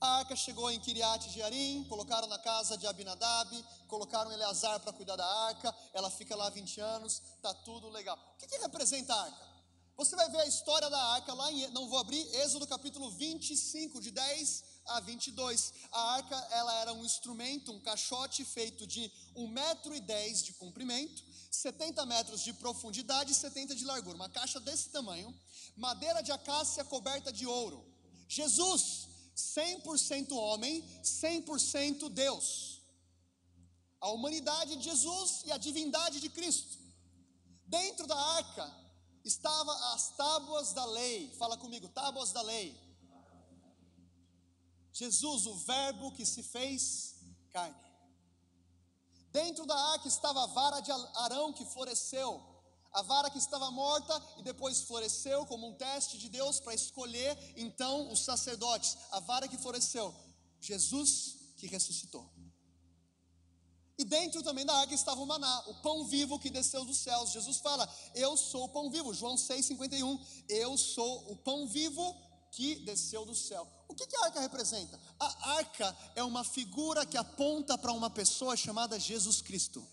A 0.00 0.18
arca 0.18 0.36
chegou 0.36 0.70
em 0.70 0.78
Kiriat 0.78 1.28
Jearim, 1.28 1.84
colocaram 1.88 2.28
na 2.28 2.38
casa 2.38 2.78
de 2.78 2.86
Abinadab, 2.86 3.64
colocaram 3.88 4.30
Eleazar 4.30 4.78
para 4.78 4.92
cuidar 4.92 5.16
da 5.16 5.26
arca, 5.46 5.74
ela 5.92 6.08
fica 6.08 6.36
lá 6.36 6.48
20 6.50 6.80
anos, 6.80 7.20
tá 7.42 7.52
tudo 7.52 7.88
legal. 7.88 8.16
O 8.16 8.38
que, 8.38 8.46
que 8.46 8.58
representa 8.58 9.12
a 9.12 9.22
arca? 9.24 9.48
Você 9.96 10.14
vai 10.14 10.30
ver 10.30 10.38
a 10.38 10.46
história 10.46 10.88
da 10.88 11.02
arca 11.14 11.34
lá 11.34 11.50
em, 11.50 11.68
não 11.72 11.88
vou 11.88 11.98
abrir, 11.98 12.24
Êxodo 12.36 12.64
capítulo 12.68 13.10
25, 13.10 14.00
de 14.00 14.12
10 14.12 14.64
a 14.88 15.00
22. 15.00 15.72
A 15.92 16.14
arca, 16.14 16.36
ela 16.50 16.74
era 16.80 16.92
um 16.92 17.04
instrumento, 17.04 17.72
um 17.72 17.80
caixote 17.80 18.44
feito 18.44 18.86
de 18.86 19.10
1 19.34 19.48
metro 19.48 19.94
e 19.94 20.00
10 20.00 20.42
de 20.44 20.52
comprimento, 20.54 21.22
70 21.50 22.04
metros 22.06 22.42
de 22.42 22.52
profundidade 22.52 23.32
e 23.32 23.34
70 23.34 23.74
de 23.74 23.84
largura. 23.84 24.16
Uma 24.16 24.28
caixa 24.28 24.60
desse 24.60 24.90
tamanho, 24.90 25.34
madeira 25.76 26.22
de 26.22 26.32
acácia 26.32 26.84
coberta 26.84 27.32
de 27.32 27.46
ouro. 27.46 27.84
Jesus, 28.28 29.08
100% 29.36 30.32
homem, 30.32 30.82
100% 31.02 32.08
Deus. 32.08 32.80
a 34.00 34.10
humanidade 34.10 34.76
de 34.76 34.84
Jesus 34.84 35.42
e 35.44 35.52
a 35.52 35.56
divindade 35.56 36.20
de 36.20 36.28
Cristo. 36.28 36.78
Dentro 37.66 38.06
da 38.06 38.16
arca 38.16 38.72
estava 39.24 39.72
as 39.94 40.10
tábuas 40.16 40.72
da 40.72 40.84
lei. 40.84 41.30
Fala 41.36 41.56
comigo, 41.56 41.88
tábuas 41.88 42.32
da 42.32 42.42
lei. 42.42 42.87
Jesus, 44.98 45.46
o 45.46 45.54
Verbo 45.54 46.10
que 46.10 46.26
se 46.26 46.42
fez 46.42 47.14
carne. 47.52 47.88
Dentro 49.30 49.64
da 49.64 49.76
arca 49.92 50.08
estava 50.08 50.42
a 50.42 50.46
vara 50.46 50.80
de 50.80 50.90
Arão 50.90 51.52
que 51.52 51.64
floresceu, 51.64 52.42
a 52.92 53.02
vara 53.02 53.30
que 53.30 53.38
estava 53.38 53.70
morta 53.70 54.20
e 54.38 54.42
depois 54.42 54.82
floresceu 54.82 55.46
como 55.46 55.68
um 55.68 55.74
teste 55.74 56.18
de 56.18 56.28
Deus 56.28 56.58
para 56.58 56.74
escolher 56.74 57.38
então 57.56 58.10
os 58.10 58.24
sacerdotes. 58.24 58.96
A 59.12 59.20
vara 59.20 59.46
que 59.46 59.56
floresceu, 59.56 60.12
Jesus 60.60 61.36
que 61.56 61.68
ressuscitou. 61.68 62.28
E 63.96 64.04
dentro 64.04 64.42
também 64.42 64.66
da 64.66 64.74
arca 64.74 64.94
estava 64.94 65.20
o 65.20 65.26
maná, 65.26 65.64
o 65.68 65.74
pão 65.74 66.06
vivo 66.06 66.40
que 66.40 66.50
desceu 66.50 66.84
dos 66.84 66.98
céus. 66.98 67.30
Jesus 67.30 67.58
fala: 67.58 67.88
Eu 68.14 68.36
sou 68.36 68.64
o 68.64 68.68
pão 68.68 68.90
vivo. 68.90 69.12
João 69.12 69.36
6,51. 69.36 70.44
Eu 70.48 70.76
sou 70.76 71.32
o 71.32 71.36
pão 71.36 71.68
vivo 71.68 72.16
que 72.50 72.76
desceu 72.76 73.24
do 73.24 73.34
céu. 73.34 73.66
O 73.88 73.94
que, 73.94 74.06
que 74.06 74.16
a 74.16 74.24
arca 74.24 74.40
representa? 74.40 74.98
A 75.18 75.50
arca 75.52 75.96
é 76.14 76.22
uma 76.22 76.44
figura 76.44 77.06
que 77.06 77.16
aponta 77.16 77.76
para 77.78 77.92
uma 77.92 78.10
pessoa 78.10 78.56
chamada 78.56 78.98
Jesus 78.98 79.40
Cristo. 79.40 79.86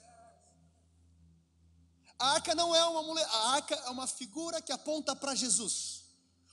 A 2.17 2.31
arca 2.31 2.55
não 2.55 2.73
é 2.75 2.85
uma 2.85 3.03
mulher, 3.03 3.25
a 3.25 3.49
arca 3.51 3.75
é 3.75 3.89
uma 3.89 4.07
figura 4.07 4.61
que 4.61 4.71
aponta 4.71 5.15
para 5.15 5.35
Jesus. 5.35 6.03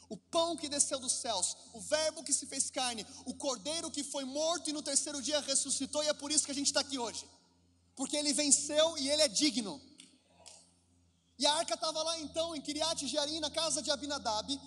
O 0.09 0.17
pão 0.17 0.57
que 0.57 0.69
desceu 0.69 0.99
dos 0.99 1.13
céus, 1.13 1.57
o 1.73 1.81
Verbo 1.81 2.23
que 2.23 2.33
se 2.33 2.47
fez 2.47 2.71
carne, 2.71 3.07
o 3.25 3.35
Cordeiro 3.35 3.91
que 3.91 4.05
foi 4.05 4.25
morto 4.25 4.69
e 4.69 4.73
no 4.73 4.83
terceiro 4.83 5.23
dia 5.23 5.41
ressuscitou, 5.41 6.03
e 6.03 6.09
é 6.09 6.13
por 6.13 6.31
isso 6.31 6.45
que 6.45 6.51
a 6.51 6.55
gente 6.55 6.67
está 6.67 6.81
aqui 6.81 6.99
hoje 6.99 7.27
porque 7.97 8.17
ele 8.17 8.33
venceu 8.33 8.97
e 8.99 9.09
ele 9.09 9.23
é 9.23 9.29
digno. 9.29 9.81
E 11.39 11.47
a 11.47 11.55
arca 11.55 11.75
estava 11.75 12.03
lá 12.03 12.19
então 12.21 12.55
em 12.55 12.61
Kiriat 12.61 13.07
Jearim, 13.07 13.41
na 13.41 13.51
casa 13.51 13.83
de 13.83 13.91
Abinadab, 13.91 14.61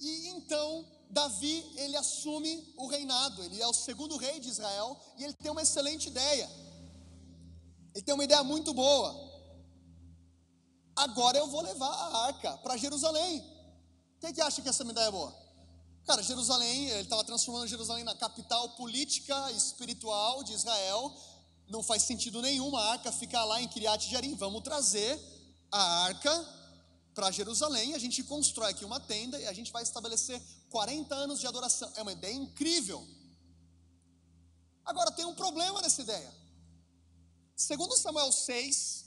e 0.00 0.28
então 0.28 0.86
Davi, 1.10 1.64
ele 1.76 1.96
assume 1.96 2.74
o 2.76 2.88
reinado, 2.88 3.42
ele 3.44 3.62
é 3.62 3.66
o 3.66 3.72
segundo 3.72 4.16
rei 4.16 4.40
de 4.40 4.48
Israel, 4.48 5.00
e 5.16 5.24
ele 5.24 5.32
tem 5.34 5.50
uma 5.50 5.62
excelente 5.62 6.08
ideia. 6.08 6.50
Ele 7.94 8.04
tem 8.04 8.14
uma 8.14 8.24
ideia 8.24 8.42
muito 8.42 8.74
boa. 8.74 9.14
Agora 10.96 11.38
eu 11.38 11.46
vou 11.46 11.60
levar 11.60 11.86
a 11.86 12.26
arca 12.26 12.56
para 12.58 12.76
Jerusalém. 12.76 13.44
Quem 14.20 14.32
que 14.32 14.40
acha 14.40 14.60
que 14.60 14.68
essa 14.68 14.84
ideia 14.84 15.06
é 15.06 15.10
boa? 15.10 15.32
Cara, 16.04 16.22
Jerusalém, 16.22 16.88
ele 16.90 17.02
estava 17.02 17.24
transformando 17.24 17.66
Jerusalém 17.66 18.04
na 18.04 18.14
capital 18.14 18.70
política 18.70 19.50
e 19.52 19.56
espiritual 19.56 20.42
de 20.42 20.52
Israel, 20.52 21.14
não 21.68 21.82
faz 21.82 22.02
sentido 22.02 22.42
nenhum 22.42 22.76
a 22.76 22.90
arca 22.90 23.10
ficar 23.10 23.44
lá 23.44 23.62
em 23.62 23.68
Kiriat 23.68 24.08
Jearim. 24.08 24.34
Vamos 24.34 24.62
trazer 24.62 25.18
a 25.70 26.04
arca 26.04 26.63
para 27.14 27.30
Jerusalém, 27.30 27.94
a 27.94 27.98
gente 27.98 28.22
constrói 28.24 28.70
aqui 28.70 28.84
uma 28.84 28.98
tenda 28.98 29.38
e 29.38 29.46
a 29.46 29.52
gente 29.52 29.70
vai 29.70 29.82
estabelecer 29.82 30.40
40 30.70 31.14
anos 31.14 31.40
de 31.40 31.46
adoração. 31.46 31.90
É 31.96 32.02
uma 32.02 32.12
ideia 32.12 32.34
incrível. 32.34 33.06
Agora 34.84 35.10
tem 35.12 35.24
um 35.24 35.34
problema 35.34 35.80
nessa 35.80 36.02
ideia. 36.02 36.34
Segundo 37.56 37.96
Samuel 37.96 38.32
6, 38.32 39.04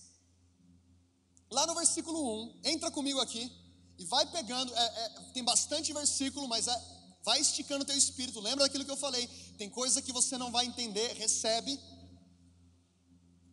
lá 1.51 1.67
no 1.67 1.75
versículo 1.75 2.43
1, 2.43 2.61
entra 2.63 2.89
comigo 2.89 3.19
aqui 3.19 3.51
e 3.99 4.05
vai 4.05 4.25
pegando, 4.27 4.73
é, 4.73 4.85
é, 4.85 5.09
tem 5.33 5.43
bastante 5.43 5.91
versículo, 5.91 6.47
mas 6.47 6.67
é, 6.67 6.81
vai 7.23 7.41
esticando 7.41 7.83
teu 7.83 7.97
espírito. 7.97 8.39
Lembra 8.39 8.65
daquilo 8.65 8.85
que 8.85 8.91
eu 8.91 8.97
falei? 8.97 9.27
Tem 9.57 9.69
coisa 9.69 10.01
que 10.01 10.13
você 10.13 10.37
não 10.37 10.51
vai 10.51 10.65
entender, 10.65 11.13
recebe 11.13 11.77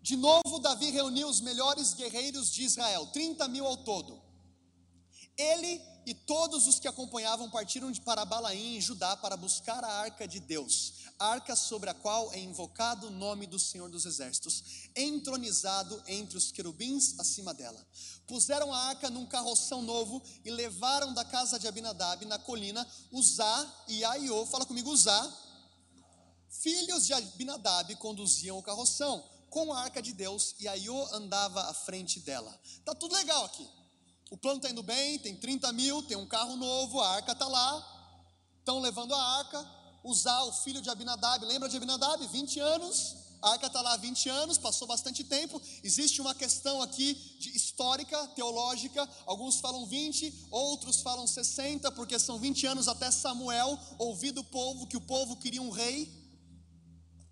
de 0.05 0.16
novo, 0.18 0.59
Davi 0.59 0.90
reuniu 0.90 1.26
os 1.26 1.40
melhores 1.40 1.94
guerreiros 1.94 2.52
de 2.52 2.62
Israel, 2.62 3.07
30 3.07 3.48
mil 3.48 3.64
ao 3.64 3.78
todo. 3.78 4.22
Ele 5.37 5.80
e 6.07 6.14
todos 6.14 6.66
os 6.66 6.78
que 6.78 6.87
acompanhavam 6.87 7.51
partiram 7.51 7.93
para 7.95 8.24
Balaim, 8.24 8.76
em 8.76 8.80
Judá, 8.80 9.16
para 9.16 9.37
buscar 9.37 9.82
a 9.82 10.01
arca 10.01 10.28
de 10.28 10.39
Deus, 10.39 10.95
arca 11.18 11.57
sobre 11.57 11.89
a 11.89 11.95
qual 11.95 12.32
é 12.32 12.39
invocado 12.39 13.07
o 13.07 13.11
nome 13.11 13.47
do 13.47 13.59
Senhor 13.59 13.89
dos 13.89 14.05
Exércitos, 14.05 14.89
entronizado 14.95 16.03
entre 16.07 16.37
os 16.37 16.53
querubins 16.53 17.18
acima 17.18 17.55
dela. 17.55 17.85
Puseram 18.26 18.72
a 18.72 18.78
arca 18.89 19.09
num 19.09 19.26
carroção 19.26 19.80
novo 19.82 20.22
e 20.45 20.51
levaram 20.51 21.14
da 21.14 21.24
casa 21.24 21.59
de 21.59 21.66
Abinadab, 21.66 22.24
na 22.26 22.39
colina, 22.39 22.87
Uzá 23.11 23.85
e 23.89 24.05
Aiô, 24.05 24.45
fala 24.47 24.66
comigo, 24.66 24.91
Uzá, 24.91 25.32
filhos 26.49 27.07
de 27.07 27.14
Abinadab, 27.14 27.95
conduziam 27.97 28.59
o 28.59 28.62
carroção 28.62 29.24
com 29.49 29.72
a 29.72 29.82
arca 29.82 30.03
de 30.03 30.12
Deus 30.12 30.55
e 30.59 30.68
Aiô 30.68 31.07
andava 31.14 31.62
à 31.70 31.74
frente 31.74 32.20
dela. 32.20 32.53
Tá 32.85 32.95
tudo 32.95 33.14
legal 33.14 33.45
aqui. 33.45 33.66
O 34.35 34.37
plano 34.37 34.57
está 34.57 34.68
indo 34.68 34.82
bem, 34.82 35.16
tem 35.20 35.37
30 35.37 35.72
mil, 35.72 36.03
tem 36.03 36.16
um 36.16 36.26
carro 36.26 36.57
novo, 36.57 37.01
a 37.01 37.09
arca 37.14 37.30
está 37.30 37.47
lá. 37.47 38.18
Estão 38.59 38.80
levando 38.80 39.14
a 39.14 39.22
arca. 39.39 39.64
Usar 40.03 40.43
o 40.43 40.53
filho 40.53 40.82
de 40.82 40.91
Abinadab, 40.91 41.47
lembra 41.47 41.68
de 41.68 41.76
Abinadab? 41.76 42.26
20 42.26 42.59
anos. 42.59 43.14
A 43.41 43.51
arca 43.53 43.68
está 43.68 43.80
lá 43.80 43.93
há 43.93 43.97
20 43.97 44.28
anos, 44.28 44.59
passou 44.59 44.89
bastante 44.89 45.22
tempo. 45.22 45.62
Existe 45.85 46.20
uma 46.20 46.35
questão 46.35 46.82
aqui 46.82 47.14
de 47.39 47.57
histórica, 47.57 48.26
teológica. 48.35 49.09
Alguns 49.24 49.61
falam 49.61 49.87
20, 49.87 50.49
outros 50.51 51.01
falam 51.01 51.28
60, 51.28 51.93
porque 51.93 52.18
são 52.18 52.37
20 52.37 52.66
anos 52.66 52.89
até 52.89 53.12
Samuel 53.12 53.78
ouvir 54.01 54.32
do 54.32 54.43
povo 54.43 54.89
que 54.89 54.97
o 54.97 55.01
povo 55.01 55.37
queria 55.37 55.62
um 55.62 55.70
rei. 55.70 56.24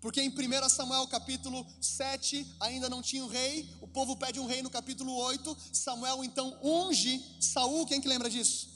Porque 0.03 0.21
em 0.21 0.27
1 0.27 0.67
Samuel 0.67 1.07
capítulo 1.07 1.65
7 1.79 2.45
ainda 2.59 2.89
não 2.89 3.01
tinha 3.01 3.23
um 3.23 3.29
rei, 3.29 3.73
o 3.79 3.87
povo 3.87 4.17
pede 4.17 4.37
um 4.37 4.45
rei 4.45 4.61
no 4.61 4.69
capítulo 4.69 5.15
8, 5.15 5.57
Samuel 5.71 6.25
então 6.25 6.59
unge 6.61 7.37
Saul, 7.39 7.85
quem 7.85 8.01
que 8.01 8.07
lembra 8.09 8.29
disso? 8.29 8.67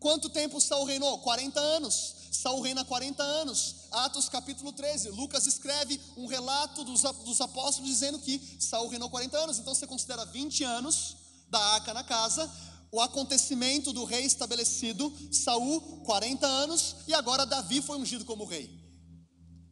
Quanto 0.00 0.30
tempo 0.30 0.58
Saul 0.62 0.86
reinou? 0.86 1.18
40 1.18 1.60
anos. 1.60 2.14
Saul 2.32 2.62
reina 2.62 2.86
40 2.86 3.22
anos. 3.22 3.74
Atos 3.90 4.30
capítulo 4.30 4.72
13. 4.72 5.10
Lucas 5.10 5.46
escreve 5.46 6.00
um 6.16 6.26
relato 6.26 6.84
dos, 6.84 7.02
dos 7.02 7.42
apóstolos 7.42 7.90
dizendo 7.90 8.18
que 8.18 8.40
Saul 8.58 8.88
reinou 8.88 9.10
40 9.10 9.36
anos. 9.36 9.58
Então 9.58 9.74
você 9.74 9.86
considera 9.86 10.24
20 10.24 10.64
anos 10.64 11.16
da 11.50 11.60
arca 11.74 11.92
na 11.92 12.02
casa, 12.02 12.50
o 12.90 12.98
acontecimento 12.98 13.92
do 13.92 14.04
rei 14.04 14.24
estabelecido, 14.24 15.12
Saul 15.30 15.82
40 16.06 16.46
anos 16.46 16.96
e 17.06 17.12
agora 17.12 17.44
Davi 17.44 17.82
foi 17.82 17.98
ungido 17.98 18.24
como 18.24 18.46
rei. 18.46 18.81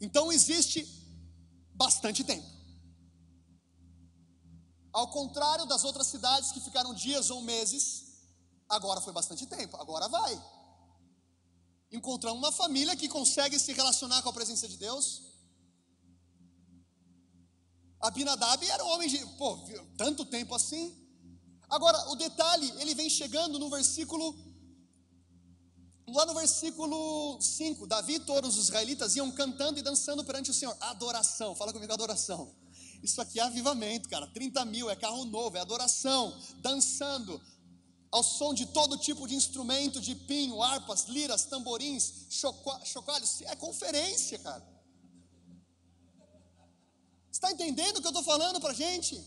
Então 0.00 0.32
existe 0.32 0.86
bastante 1.74 2.24
tempo. 2.24 2.48
Ao 4.92 5.08
contrário 5.08 5.66
das 5.66 5.84
outras 5.84 6.06
cidades 6.06 6.50
que 6.52 6.60
ficaram 6.60 6.92
dias 6.94 7.30
ou 7.30 7.42
meses, 7.42 8.24
agora 8.68 9.00
foi 9.00 9.12
bastante 9.12 9.46
tempo, 9.46 9.76
agora 9.76 10.08
vai. 10.08 10.42
Encontramos 11.92 12.38
uma 12.38 12.52
família 12.52 12.96
que 12.96 13.08
consegue 13.08 13.58
se 13.58 13.72
relacionar 13.72 14.22
com 14.22 14.28
a 14.28 14.32
presença 14.32 14.66
de 14.66 14.76
Deus. 14.76 15.22
Abinadab 18.00 18.66
era 18.66 18.84
um 18.84 18.88
homem 18.88 19.08
de, 19.08 19.18
pô, 19.36 19.58
tanto 19.96 20.24
tempo 20.24 20.54
assim. 20.54 20.96
Agora, 21.68 22.10
o 22.10 22.16
detalhe, 22.16 22.68
ele 22.80 22.94
vem 22.94 23.10
chegando 23.10 23.58
no 23.58 23.68
versículo 23.68 24.49
Lá 26.12 26.26
no 26.26 26.34
versículo 26.34 27.40
5, 27.40 27.86
Davi 27.86 28.14
e 28.14 28.20
todos 28.20 28.56
os 28.56 28.64
israelitas 28.64 29.16
iam 29.16 29.30
cantando 29.30 29.78
e 29.78 29.82
dançando 29.82 30.24
perante 30.24 30.50
o 30.50 30.54
Senhor. 30.54 30.76
Adoração, 30.80 31.54
fala 31.54 31.72
comigo, 31.72 31.92
adoração. 31.92 32.54
Isso 33.02 33.20
aqui 33.20 33.40
é 33.40 33.42
avivamento, 33.42 34.08
cara. 34.08 34.26
30 34.26 34.64
mil, 34.64 34.90
é 34.90 34.96
carro 34.96 35.24
novo, 35.24 35.56
é 35.56 35.60
adoração. 35.60 36.38
Dançando 36.56 37.40
ao 38.10 38.22
som 38.22 38.52
de 38.52 38.66
todo 38.66 38.98
tipo 38.98 39.26
de 39.26 39.34
instrumento, 39.34 40.00
de 40.00 40.14
pinho, 40.14 40.62
harpas, 40.62 41.04
liras, 41.04 41.44
tamborins, 41.44 42.26
chocalhos. 42.84 43.42
É 43.42 43.56
conferência, 43.56 44.38
cara. 44.38 44.68
Está 47.30 47.52
entendendo 47.52 47.98
o 47.98 48.00
que 48.00 48.06
eu 48.06 48.10
estou 48.10 48.24
falando 48.24 48.60
para 48.60 48.74
gente? 48.74 49.24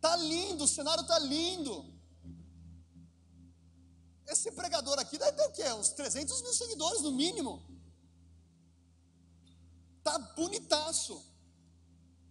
Tá 0.00 0.16
lindo, 0.16 0.64
o 0.64 0.68
cenário 0.68 1.04
tá 1.04 1.18
lindo. 1.18 1.93
Esse 4.26 4.50
pregador 4.52 4.98
aqui 4.98 5.18
deve 5.18 5.32
ter 5.32 5.46
o 5.46 5.52
quê? 5.52 5.72
Uns 5.72 5.90
300 5.90 6.42
mil 6.42 6.54
seguidores 6.54 7.02
no 7.02 7.12
mínimo. 7.12 7.62
Tá 10.02 10.18
bonitaço. 10.18 11.22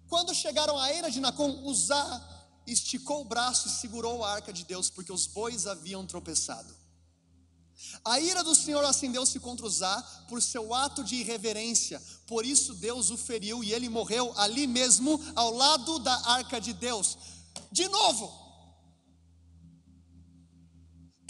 Quando 0.07 0.33
chegaram 0.33 0.77
à 0.77 0.93
eira 0.93 1.09
de 1.09 1.19
Nacon, 1.19 1.63
Uzá 1.63 2.05
esticou 2.65 3.21
o 3.21 3.25
braço 3.25 3.67
e 3.67 3.71
segurou 3.71 4.23
a 4.23 4.31
arca 4.31 4.53
de 4.53 4.63
Deus, 4.63 4.89
porque 4.89 5.11
os 5.11 5.27
bois 5.27 5.67
haviam 5.67 6.05
tropeçado. 6.05 6.73
A 8.05 8.19
ira 8.19 8.43
do 8.43 8.55
Senhor 8.55 8.83
acendeu-se 8.85 9.39
contra 9.39 9.65
Uzá 9.65 10.01
por 10.29 10.41
seu 10.41 10.73
ato 10.73 11.03
de 11.03 11.15
irreverência, 11.15 12.01
por 12.27 12.45
isso 12.45 12.73
Deus 12.75 13.09
o 13.09 13.17
feriu 13.17 13.63
e 13.63 13.73
ele 13.73 13.89
morreu 13.89 14.33
ali 14.37 14.67
mesmo, 14.67 15.19
ao 15.35 15.51
lado 15.53 15.99
da 15.99 16.13
arca 16.29 16.61
de 16.61 16.73
Deus. 16.73 17.17
De 17.71 17.87
novo, 17.87 18.42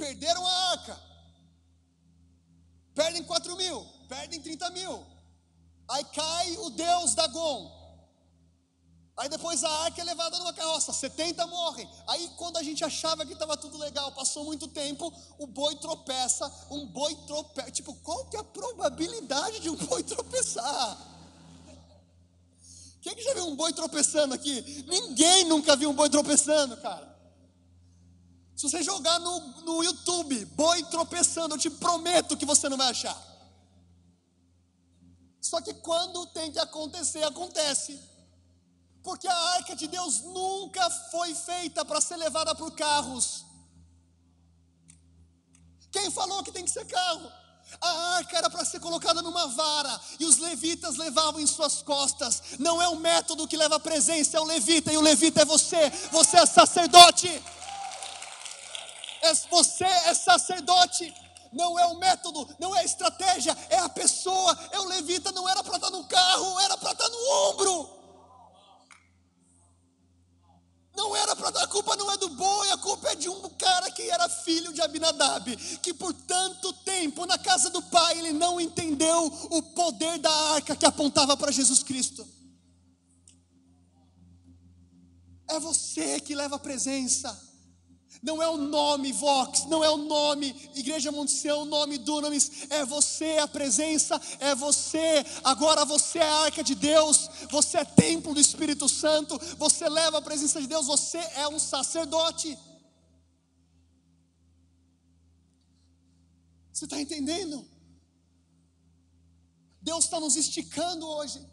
perderam 0.04 0.46
a 0.46 0.72
arca. 0.72 1.00
Perdem 2.94 3.24
4 3.24 3.56
mil, 3.56 3.86
perdem 4.10 4.42
30 4.42 4.70
mil. 4.72 5.06
Aí 5.88 6.04
cai 6.06 6.58
o 6.58 6.70
Deus 6.70 7.16
Dagon. 7.16 7.82
Aí 9.16 9.30
depois 9.30 9.64
a 9.64 9.70
arca 9.86 10.02
é 10.02 10.04
levada 10.04 10.38
numa 10.40 10.54
carroça, 10.54 10.92
70 10.92 11.48
morrem. 11.48 11.90
Aí 12.08 12.30
quando 12.36 12.58
a 12.58 12.64
gente 12.64 12.84
achava 12.84 13.26
que 13.26 13.34
estava 13.34 13.56
tudo 13.56 13.78
legal, 13.78 14.12
passou 14.12 14.44
muito 14.44 14.68
tempo, 14.68 15.14
o 15.38 15.48
boi 15.48 15.76
tropeça, 15.76 16.52
um 16.70 16.86
boi 16.88 17.16
tropeça. 17.28 17.72
Tipo, 17.72 17.94
qual 17.96 18.26
que 18.26 18.36
é 18.36 18.40
a 18.40 18.44
probabilidade 18.44 19.60
de 19.60 19.70
um 19.70 19.76
boi 19.88 20.04
tropeçar? 20.04 20.98
Quem 23.02 23.16
que 23.16 23.24
já 23.24 23.34
viu 23.34 23.48
um 23.48 23.56
boi 23.56 23.72
tropeçando 23.72 24.34
aqui? 24.34 24.84
Ninguém 24.88 25.46
nunca 25.46 25.76
viu 25.76 25.90
um 25.90 25.94
boi 25.94 26.10
tropeçando, 26.10 26.76
cara. 26.78 27.13
Se 28.64 28.70
você 28.70 28.82
jogar 28.82 29.20
no, 29.20 29.40
no 29.64 29.84
YouTube, 29.84 30.46
boi 30.46 30.84
tropeçando, 30.84 31.54
eu 31.54 31.60
te 31.60 31.70
prometo 31.70 32.38
que 32.38 32.46
você 32.46 32.70
não 32.70 32.78
vai 32.78 32.92
achar. 32.92 33.22
Só 35.42 35.60
que 35.60 35.74
quando 35.74 36.26
tem 36.28 36.50
que 36.50 36.60
acontecer, 36.60 37.24
acontece. 37.24 38.00
Porque 39.04 39.28
a 39.28 39.36
arca 39.56 39.76
de 39.76 39.86
Deus 39.86 40.22
nunca 40.22 40.90
foi 41.12 41.36
feita 41.36 41.84
para 41.84 42.00
ser 42.00 42.16
levada 42.16 42.56
por 42.56 42.72
carros. 42.72 43.44
Quem 45.92 46.10
falou 46.10 46.42
que 46.42 46.54
tem 46.54 46.64
que 46.64 46.72
ser 46.72 46.86
carro? 46.86 47.30
A 47.82 48.16
arca 48.16 48.38
era 48.38 48.50
para 48.50 48.64
ser 48.64 48.80
colocada 48.80 49.22
numa 49.22 49.48
vara 49.48 50.00
e 50.22 50.26
os 50.26 50.38
levitas 50.38 50.96
levavam 50.96 51.42
em 51.42 51.48
suas 51.48 51.82
costas. 51.82 52.42
Não 52.60 52.82
é 52.82 52.88
o 52.88 52.96
método 52.96 53.46
que 53.46 53.58
leva 53.58 53.76
a 53.76 53.80
presença, 53.80 54.38
é 54.38 54.40
o 54.40 54.46
levita 54.46 54.90
e 54.90 54.96
o 54.96 55.02
levita 55.02 55.42
é 55.42 55.46
você. 55.46 55.90
Você 56.14 56.38
é 56.38 56.46
sacerdote. 56.46 57.30
É, 59.24 59.34
você 59.50 59.86
é 59.86 60.14
sacerdote. 60.14 61.14
Não 61.54 61.78
é 61.78 61.86
o 61.86 62.00
método, 62.00 62.48
não 62.60 62.76
é 62.76 62.80
a 62.80 62.84
estratégia, 62.84 63.56
é 63.70 63.78
a 63.78 63.88
pessoa. 63.88 64.58
É 64.72 64.80
o 64.80 64.86
levita, 64.86 65.32
não 65.32 65.48
era 65.48 65.64
para 65.64 65.78
estar 65.78 65.90
no 65.92 66.04
carro, 66.06 66.60
era 66.60 66.78
para 66.78 66.92
estar 66.92 67.08
no 67.10 67.30
ombro. 67.50 68.04
Não 70.96 71.16
era 71.16 71.36
para 71.36 71.50
dar, 71.50 71.64
a 71.64 71.68
culpa 71.68 71.96
não 71.96 72.12
é 72.12 72.18
do 72.18 72.30
boi, 72.30 72.72
a 72.72 72.78
culpa 72.78 73.10
é 73.10 73.16
de 73.16 73.28
um 73.28 73.50
cara 73.50 73.90
que 73.90 74.04
era 74.04 74.30
filho 74.30 74.72
de 74.72 74.80
Abinadab, 74.80 75.56
que 75.82 75.92
por 75.92 76.14
tanto 76.14 76.72
tempo 76.72 77.26
na 77.26 77.38
casa 77.38 77.72
do 77.72 77.82
pai 77.82 78.20
ele 78.20 78.32
não 78.32 78.62
entendeu 78.62 79.26
o 79.50 79.62
poder 79.74 80.20
da 80.20 80.32
arca 80.54 80.76
que 80.76 80.86
apontava 80.86 81.36
para 81.36 81.52
Jesus 81.52 81.82
Cristo. 81.82 82.28
É 85.50 85.60
você 85.60 86.20
que 86.20 86.36
leva 86.36 86.58
a 86.58 86.60
presença 86.60 87.53
não 88.24 88.42
é 88.42 88.48
o 88.48 88.56
nome 88.56 89.12
Vox, 89.12 89.66
não 89.66 89.84
é 89.84 89.90
o 89.90 89.98
nome 89.98 90.56
Igreja 90.74 91.12
Mundial, 91.12 91.64
o 91.64 91.66
nome 91.66 91.98
Dunamis, 91.98 92.66
é 92.70 92.86
você 92.86 93.38
a 93.38 93.48
presença, 93.48 94.20
é 94.40 94.56
você. 94.56 95.26
Agora 95.44 95.84
você 95.84 96.20
é 96.20 96.30
a 96.30 96.36
arca 96.46 96.64
de 96.64 96.74
Deus, 96.74 97.30
você 97.52 97.80
é 97.80 97.86
templo 97.86 98.34
do 98.34 98.40
Espírito 98.40 98.88
Santo, 98.88 99.38
você 99.58 99.90
leva 99.90 100.20
a 100.20 100.22
presença 100.22 100.62
de 100.62 100.68
Deus, 100.68 100.88
você 100.88 101.18
é 101.18 101.48
um 101.50 101.60
sacerdote. 101.60 102.58
Você 106.72 106.86
está 106.86 107.00
entendendo? 107.00 107.68
Deus 109.82 110.06
está 110.06 110.18
nos 110.18 110.38
esticando 110.38 111.06
hoje. 111.06 111.46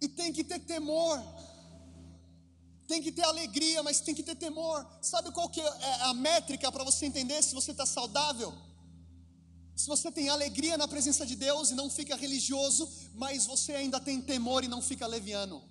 E 0.00 0.08
tem 0.08 0.32
que 0.32 0.42
ter 0.42 0.60
temor. 0.60 1.22
Tem 2.86 3.02
que 3.02 3.10
ter 3.10 3.22
alegria, 3.22 3.82
mas 3.82 4.00
tem 4.00 4.14
que 4.14 4.22
ter 4.22 4.34
temor. 4.34 4.86
Sabe 5.00 5.30
qual 5.32 5.48
que 5.48 5.60
é 5.60 6.02
a 6.02 6.14
métrica 6.14 6.70
para 6.70 6.84
você 6.84 7.06
entender 7.06 7.42
se 7.42 7.54
você 7.54 7.70
está 7.70 7.86
saudável? 7.86 8.52
Se 9.74 9.86
você 9.86 10.12
tem 10.12 10.28
alegria 10.28 10.76
na 10.76 10.86
presença 10.86 11.24
de 11.26 11.34
Deus 11.34 11.70
e 11.70 11.74
não 11.74 11.90
fica 11.90 12.14
religioso, 12.14 12.88
mas 13.14 13.46
você 13.46 13.72
ainda 13.72 13.98
tem 13.98 14.20
temor 14.20 14.62
e 14.62 14.68
não 14.68 14.82
fica 14.82 15.06
leviano. 15.06 15.68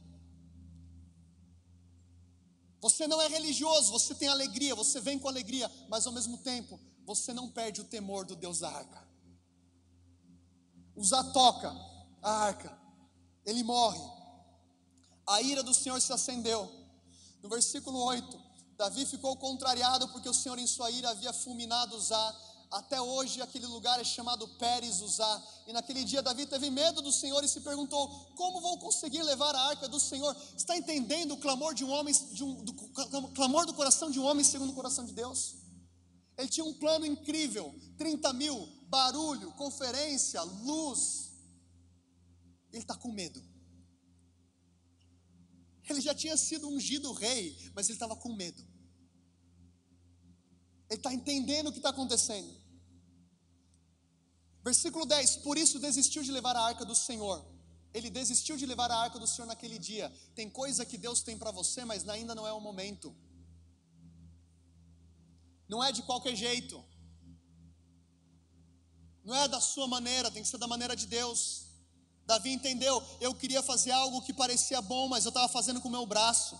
Você 2.81 3.07
não 3.07 3.21
é 3.21 3.27
religioso, 3.27 3.91
você 3.91 4.13
tem 4.13 4.27
alegria, 4.27 4.75
você 4.75 4.99
vem 4.99 5.17
com 5.17 5.29
alegria, 5.29 5.71
mas 5.87 6.05
ao 6.05 6.11
mesmo 6.11 6.37
tempo 6.39 6.77
você 7.05 7.31
não 7.31 7.49
perde 7.49 7.79
o 7.79 7.85
temor 7.85 8.25
do 8.25 8.35
Deus 8.35 8.59
da 8.59 8.69
arca. 8.69 9.07
Usa 10.95 11.23
toca 11.31 11.73
a 12.21 12.31
arca, 12.31 12.77
ele 13.45 13.63
morre. 13.63 14.01
A 15.25 15.41
ira 15.41 15.63
do 15.63 15.73
Senhor 15.73 16.01
se 16.01 16.11
acendeu 16.11 16.82
no 17.43 17.49
versículo 17.49 17.99
8, 17.99 18.41
Davi 18.77 19.05
ficou 19.05 19.35
contrariado 19.35 20.07
porque 20.07 20.29
o 20.29 20.33
Senhor 20.33 20.57
em 20.57 20.65
sua 20.65 20.89
ira 20.89 21.09
havia 21.09 21.33
fulminado 21.33 21.95
Uzá. 21.95 22.35
Até 22.71 22.99
hoje 22.99 23.39
aquele 23.41 23.67
lugar 23.67 23.99
é 23.99 24.03
chamado 24.03 24.47
Pérez 24.47 25.01
Uzá. 25.01 25.43
E 25.67 25.73
naquele 25.73 26.05
dia 26.05 26.23
Davi 26.23 26.45
teve 26.45 26.69
medo 26.69 27.01
do 27.01 27.11
Senhor 27.11 27.43
e 27.43 27.47
se 27.47 27.59
perguntou: 27.59 28.07
Como 28.35 28.61
vou 28.61 28.79
conseguir 28.79 29.21
levar 29.23 29.53
a 29.53 29.61
arca 29.67 29.87
do 29.89 29.99
Senhor? 29.99 30.35
Está 30.57 30.75
entendendo 30.77 31.33
o 31.33 31.37
clamor 31.37 31.73
de 31.73 31.83
um 31.83 31.91
homem, 31.91 32.15
de 32.31 32.43
um, 32.43 32.63
do 32.63 32.73
clamor 33.35 33.65
do 33.65 33.73
coração 33.73 34.09
de 34.09 34.19
um 34.19 34.25
homem 34.25 34.43
segundo 34.43 34.71
o 34.71 34.75
coração 34.75 35.05
de 35.05 35.11
Deus? 35.11 35.55
Ele 36.37 36.47
tinha 36.47 36.65
um 36.65 36.73
plano 36.73 37.05
incrível: 37.05 37.75
30 37.97 38.33
mil, 38.33 38.67
barulho, 38.87 39.51
conferência, 39.51 40.41
luz. 40.41 41.31
Ele 42.71 42.81
está 42.81 42.95
com 42.95 43.11
medo. 43.11 43.52
Ele 45.89 46.01
já 46.01 46.15
tinha 46.15 46.37
sido 46.37 46.67
ungido 46.67 47.11
rei, 47.11 47.57
mas 47.75 47.87
ele 47.87 47.95
estava 47.95 48.15
com 48.15 48.33
medo. 48.33 48.61
Ele 50.89 50.99
está 50.99 51.13
entendendo 51.13 51.67
o 51.67 51.71
que 51.71 51.79
está 51.79 51.89
acontecendo. 51.89 52.53
Versículo 54.63 55.05
10: 55.05 55.37
Por 55.37 55.57
isso 55.57 55.79
desistiu 55.79 56.23
de 56.23 56.31
levar 56.31 56.55
a 56.55 56.61
arca 56.61 56.85
do 56.85 56.95
Senhor. 56.95 57.45
Ele 57.93 58.09
desistiu 58.09 58.55
de 58.57 58.65
levar 58.65 58.89
a 58.89 58.97
arca 58.97 59.19
do 59.19 59.27
Senhor 59.27 59.45
naquele 59.45 59.77
dia. 59.77 60.11
Tem 60.33 60.49
coisa 60.49 60.85
que 60.85 60.97
Deus 60.97 61.21
tem 61.21 61.37
para 61.37 61.51
você, 61.51 61.85
mas 61.85 62.07
ainda 62.07 62.33
não 62.33 62.47
é 62.47 62.53
o 62.53 62.61
momento. 62.61 63.15
Não 65.67 65.83
é 65.83 65.91
de 65.91 66.01
qualquer 66.03 66.35
jeito. 66.35 66.83
Não 69.23 69.35
é 69.35 69.47
da 69.47 69.61
sua 69.61 69.87
maneira, 69.87 70.31
tem 70.31 70.43
que 70.43 70.49
ser 70.49 70.57
da 70.57 70.67
maneira 70.67 70.95
de 70.95 71.07
Deus. 71.07 71.67
Davi 72.25 72.51
entendeu, 72.51 73.03
eu 73.19 73.33
queria 73.33 73.61
fazer 73.61 73.91
algo 73.91 74.21
que 74.21 74.33
parecia 74.33 74.81
bom, 74.81 75.07
mas 75.07 75.25
eu 75.25 75.29
estava 75.29 75.47
fazendo 75.47 75.81
com 75.81 75.87
o 75.87 75.91
meu 75.91 76.05
braço. 76.05 76.57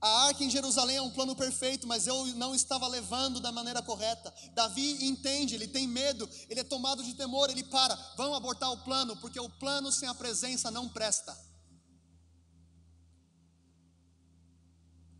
A 0.00 0.26
arca 0.26 0.44
em 0.44 0.50
Jerusalém 0.50 0.98
é 0.98 1.02
um 1.02 1.10
plano 1.10 1.34
perfeito, 1.34 1.86
mas 1.86 2.06
eu 2.06 2.26
não 2.34 2.54
estava 2.54 2.86
levando 2.86 3.40
da 3.40 3.50
maneira 3.50 3.82
correta. 3.82 4.32
Davi 4.52 5.04
entende, 5.04 5.54
ele 5.54 5.66
tem 5.66 5.88
medo, 5.88 6.28
ele 6.48 6.60
é 6.60 6.64
tomado 6.64 7.02
de 7.02 7.14
temor, 7.14 7.50
ele 7.50 7.64
para, 7.64 7.94
vamos 8.16 8.36
abortar 8.36 8.70
o 8.70 8.78
plano, 8.78 9.16
porque 9.16 9.40
o 9.40 9.48
plano 9.48 9.90
sem 9.90 10.08
a 10.08 10.14
presença 10.14 10.70
não 10.70 10.88
presta. 10.88 11.36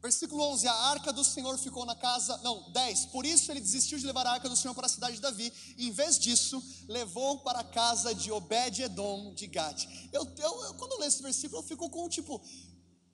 Versículo 0.07 0.41
11: 0.53 0.69
A 0.69 0.73
arca 0.73 1.13
do 1.13 1.25
Senhor 1.25 1.59
ficou 1.59 1.85
na 1.85 1.97
casa. 1.97 2.37
Não, 2.39 2.71
10. 2.71 3.07
Por 3.07 3.27
isso 3.27 3.51
ele 3.51 3.61
desistiu 3.61 3.99
de 3.99 4.07
levar 4.07 4.25
a 4.25 4.35
arca 4.35 4.49
do 4.49 4.55
Senhor 4.55 4.73
para 4.73 4.87
a 4.87 4.89
cidade 4.89 5.17
de 5.17 5.21
Davi. 5.21 5.53
E, 5.77 5.89
em 5.89 5.91
vez 5.91 6.17
disso, 6.17 6.63
levou 6.89 7.41
para 7.41 7.59
a 7.59 7.65
casa 7.65 8.15
de 8.15 8.31
Obed-Edom 8.31 9.35
de 9.35 9.49
Gade. 9.49 10.09
Eu, 10.13 10.23
eu, 10.39 10.65
eu, 10.65 10.75
quando 10.75 10.93
eu 10.93 10.99
leio 11.01 11.09
esse 11.09 11.23
versículo, 11.23 11.61
eu 11.61 11.67
fico 11.67 11.91
com 11.91 12.09
tipo. 12.09 12.41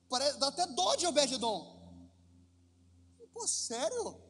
Parece, 0.07 0.39
dá 0.39 0.49
até 0.49 0.67
dó 0.67 0.95
de 0.95 1.07
Obed-Edom. 1.07 1.81
Pô, 3.33 3.49
sério? 3.49 4.21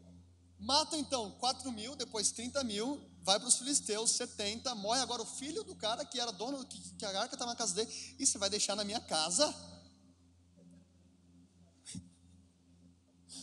Mata 0.56 0.96
então 0.96 1.32
4 1.40 1.72
mil, 1.72 1.96
depois 1.96 2.30
30 2.30 2.62
mil, 2.62 3.04
vai 3.22 3.40
para 3.40 3.48
os 3.48 3.56
filisteus, 3.56 4.12
70, 4.12 4.72
morre 4.76 5.00
agora 5.00 5.20
o 5.20 5.26
filho 5.26 5.64
do 5.64 5.74
cara 5.74 6.04
que 6.04 6.20
era 6.20 6.30
dono, 6.30 6.64
que, 6.64 6.78
que 6.94 7.04
a 7.04 7.20
arca 7.22 7.34
estava 7.34 7.50
na 7.50 7.56
casa 7.56 7.74
dele, 7.74 7.92
e 8.16 8.24
você 8.24 8.38
vai 8.38 8.48
deixar 8.48 8.76
na 8.76 8.84
minha 8.84 9.00
casa? 9.00 9.52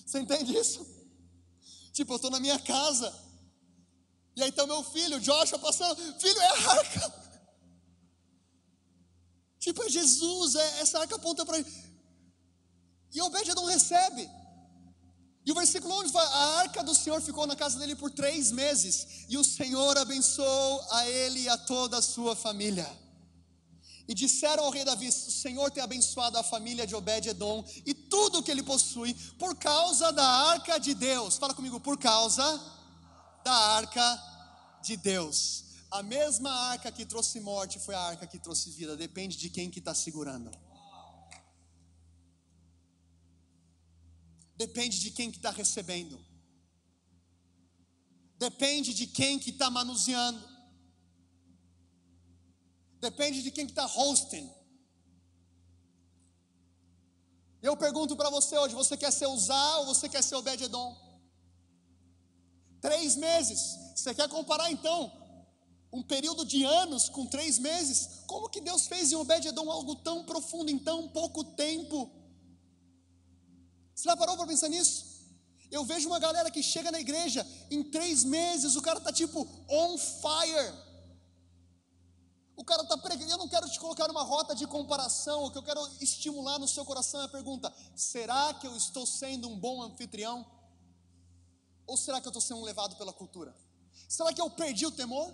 Você 0.09 0.19
entende 0.21 0.57
isso? 0.57 0.83
Tipo, 1.93 2.13
eu 2.13 2.15
estou 2.15 2.31
na 2.31 2.39
minha 2.39 2.57
casa. 2.57 3.13
E 4.35 4.41
aí 4.41 4.49
está 4.49 4.65
meu 4.65 4.83
filho, 4.83 5.19
Joshua, 5.19 5.59
passando. 5.59 6.01
Filho, 6.19 6.39
é 6.39 6.47
a 6.47 6.71
arca. 6.71 7.29
Tipo, 9.59 9.83
é 9.83 9.89
Jesus, 9.89 10.55
é, 10.55 10.79
essa 10.79 10.97
arca 10.97 11.15
aponta 11.15 11.45
para 11.45 11.59
ele. 11.59 11.71
E 13.13 13.21
Obed 13.21 13.53
não 13.53 13.65
recebe. 13.65 14.27
E 15.45 15.51
o 15.51 15.55
versículo 15.55 15.93
11 16.01 16.11
fala: 16.11 16.27
A 16.27 16.59
arca 16.61 16.83
do 16.83 16.95
Senhor 16.95 17.21
ficou 17.21 17.45
na 17.45 17.55
casa 17.55 17.77
dele 17.77 17.95
por 17.95 18.09
três 18.09 18.51
meses, 18.51 19.27
e 19.29 19.37
o 19.37 19.43
Senhor 19.43 19.95
abençoou 19.95 20.81
a 20.89 21.07
ele 21.07 21.41
e 21.41 21.49
a 21.49 21.57
toda 21.57 21.99
a 21.99 22.01
sua 22.01 22.35
família. 22.35 22.89
E 24.09 24.13
disseram 24.15 24.63
ao 24.63 24.71
rei 24.71 24.83
Davi: 24.83 25.07
O 25.07 25.11
Senhor 25.11 25.69
tem 25.69 25.83
abençoado 25.83 26.35
a 26.35 26.41
família 26.43 26.87
de 26.87 26.95
Obed-Edom 26.95 27.63
e 27.85 27.93
tudo 27.93 28.39
o 28.39 28.43
que 28.43 28.49
ele 28.49 28.63
possui, 28.63 29.13
por 29.37 29.55
causa 29.55 30.11
da 30.11 30.25
arca 30.25 30.79
de 30.79 30.95
Deus. 30.95 31.37
Fala 31.37 31.53
comigo, 31.53 31.79
por 31.79 31.95
causa 31.95 32.43
da 33.43 33.53
arca 33.53 34.19
de 34.81 34.97
Deus. 34.97 35.63
A 35.91 36.01
mesma 36.01 36.49
arca 36.71 36.91
que 36.91 37.05
trouxe 37.05 37.39
morte 37.39 37.77
foi 37.79 37.93
a 37.93 38.01
arca 38.01 38.25
que 38.25 38.39
trouxe 38.39 38.71
vida. 38.71 38.97
Depende 38.97 39.37
de 39.37 39.47
quem 39.47 39.69
que 39.69 39.77
está 39.77 39.93
segurando. 39.93 40.49
Depende 44.57 44.99
de 44.99 45.11
quem 45.11 45.29
que 45.29 45.37
está 45.37 45.51
recebendo. 45.51 46.19
Depende 48.39 48.91
de 48.91 49.05
quem 49.05 49.37
que 49.37 49.51
está 49.51 49.69
manuseando. 49.69 50.48
Depende 52.99 53.41
de 53.41 53.51
quem 53.51 53.65
está 53.65 53.85
hosting. 53.85 54.49
Eu 57.61 57.75
pergunto 57.75 58.15
para 58.15 58.29
você 58.29 58.57
hoje: 58.57 58.75
você 58.75 58.97
quer 58.97 59.11
ser 59.11 59.27
Uzá 59.27 59.77
ou 59.79 59.85
você 59.87 60.07
quer 60.07 60.23
ser 60.23 60.35
Obed-Edom? 60.35 60.95
Três 62.81 63.15
meses. 63.15 63.77
Você 63.95 64.13
quer 64.13 64.29
comparar 64.29 64.71
então 64.71 65.11
um 65.91 66.03
período 66.03 66.45
de 66.45 66.63
anos 66.63 67.09
com 67.09 67.25
três 67.25 67.57
meses? 67.57 68.21
Como 68.27 68.49
que 68.49 68.61
Deus 68.61 68.87
fez 68.87 69.11
em 69.11 69.15
Obed-Edom 69.15 69.69
algo 69.69 69.95
tão 69.95 70.23
profundo 70.23 70.69
em 70.69 70.79
tão 70.79 71.09
pouco 71.09 71.43
tempo? 71.43 72.09
Você 73.93 74.07
já 74.07 74.15
parou 74.15 74.37
para 74.37 74.47
pensar 74.47 74.69
nisso? 74.69 75.09
Eu 75.69 75.83
vejo 75.83 76.07
uma 76.07 76.19
galera 76.19 76.49
que 76.49 76.63
chega 76.63 76.91
na 76.91 76.99
igreja, 76.99 77.45
em 77.69 77.83
três 77.83 78.23
meses 78.23 78.75
o 78.75 78.81
cara 78.81 78.97
está 78.97 79.11
tipo 79.11 79.47
on 79.69 79.97
fire. 79.97 80.88
O 82.59 82.63
cara 82.65 82.83
está 82.83 82.97
pregando. 82.97 83.31
Eu 83.31 83.37
não 83.37 83.47
quero 83.47 83.69
te 83.69 83.79
colocar 83.79 84.05
numa 84.09 84.21
rota 84.21 84.53
de 84.53 84.67
comparação. 84.67 85.45
O 85.45 85.49
que 85.49 85.57
eu 85.57 85.63
quero 85.63 85.79
estimular 86.01 86.59
no 86.59 86.67
seu 86.67 86.83
coração 86.83 87.21
é 87.21 87.23
a 87.23 87.29
pergunta: 87.29 87.73
será 87.95 88.53
que 88.53 88.67
eu 88.67 88.75
estou 88.75 89.05
sendo 89.05 89.47
um 89.47 89.57
bom 89.57 89.81
anfitrião? 89.81 90.45
Ou 91.87 91.95
será 91.95 92.19
que 92.19 92.27
eu 92.27 92.31
estou 92.31 92.41
sendo 92.41 92.61
levado 92.61 92.97
pela 92.97 93.13
cultura? 93.13 93.55
Será 94.09 94.33
que 94.33 94.41
eu 94.41 94.49
perdi 94.49 94.85
o 94.85 94.91
temor? 94.91 95.33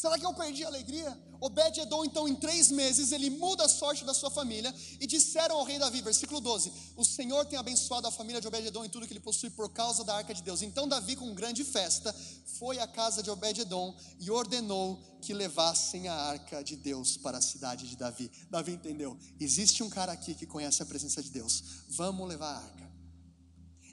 Será 0.00 0.18
que 0.18 0.24
eu 0.24 0.32
perdi 0.32 0.64
a 0.64 0.68
alegria? 0.68 1.14
Obed-Edom, 1.42 2.06
então, 2.06 2.26
em 2.26 2.34
três 2.34 2.70
meses, 2.70 3.12
ele 3.12 3.28
muda 3.28 3.66
a 3.66 3.68
sorte 3.68 4.02
da 4.02 4.14
sua 4.14 4.30
família 4.30 4.74
e 4.98 5.06
disseram 5.06 5.56
ao 5.56 5.62
rei 5.62 5.78
Davi, 5.78 6.00
versículo 6.00 6.40
12: 6.40 6.72
O 6.96 7.04
Senhor 7.04 7.44
tem 7.44 7.58
abençoado 7.58 8.06
a 8.06 8.10
família 8.10 8.40
de 8.40 8.48
Obed-Edom 8.48 8.82
em 8.82 8.88
tudo 8.88 9.06
que 9.06 9.12
ele 9.12 9.20
possui 9.20 9.50
por 9.50 9.68
causa 9.68 10.02
da 10.02 10.14
arca 10.14 10.32
de 10.32 10.42
Deus. 10.42 10.62
Então, 10.62 10.88
Davi, 10.88 11.16
com 11.16 11.34
grande 11.34 11.64
festa, 11.64 12.14
foi 12.58 12.78
à 12.78 12.86
casa 12.86 13.22
de 13.22 13.30
Obed-Edom 13.30 13.94
e 14.18 14.30
ordenou 14.30 14.98
que 15.20 15.34
levassem 15.34 16.08
a 16.08 16.14
arca 16.14 16.64
de 16.64 16.76
Deus 16.76 17.18
para 17.18 17.36
a 17.36 17.42
cidade 17.42 17.86
de 17.86 17.94
Davi. 17.94 18.32
Davi 18.48 18.72
entendeu: 18.72 19.18
existe 19.38 19.82
um 19.82 19.90
cara 19.90 20.12
aqui 20.12 20.34
que 20.34 20.46
conhece 20.46 20.82
a 20.82 20.86
presença 20.86 21.22
de 21.22 21.28
Deus, 21.28 21.62
vamos 21.90 22.26
levar 22.26 22.54
a 22.54 22.56
arca. 22.56 22.90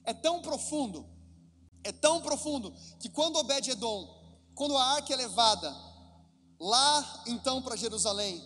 É 0.05 0.13
tão 0.13 0.41
profundo, 0.41 1.05
é 1.83 1.91
tão 1.91 2.21
profundo, 2.21 2.73
que 2.97 3.09
quando 3.09 3.35
Obed-Edom, 3.39 4.15
quando 4.55 4.77
a 4.77 4.85
arca 4.95 5.11
é 5.13 5.17
levada, 5.17 5.86
lá 6.59 7.23
então 7.27 7.61
para 7.61 7.75
Jerusalém. 7.75 8.41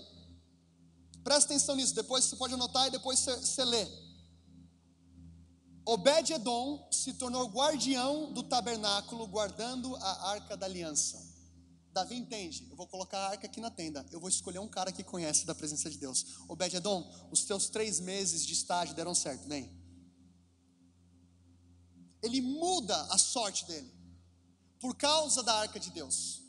Presta 1.23 1.53
atenção 1.53 1.75
nisso, 1.75 1.93
depois 1.93 2.25
você 2.25 2.35
pode 2.35 2.53
anotar 2.53 2.87
e 2.87 2.91
depois 2.91 3.19
você, 3.19 3.35
você 3.35 3.63
lê. 3.63 3.87
Obed-Edom 5.85 6.87
se 6.91 7.13
tornou 7.13 7.47
guardião 7.49 8.31
do 8.33 8.43
tabernáculo, 8.43 9.27
guardando 9.27 9.95
a 9.95 10.29
arca 10.29 10.55
da 10.55 10.65
aliança. 10.65 11.31
Davi 11.91 12.15
entende, 12.15 12.67
eu 12.69 12.75
vou 12.75 12.87
colocar 12.87 13.17
a 13.17 13.29
arca 13.31 13.47
aqui 13.47 13.59
na 13.59 13.69
tenda, 13.69 14.05
eu 14.11 14.19
vou 14.19 14.29
escolher 14.29 14.59
um 14.59 14.67
cara 14.67 14.91
que 14.91 15.03
conhece 15.03 15.45
da 15.45 15.53
presença 15.53 15.89
de 15.89 15.97
Deus. 15.97 16.25
Obed-Edom, 16.47 17.27
os 17.31 17.43
teus 17.43 17.67
três 17.67 17.99
meses 17.99 18.45
de 18.45 18.53
estágio 18.53 18.95
deram 18.95 19.13
certo, 19.13 19.47
vem. 19.47 19.69
Ele 22.23 22.39
muda 22.39 22.95
a 23.09 23.17
sorte 23.17 23.65
dele, 23.65 23.91
por 24.79 24.95
causa 24.95 25.43
da 25.43 25.53
arca 25.55 25.79
de 25.79 25.89
Deus. 25.89 26.40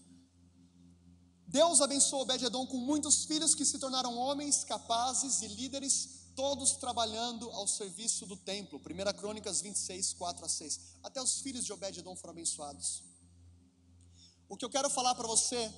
Deus 1.53 1.83
abençoou 1.83 2.23
Obed-Edom 2.23 2.67
com 2.67 2.79
muitos 2.79 3.27
filhos 3.27 3.55
que 3.55 3.67
se 3.67 3.79
tornaram 3.79 4.17
homens 4.17 4.65
capazes 4.65 5.43
e 5.43 5.49
líderes, 5.49 6.31
todos 6.35 6.73
trabalhando 6.73 7.51
ao 7.51 7.69
serviço 7.69 8.25
do 8.25 8.39
templo. 8.39 8.81
1 8.81 9.19
Crônicas 9.19 9.61
26, 9.61 10.15
4 10.15 10.47
a 10.47 10.49
6. 10.49 10.81
Até 11.03 11.21
os 11.21 11.41
filhos 11.41 11.67
de 11.67 11.71
Obed-Edom 11.75 12.17
foram 12.17 12.33
abençoados. 12.33 13.03
O 14.49 14.57
que 14.57 14.65
eu 14.65 14.71
quero 14.71 14.89
falar 14.89 15.15
para 15.15 15.27
você 15.27 15.71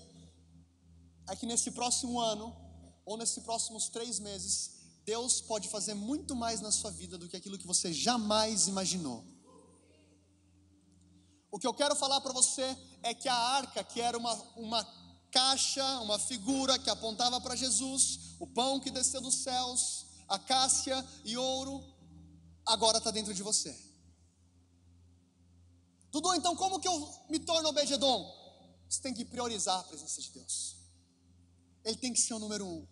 é 1.28 1.34
que 1.34 1.44
nesse 1.44 1.72
próximo 1.72 2.20
ano, 2.20 2.54
ou 3.04 3.16
nesses 3.16 3.42
próximos 3.42 3.88
três 3.88 4.20
meses, 4.20 4.76
Deus 5.04 5.40
pode 5.40 5.68
fazer 5.68 5.94
muito 5.94 6.36
mais 6.36 6.60
na 6.60 6.70
sua 6.70 6.92
vida 6.92 7.18
do 7.18 7.28
que 7.28 7.36
aquilo 7.36 7.58
que 7.58 7.66
você 7.66 7.92
jamais 7.92 8.68
imaginou. 8.68 9.24
O 11.50 11.58
que 11.58 11.66
eu 11.66 11.74
quero 11.74 11.96
falar 11.96 12.20
para 12.20 12.32
você 12.32 12.78
é 13.02 13.12
que 13.12 13.28
a 13.28 13.34
arca, 13.34 13.82
que 13.82 14.00
era 14.00 14.16
uma, 14.16 14.34
uma 14.56 15.03
caixa, 15.34 15.84
uma 16.00 16.16
figura 16.16 16.78
que 16.78 16.88
apontava 16.88 17.40
para 17.40 17.56
Jesus, 17.56 18.36
o 18.38 18.46
pão 18.46 18.78
que 18.78 18.88
desceu 18.88 19.20
dos 19.20 19.34
céus, 19.42 20.06
a 20.28 20.38
cássia 20.38 21.04
e 21.24 21.36
ouro, 21.36 21.84
agora 22.64 22.98
está 22.98 23.10
dentro 23.10 23.34
de 23.34 23.42
você. 23.42 23.76
Tudo 26.12 26.32
então, 26.34 26.54
como 26.54 26.78
que 26.78 26.86
eu 26.86 26.96
me 27.28 27.40
torno 27.40 27.68
Obededom? 27.70 28.32
Você 28.88 29.00
tem 29.02 29.12
que 29.12 29.24
priorizar 29.24 29.80
a 29.80 29.82
presença 29.82 30.22
de 30.22 30.30
Deus. 30.30 30.76
Ele 31.84 31.96
tem 31.96 32.12
que 32.12 32.20
ser 32.20 32.34
o 32.34 32.38
número 32.38 32.64
um. 32.64 32.86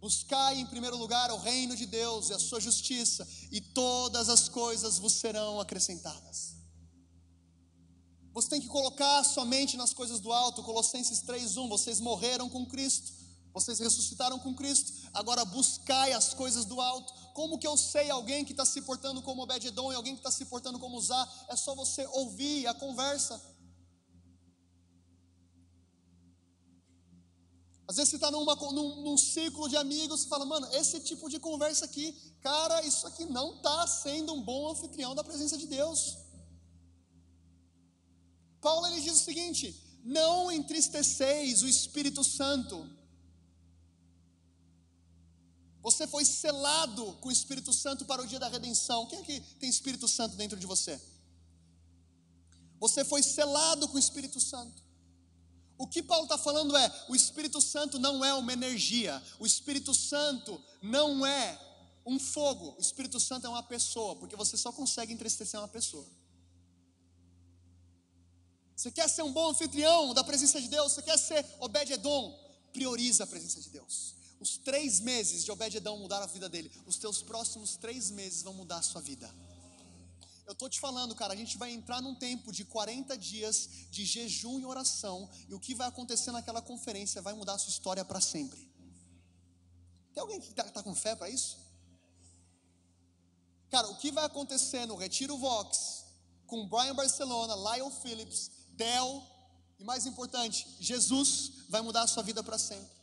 Buscai 0.00 0.58
em 0.58 0.66
primeiro 0.66 0.96
lugar 0.96 1.30
o 1.30 1.38
reino 1.38 1.76
de 1.76 1.86
Deus 1.86 2.28
e 2.30 2.34
a 2.34 2.40
sua 2.40 2.60
justiça, 2.60 3.26
e 3.52 3.60
todas 3.60 4.28
as 4.28 4.48
coisas 4.48 4.98
vos 4.98 5.12
serão 5.12 5.60
acrescentadas. 5.60 6.57
Você 8.38 8.50
tem 8.50 8.60
que 8.60 8.68
colocar 8.68 9.24
sua 9.24 9.44
mente 9.44 9.76
nas 9.76 9.92
coisas 9.92 10.20
do 10.20 10.32
alto. 10.32 10.62
Colossenses 10.62 11.20
3:1. 11.22 11.68
Vocês 11.68 11.98
morreram 11.98 12.48
com 12.48 12.64
Cristo. 12.64 13.12
Vocês 13.52 13.80
ressuscitaram 13.80 14.38
com 14.38 14.54
Cristo. 14.54 14.92
Agora 15.12 15.44
buscai 15.44 16.12
as 16.12 16.34
coisas 16.34 16.64
do 16.64 16.80
alto. 16.80 17.12
Como 17.34 17.58
que 17.58 17.66
eu 17.66 17.76
sei 17.76 18.08
alguém 18.08 18.44
que 18.44 18.52
está 18.52 18.64
se 18.64 18.80
portando 18.82 19.20
como 19.22 19.42
Obed-edom 19.42 19.90
e 19.90 19.96
alguém 19.96 20.14
que 20.14 20.20
está 20.20 20.30
se 20.30 20.44
portando 20.44 20.78
como 20.78 21.00
Zá? 21.00 21.28
É 21.48 21.56
só 21.56 21.74
você 21.74 22.06
ouvir 22.12 22.68
a 22.68 22.74
conversa. 22.74 23.42
Às 27.88 27.96
vezes 27.96 28.10
você 28.10 28.16
está 28.16 28.30
num, 28.30 28.44
num, 29.02 29.18
ciclo 29.18 29.68
de 29.68 29.76
amigos 29.76 30.22
e 30.22 30.28
fala, 30.28 30.44
mano, 30.44 30.68
esse 30.74 31.00
tipo 31.00 31.28
de 31.28 31.40
conversa 31.40 31.86
aqui, 31.86 32.12
cara, 32.40 32.86
isso 32.86 33.04
aqui 33.04 33.24
não 33.24 33.56
está 33.56 33.84
sendo 33.88 34.32
um 34.32 34.42
bom 34.42 34.70
anfitrião 34.70 35.12
da 35.12 35.24
presença 35.24 35.58
de 35.58 35.66
Deus. 35.66 36.27
Paulo 38.60 38.86
ele 38.86 39.00
diz 39.00 39.14
o 39.14 39.24
seguinte: 39.24 39.74
não 40.04 40.50
entristeceis 40.50 41.62
o 41.62 41.68
Espírito 41.68 42.22
Santo. 42.24 42.88
Você 45.82 46.06
foi 46.06 46.24
selado 46.24 47.12
com 47.20 47.28
o 47.28 47.32
Espírito 47.32 47.72
Santo 47.72 48.04
para 48.04 48.22
o 48.22 48.26
dia 48.26 48.38
da 48.38 48.48
redenção. 48.48 49.06
Quem 49.06 49.20
é 49.20 49.22
que 49.22 49.40
tem 49.58 49.68
Espírito 49.68 50.08
Santo 50.08 50.36
dentro 50.36 50.58
de 50.58 50.66
você? 50.66 51.00
Você 52.78 53.04
foi 53.04 53.22
selado 53.22 53.88
com 53.88 53.96
o 53.96 53.98
Espírito 53.98 54.40
Santo. 54.40 54.82
O 55.76 55.86
que 55.86 56.02
Paulo 56.02 56.24
está 56.24 56.36
falando 56.36 56.76
é: 56.76 57.04
o 57.08 57.14
Espírito 57.14 57.60
Santo 57.60 57.98
não 57.98 58.24
é 58.24 58.34
uma 58.34 58.52
energia, 58.52 59.22
o 59.38 59.46
Espírito 59.46 59.94
Santo 59.94 60.60
não 60.82 61.24
é 61.24 61.58
um 62.04 62.18
fogo, 62.18 62.74
o 62.78 62.80
Espírito 62.80 63.20
Santo 63.20 63.46
é 63.46 63.50
uma 63.50 63.62
pessoa, 63.62 64.16
porque 64.16 64.34
você 64.34 64.56
só 64.56 64.72
consegue 64.72 65.12
entristecer 65.12 65.60
uma 65.60 65.68
pessoa. 65.68 66.06
Você 68.78 68.92
quer 68.92 69.08
ser 69.08 69.22
um 69.22 69.32
bom 69.32 69.50
anfitrião 69.50 70.14
da 70.14 70.22
presença 70.22 70.60
de 70.60 70.68
Deus? 70.68 70.92
Você 70.92 71.02
quer 71.02 71.18
ser 71.18 71.44
Obed-Edom? 71.58 72.32
Prioriza 72.72 73.24
a 73.24 73.26
presença 73.26 73.60
de 73.60 73.70
Deus. 73.70 74.14
Os 74.38 74.56
três 74.56 75.00
meses 75.00 75.44
de 75.44 75.50
Obed-Edom 75.50 75.98
mudaram 75.98 76.22
a 76.22 76.28
vida 76.28 76.48
dele. 76.48 76.70
Os 76.86 76.96
teus 76.96 77.20
próximos 77.20 77.76
três 77.76 78.08
meses 78.08 78.40
vão 78.40 78.54
mudar 78.54 78.76
a 78.76 78.82
sua 78.82 79.00
vida. 79.00 79.28
Eu 80.46 80.52
estou 80.52 80.68
te 80.68 80.78
falando, 80.78 81.12
cara, 81.16 81.34
a 81.34 81.36
gente 81.36 81.58
vai 81.58 81.72
entrar 81.72 82.00
num 82.00 82.14
tempo 82.14 82.52
de 82.52 82.64
40 82.64 83.18
dias 83.18 83.68
de 83.90 84.04
jejum 84.04 84.60
e 84.60 84.64
oração. 84.64 85.28
E 85.48 85.54
o 85.54 85.58
que 85.58 85.74
vai 85.74 85.88
acontecer 85.88 86.30
naquela 86.30 86.62
conferência 86.62 87.20
vai 87.20 87.34
mudar 87.34 87.54
a 87.54 87.58
sua 87.58 87.70
história 87.70 88.04
para 88.04 88.20
sempre. 88.20 88.60
Tem 90.14 90.20
alguém 90.20 90.40
que 90.40 90.50
está 90.50 90.62
tá 90.62 90.84
com 90.84 90.94
fé 90.94 91.16
para 91.16 91.28
isso? 91.28 91.58
Cara, 93.70 93.88
o 93.88 93.96
que 93.96 94.12
vai 94.12 94.24
acontecer 94.24 94.86
no 94.86 94.94
Retiro 94.94 95.36
Vox, 95.36 96.04
com 96.46 96.68
Brian 96.68 96.94
Barcelona, 96.94 97.56
Lyle 97.56 97.90
Phillips, 97.90 98.52
Del, 98.78 99.26
e 99.78 99.84
mais 99.84 100.06
importante, 100.06 100.66
Jesus 100.78 101.66
vai 101.68 101.80
mudar 101.82 102.02
a 102.02 102.06
sua 102.06 102.22
vida 102.22 102.42
para 102.42 102.56
sempre. 102.56 102.96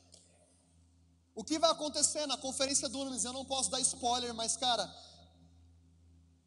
O 1.36 1.44
que 1.44 1.60
vai 1.60 1.70
acontecer 1.70 2.26
na 2.26 2.38
conferência 2.38 2.88
do 2.88 3.04
Nunes? 3.04 3.26
Eu 3.26 3.34
não 3.34 3.44
posso 3.44 3.70
dar 3.70 3.82
spoiler, 3.82 4.34
mas 4.34 4.56
cara, 4.56 4.86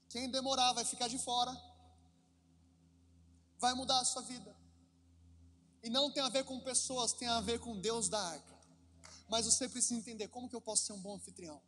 quem 0.08 0.30
demorar 0.30 0.72
vai 0.72 0.84
ficar 0.84 1.08
de 1.08 1.18
fora, 1.18 1.54
vai 3.58 3.74
mudar 3.74 4.00
a 4.00 4.04
sua 4.06 4.22
vida. 4.22 4.56
E 5.82 5.90
não 5.90 6.10
tem 6.10 6.22
a 6.22 6.30
ver 6.30 6.44
com 6.44 6.58
pessoas, 6.60 7.12
tem 7.12 7.28
a 7.28 7.40
ver 7.42 7.60
com 7.60 7.78
Deus 7.78 8.08
da 8.08 8.18
arca. 8.18 8.58
Mas 9.28 9.44
você 9.44 9.68
precisa 9.68 9.94
entender 10.00 10.28
como 10.28 10.48
que 10.48 10.56
eu 10.56 10.60
posso 10.60 10.86
ser 10.86 10.94
um 10.94 11.00
bom 11.00 11.16
anfitrião. 11.16 11.60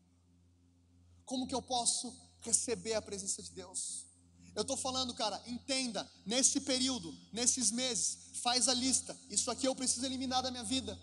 Como 1.26 1.46
que 1.46 1.54
eu 1.54 1.62
posso 1.62 2.16
receber 2.40 2.94
a 2.94 3.02
presença 3.02 3.42
de 3.42 3.50
Deus? 3.50 4.09
Eu 4.54 4.62
estou 4.62 4.76
falando, 4.76 5.14
cara, 5.14 5.40
entenda, 5.46 6.10
nesse 6.26 6.60
período, 6.60 7.16
nesses 7.32 7.70
meses, 7.70 8.18
faz 8.34 8.68
a 8.68 8.74
lista. 8.74 9.16
Isso 9.28 9.50
aqui 9.50 9.66
eu 9.66 9.74
preciso 9.74 10.04
eliminar 10.04 10.42
da 10.42 10.50
minha 10.50 10.64
vida. 10.64 10.98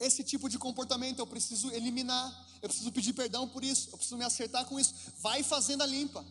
Esse 0.00 0.22
tipo 0.24 0.48
de 0.48 0.58
comportamento 0.58 1.18
eu 1.18 1.26
preciso 1.26 1.70
eliminar. 1.70 2.46
Eu 2.62 2.68
preciso 2.68 2.92
pedir 2.92 3.12
perdão 3.12 3.48
por 3.48 3.64
isso. 3.64 3.90
Eu 3.90 3.96
preciso 3.98 4.16
me 4.16 4.24
acertar 4.24 4.64
com 4.66 4.78
isso. 4.78 4.94
Vai 5.18 5.42
fazendo 5.42 5.82
a 5.82 5.86
limpa. 5.86 6.24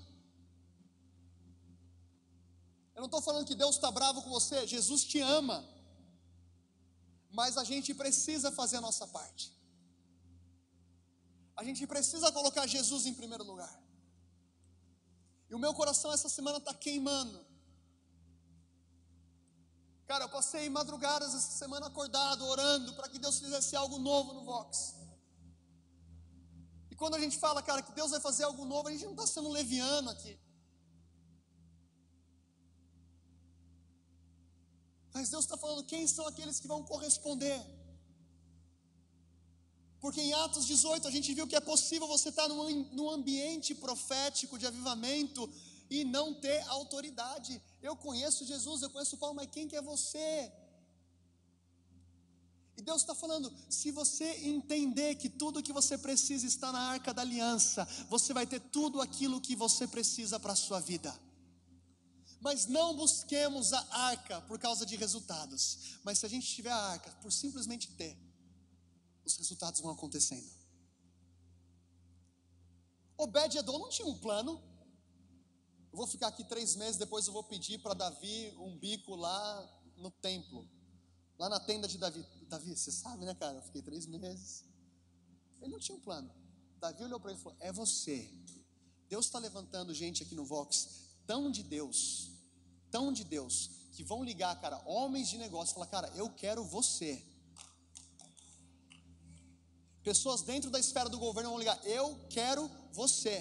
Eu 2.95 3.01
não 3.01 3.05
estou 3.05 3.21
falando 3.21 3.45
que 3.45 3.55
Deus 3.55 3.75
está 3.75 3.91
bravo 3.91 4.21
com 4.21 4.29
você. 4.29 4.65
Jesus 4.67 5.03
te 5.03 5.19
ama. 5.19 5.63
mas 7.31 7.57
a 7.57 7.63
gente 7.63 7.93
precisa 7.93 8.51
fazer 8.51 8.77
a 8.77 8.81
nossa 8.81 9.05
parte. 9.05 9.53
A 11.55 11.63
gente 11.63 11.85
precisa 11.85 12.31
colocar 12.31 12.65
Jesus 12.67 13.05
em 13.05 13.13
primeiro 13.13 13.43
lugar. 13.43 13.86
E 15.49 15.55
o 15.55 15.59
meu 15.59 15.73
coração 15.73 16.11
essa 16.11 16.29
semana 16.29 16.57
está 16.57 16.73
queimando. 16.73 17.45
Cara, 20.05 20.23
eu 20.25 20.29
passei 20.29 20.69
madrugadas 20.69 21.33
essa 21.35 21.51
semana 21.51 21.87
acordado, 21.87 22.45
orando, 22.45 22.93
para 22.93 23.09
que 23.09 23.19
Deus 23.19 23.39
fizesse 23.39 23.75
algo 23.75 23.97
novo 23.99 24.33
no 24.33 24.43
Vox. 24.45 24.95
E 26.89 26.95
quando 26.95 27.15
a 27.15 27.19
gente 27.19 27.37
fala, 27.37 27.61
cara, 27.61 27.81
que 27.81 27.91
Deus 27.91 28.11
vai 28.11 28.21
fazer 28.21 28.43
algo 28.43 28.63
novo, 28.65 28.87
a 28.87 28.91
gente 28.91 29.05
não 29.05 29.11
está 29.11 29.27
sendo 29.27 29.49
leviano 29.49 30.09
aqui. 30.09 30.39
Mas 35.13 35.29
Deus 35.29 35.43
está 35.45 35.57
falando 35.57 35.83
quem 35.83 36.07
são 36.07 36.25
aqueles 36.27 36.59
que 36.59 36.67
vão 36.67 36.83
corresponder. 36.83 37.59
Porque 40.07 40.21
em 40.21 40.31
Atos 40.31 40.65
18 40.65 41.05
a 41.05 41.11
gente 41.11 41.33
viu 41.33 41.45
que 41.45 41.55
é 41.57 41.59
possível 41.59 42.07
você 42.07 42.29
estar 42.29 42.47
num, 42.47 42.83
num 42.93 43.09
ambiente 43.09 43.75
profético 43.75 44.57
de 44.57 44.65
avivamento 44.65 45.53
e 45.89 46.05
não 46.05 46.33
ter 46.33 46.61
autoridade. 46.69 47.61
Eu 47.81 47.93
conheço 47.93 48.45
Jesus, 48.45 48.81
eu 48.81 48.89
conheço 48.89 49.17
Paulo, 49.17 49.35
mas 49.35 49.49
quem 49.51 49.67
que 49.67 49.75
é 49.75 49.81
você? 49.81 50.49
E 52.77 52.81
Deus 52.81 53.01
está 53.01 53.13
falando: 53.13 53.53
se 53.69 53.91
você 53.91 54.29
entender 54.47 55.15
que 55.15 55.27
tudo 55.27 55.61
que 55.61 55.73
você 55.73 55.97
precisa 55.97 56.47
está 56.47 56.71
na 56.71 56.79
arca 56.79 57.13
da 57.13 57.21
aliança, 57.21 57.85
você 58.07 58.33
vai 58.33 58.47
ter 58.47 58.61
tudo 58.61 59.01
aquilo 59.01 59.41
que 59.41 59.57
você 59.57 59.85
precisa 59.85 60.39
para 60.39 60.53
a 60.53 60.55
sua 60.55 60.79
vida. 60.79 61.13
Mas 62.39 62.65
não 62.65 62.95
busquemos 62.95 63.73
a 63.73 63.85
arca 63.91 64.39
por 64.43 64.57
causa 64.57 64.85
de 64.85 64.95
resultados, 64.95 65.97
mas 66.01 66.19
se 66.19 66.25
a 66.25 66.29
gente 66.29 66.47
tiver 66.47 66.71
a 66.71 66.77
arca 66.77 67.11
por 67.21 67.29
simplesmente 67.29 67.91
ter, 67.91 68.17
os 69.27 69.37
resultados 69.37 69.81
vão 69.81 69.91
acontecendo. 69.91 70.49
Obed-Edom 73.17 73.77
não 73.79 73.89
tinha 73.89 74.07
um 74.07 74.17
plano. 74.17 74.61
Eu 75.91 75.97
vou 75.97 76.07
ficar 76.07 76.27
aqui 76.27 76.43
três 76.43 76.75
meses, 76.75 76.97
depois 76.97 77.27
eu 77.27 77.33
vou 77.33 77.43
pedir 77.43 77.79
para 77.79 77.93
Davi 77.93 78.53
um 78.59 78.77
bico 78.77 79.15
lá 79.15 79.81
no 79.97 80.11
templo, 80.11 80.69
lá 81.37 81.49
na 81.49 81.59
tenda 81.59 81.87
de 81.87 81.97
Davi. 81.97 82.25
Davi, 82.47 82.75
você 82.75 82.91
sabe, 82.91 83.25
né, 83.25 83.33
cara? 83.33 83.57
Eu 83.57 83.63
fiquei 83.63 83.81
três 83.81 84.05
meses. 84.05 84.63
Ele 85.61 85.71
não 85.71 85.79
tinha 85.79 85.97
um 85.97 86.01
plano. 86.01 86.31
Davi 86.79 87.03
olhou 87.03 87.19
para 87.19 87.31
ele 87.31 87.39
e 87.39 87.43
falou: 87.43 87.57
É 87.59 87.71
você. 87.71 88.31
Deus 89.09 89.25
está 89.25 89.39
levantando 89.39 89.93
gente 89.93 90.21
aqui 90.23 90.35
no 90.35 90.45
Vox, 90.45 91.09
tão 91.25 91.49
de 91.49 91.63
Deus, 91.63 92.31
tão 92.91 93.11
de 93.11 93.23
Deus, 93.23 93.71
que 93.93 94.03
vão 94.03 94.23
ligar, 94.23 94.59
cara, 94.61 94.81
homens 94.85 95.27
de 95.29 95.37
negócio, 95.37 95.73
falar: 95.73 95.87
Cara, 95.87 96.07
eu 96.15 96.29
quero 96.29 96.63
você. 96.63 97.25
Pessoas 100.07 100.41
dentro 100.41 100.69
da 100.73 100.79
esfera 100.79 101.09
do 101.09 101.19
governo 101.19 101.49
vão 101.49 101.59
ligar: 101.59 101.77
Eu 101.85 102.17
quero 102.29 102.71
você. 102.93 103.35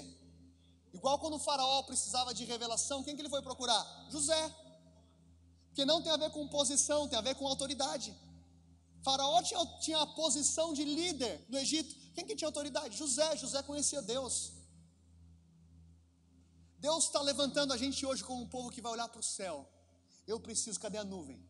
Igual 0.92 1.16
quando 1.20 1.34
o 1.34 1.38
faraó 1.38 1.80
precisava 1.84 2.34
de 2.34 2.44
revelação, 2.44 3.04
quem 3.04 3.14
que 3.14 3.22
ele 3.22 3.28
foi 3.34 3.40
procurar? 3.40 3.82
José. 4.10 4.42
Porque 5.68 5.84
não 5.84 6.02
tem 6.02 6.10
a 6.10 6.16
ver 6.16 6.30
com 6.30 6.48
posição, 6.48 7.06
tem 7.06 7.16
a 7.16 7.22
ver 7.22 7.36
com 7.36 7.46
autoridade. 7.46 8.12
Faraó 9.04 9.40
tinha, 9.42 9.64
tinha 9.84 9.98
a 10.00 10.08
posição 10.08 10.72
de 10.72 10.82
líder 10.82 11.46
no 11.48 11.56
Egito. 11.56 11.94
Quem 12.14 12.26
que 12.26 12.34
tinha 12.34 12.48
autoridade? 12.48 12.96
José. 12.96 13.36
José 13.36 13.62
conhecia 13.62 14.02
Deus. 14.02 14.50
Deus 16.80 17.04
está 17.04 17.20
levantando 17.20 17.72
a 17.72 17.76
gente 17.76 18.04
hoje 18.04 18.24
como 18.24 18.42
um 18.42 18.48
povo 18.48 18.72
que 18.72 18.80
vai 18.80 18.90
olhar 18.90 19.08
para 19.08 19.20
o 19.20 19.22
céu. 19.38 19.56
Eu 20.26 20.40
preciso, 20.40 20.80
cadê 20.80 20.98
a 20.98 21.04
nuvem? 21.04 21.40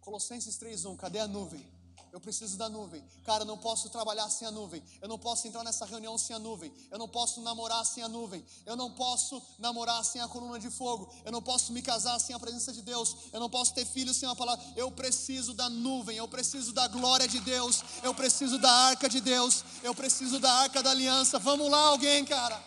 Colossenses 0.00 0.56
3:1, 0.58 0.96
cadê 0.96 1.18
a 1.18 1.26
nuvem? 1.26 1.81
Eu 2.12 2.20
preciso 2.20 2.58
da 2.58 2.68
nuvem. 2.68 3.02
Cara, 3.24 3.42
eu 3.42 3.46
não 3.46 3.56
posso 3.56 3.88
trabalhar 3.88 4.28
sem 4.28 4.46
a 4.46 4.50
nuvem. 4.50 4.82
Eu 5.00 5.08
não 5.08 5.18
posso 5.18 5.48
entrar 5.48 5.64
nessa 5.64 5.86
reunião 5.86 6.18
sem 6.18 6.36
a 6.36 6.38
nuvem. 6.38 6.70
Eu 6.90 6.98
não 6.98 7.08
posso 7.08 7.40
namorar 7.40 7.86
sem 7.86 8.04
a 8.04 8.08
nuvem. 8.08 8.44
Eu 8.66 8.76
não 8.76 8.90
posso 8.90 9.42
namorar 9.58 10.04
sem 10.04 10.20
a 10.20 10.28
coluna 10.28 10.58
de 10.58 10.68
fogo. 10.68 11.10
Eu 11.24 11.32
não 11.32 11.40
posso 11.40 11.72
me 11.72 11.80
casar 11.80 12.18
sem 12.18 12.36
a 12.36 12.38
presença 12.38 12.70
de 12.70 12.82
Deus. 12.82 13.16
Eu 13.32 13.40
não 13.40 13.48
posso 13.48 13.72
ter 13.72 13.86
filhos 13.86 14.18
sem 14.18 14.28
a 14.28 14.36
palavra. 14.36 14.62
Eu 14.76 14.92
preciso 14.92 15.54
da 15.54 15.70
nuvem. 15.70 16.18
Eu 16.18 16.28
preciso 16.28 16.70
da 16.74 16.86
glória 16.86 17.26
de 17.26 17.40
Deus. 17.40 17.82
Eu 18.02 18.12
preciso 18.12 18.58
da 18.58 18.70
arca 18.70 19.08
de 19.08 19.22
Deus. 19.22 19.64
Eu 19.82 19.94
preciso 19.94 20.38
da 20.38 20.52
arca 20.52 20.82
da 20.82 20.90
aliança. 20.90 21.38
Vamos 21.38 21.70
lá, 21.70 21.80
alguém, 21.86 22.26
cara. 22.26 22.62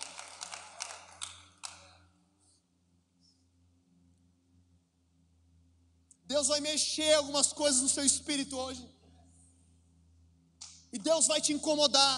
Deus 6.23 6.47
vai 6.47 6.59
mexer 6.61 7.13
algumas 7.13 7.53
coisas 7.53 7.83
no 7.83 7.89
seu 7.89 8.03
espírito 8.03 8.57
hoje. 8.57 8.94
Deus 11.09 11.27
vai 11.31 11.39
te 11.45 11.51
incomodar. 11.57 12.15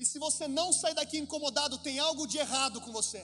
E 0.00 0.04
se 0.10 0.18
você 0.26 0.46
não 0.58 0.68
sair 0.80 0.96
daqui 1.00 1.16
incomodado, 1.24 1.78
tem 1.86 1.98
algo 1.98 2.26
de 2.32 2.36
errado 2.44 2.80
com 2.84 2.92
você. 3.00 3.22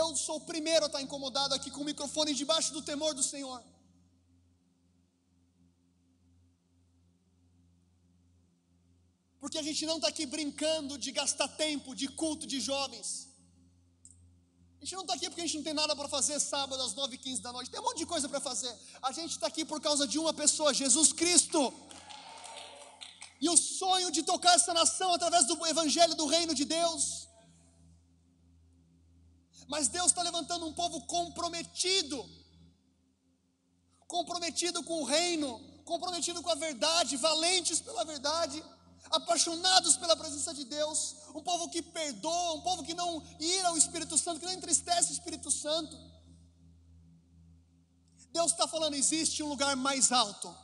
Eu 0.00 0.06
sou 0.24 0.36
o 0.36 0.46
primeiro 0.52 0.84
a 0.84 0.88
estar 0.90 1.02
incomodado 1.06 1.54
aqui 1.54 1.70
com 1.70 1.82
o 1.82 1.90
microfone 1.90 2.34
debaixo 2.42 2.70
do 2.76 2.82
temor 2.90 3.14
do 3.14 3.24
Senhor. 3.32 3.60
Porque 9.40 9.58
a 9.58 9.66
gente 9.68 9.84
não 9.90 9.96
está 9.96 10.08
aqui 10.08 10.24
brincando 10.36 10.96
de 11.04 11.10
gastar 11.20 11.48
tempo 11.66 11.94
de 12.00 12.08
culto 12.08 12.46
de 12.52 12.60
jovens. 12.60 13.08
A 14.80 14.84
gente 14.84 14.94
não 14.98 15.02
está 15.02 15.14
aqui 15.14 15.26
porque 15.28 15.42
a 15.42 15.46
gente 15.46 15.56
não 15.56 15.68
tem 15.68 15.74
nada 15.82 15.94
para 15.94 16.08
fazer 16.16 16.38
sábado 16.40 16.82
às 16.82 16.94
9h15 16.94 17.40
da 17.40 17.52
noite. 17.52 17.70
Tem 17.70 17.80
um 17.80 17.84
monte 17.88 17.98
de 17.98 18.06
coisa 18.14 18.28
para 18.28 18.40
fazer. 18.40 18.74
A 19.00 19.12
gente 19.12 19.32
está 19.32 19.46
aqui 19.46 19.64
por 19.64 19.80
causa 19.80 20.06
de 20.06 20.18
uma 20.18 20.34
pessoa, 20.42 20.74
Jesus 20.74 21.12
Cristo. 21.12 21.60
E 23.44 23.48
o 23.54 23.56
sonho 23.56 24.08
de 24.16 24.22
tocar 24.32 24.54
essa 24.58 24.72
nação 24.80 25.10
através 25.14 25.44
do 25.50 25.56
evangelho 25.72 26.14
do 26.20 26.26
reino 26.34 26.54
de 26.60 26.64
Deus. 26.76 27.02
Mas 29.72 29.88
Deus 29.96 30.08
está 30.10 30.22
levantando 30.28 30.66
um 30.66 30.74
povo 30.82 30.98
comprometido, 31.16 32.18
comprometido 34.16 34.78
com 34.88 34.96
o 35.02 35.08
reino, 35.16 35.48
comprometido 35.92 36.40
com 36.44 36.50
a 36.50 36.60
verdade, 36.66 37.22
valentes 37.28 37.80
pela 37.88 38.04
verdade 38.12 38.62
apaixonados 39.10 39.96
pela 39.96 40.16
presença 40.16 40.54
de 40.54 40.64
Deus, 40.64 41.16
um 41.34 41.42
povo 41.42 41.68
que 41.68 41.82
perdoa, 41.82 42.54
um 42.54 42.60
povo 42.62 42.82
que 42.82 42.94
não 42.94 43.22
ira 43.38 43.68
ao 43.68 43.76
Espírito 43.76 44.16
Santo, 44.16 44.40
que 44.40 44.46
não 44.46 44.52
entristece 44.52 45.10
o 45.10 45.12
Espírito 45.12 45.50
Santo. 45.50 45.96
Deus 48.32 48.52
está 48.52 48.66
falando, 48.66 48.94
existe 48.94 49.42
um 49.42 49.48
lugar 49.48 49.76
mais 49.76 50.10
alto. 50.10 50.54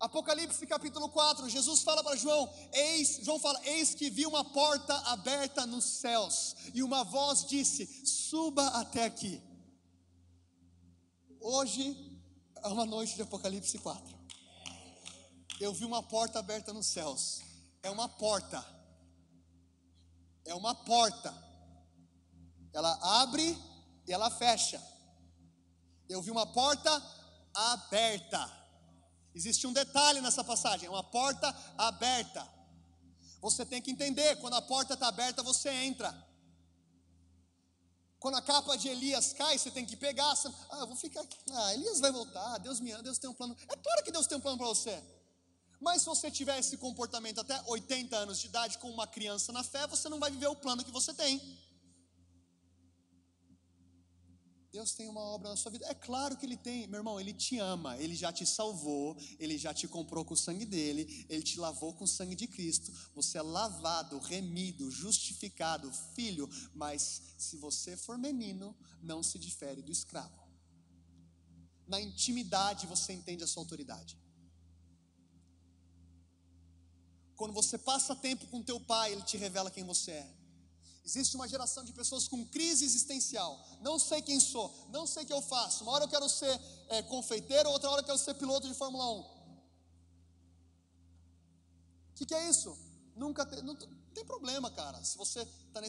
Apocalipse 0.00 0.66
capítulo 0.66 1.08
4, 1.10 1.48
Jesus 1.48 1.82
fala 1.82 2.02
para 2.02 2.16
João, 2.16 2.50
eis, 2.72 3.20
João 3.22 3.38
fala, 3.38 3.60
eis 3.64 3.94
que 3.94 4.08
vi 4.08 4.26
uma 4.26 4.44
porta 4.44 4.94
aberta 5.10 5.66
nos 5.66 5.84
céus, 5.84 6.56
e 6.74 6.82
uma 6.82 7.04
voz 7.04 7.44
disse: 7.44 7.86
suba 8.06 8.66
até 8.68 9.04
aqui. 9.04 9.42
Hoje 11.38 12.18
é 12.62 12.68
uma 12.68 12.86
noite 12.86 13.14
de 13.14 13.22
Apocalipse 13.22 13.78
4 13.78 14.20
eu 15.60 15.74
vi 15.74 15.84
uma 15.84 16.02
porta 16.02 16.38
aberta 16.38 16.72
nos 16.72 16.86
céus. 16.86 17.42
É 17.82 17.90
uma 17.90 18.08
porta. 18.08 18.64
É 20.46 20.54
uma 20.54 20.74
porta. 20.74 21.34
Ela 22.72 23.22
abre 23.22 23.56
e 24.06 24.12
ela 24.12 24.30
fecha. 24.30 24.82
Eu 26.08 26.22
vi 26.22 26.30
uma 26.30 26.46
porta 26.46 26.90
aberta. 27.54 28.59
Existe 29.34 29.66
um 29.66 29.72
detalhe 29.72 30.20
nessa 30.20 30.42
passagem: 30.42 30.86
é 30.86 30.90
uma 30.90 31.04
porta 31.04 31.48
aberta. 31.76 32.46
Você 33.40 33.64
tem 33.64 33.80
que 33.80 33.90
entender: 33.90 34.36
quando 34.36 34.54
a 34.54 34.62
porta 34.62 34.94
está 34.94 35.08
aberta, 35.08 35.42
você 35.42 35.70
entra. 35.70 36.28
Quando 38.18 38.36
a 38.36 38.42
capa 38.42 38.76
de 38.76 38.88
Elias 38.88 39.32
cai, 39.32 39.56
você 39.56 39.70
tem 39.70 39.86
que 39.86 39.96
pegar. 39.96 40.30
ah, 40.70 40.78
eu 40.80 40.86
vou 40.86 40.96
ficar. 40.96 41.24
Ah, 41.52 41.74
Elias 41.74 42.00
vai 42.00 42.12
voltar. 42.12 42.58
Deus 42.58 42.78
me 42.78 42.92
ama. 42.92 43.02
Deus 43.02 43.18
tem 43.18 43.30
um 43.30 43.34
plano. 43.34 43.56
É 43.66 43.76
claro 43.76 44.04
que 44.04 44.12
Deus 44.12 44.26
tem 44.26 44.36
um 44.36 44.40
plano 44.40 44.58
para 44.58 44.66
você. 44.66 45.02
Mas 45.80 46.02
se 46.02 46.06
você 46.06 46.30
tiver 46.30 46.58
esse 46.58 46.76
comportamento 46.76 47.40
até 47.40 47.58
80 47.66 48.14
anos 48.14 48.38
de 48.38 48.48
idade 48.48 48.76
com 48.76 48.90
uma 48.90 49.06
criança 49.06 49.50
na 49.52 49.64
fé, 49.64 49.86
você 49.86 50.10
não 50.10 50.18
vai 50.18 50.30
viver 50.30 50.48
o 50.48 50.54
plano 50.54 50.84
que 50.84 50.90
você 50.90 51.14
tem. 51.14 51.40
Deus 54.72 54.92
tem 54.92 55.08
uma 55.08 55.20
obra 55.20 55.48
na 55.48 55.56
sua 55.56 55.72
vida. 55.72 55.86
É 55.86 55.94
claro 55.94 56.36
que 56.36 56.46
Ele 56.46 56.56
tem, 56.56 56.86
meu 56.86 57.00
irmão, 57.00 57.18
Ele 57.18 57.32
te 57.32 57.58
ama, 57.58 57.96
Ele 57.98 58.14
já 58.14 58.32
te 58.32 58.46
salvou, 58.46 59.16
Ele 59.38 59.58
já 59.58 59.74
te 59.74 59.88
comprou 59.88 60.24
com 60.24 60.34
o 60.34 60.36
sangue 60.36 60.64
dele, 60.64 61.26
Ele 61.28 61.42
te 61.42 61.58
lavou 61.58 61.92
com 61.92 62.04
o 62.04 62.08
sangue 62.08 62.36
de 62.36 62.46
Cristo. 62.46 62.92
Você 63.14 63.38
é 63.38 63.42
lavado, 63.42 64.18
remido, 64.18 64.90
justificado, 64.90 65.90
filho. 66.14 66.48
Mas 66.72 67.22
se 67.36 67.56
você 67.56 67.96
for 67.96 68.16
menino, 68.16 68.76
não 69.02 69.22
se 69.22 69.38
difere 69.38 69.82
do 69.82 69.90
escravo. 69.90 70.38
Na 71.88 72.00
intimidade 72.00 72.86
você 72.86 73.12
entende 73.12 73.42
a 73.42 73.48
sua 73.48 73.64
autoridade. 73.64 74.16
Quando 77.34 77.52
você 77.52 77.76
passa 77.76 78.14
tempo 78.14 78.46
com 78.46 78.62
teu 78.62 78.78
pai, 78.78 79.12
ele 79.12 79.22
te 79.22 79.36
revela 79.36 79.70
quem 79.70 79.82
você 79.82 80.12
é. 80.12 80.39
Existe 81.10 81.34
uma 81.34 81.48
geração 81.48 81.84
de 81.84 81.92
pessoas 81.92 82.28
com 82.28 82.46
crise 82.46 82.84
existencial. 82.84 83.60
Não 83.80 83.98
sei 83.98 84.22
quem 84.22 84.38
sou, 84.38 84.72
não 84.90 85.08
sei 85.08 85.24
o 85.24 85.26
que 85.26 85.32
eu 85.32 85.42
faço. 85.42 85.82
Uma 85.82 85.90
hora 85.90 86.04
eu 86.04 86.08
quero 86.08 86.28
ser 86.28 86.60
é, 86.88 87.02
confeiteiro, 87.02 87.68
outra 87.68 87.90
hora 87.90 88.00
eu 88.00 88.04
quero 88.04 88.16
ser 88.16 88.34
piloto 88.34 88.68
de 88.68 88.74
Fórmula 88.74 89.04
1. 89.14 89.18
O 89.18 89.26
que, 92.14 92.24
que, 92.26 92.34
é 92.34 92.48
isso? 92.48 92.78
Nunca 93.16 93.44
te, 93.44 93.56
não, 93.56 93.74
não, 93.74 94.12
tem 94.14 94.24
problema, 94.24 94.70
cara. 94.70 95.02
Se 95.02 95.18
você 95.18 95.40
está 95.40 95.80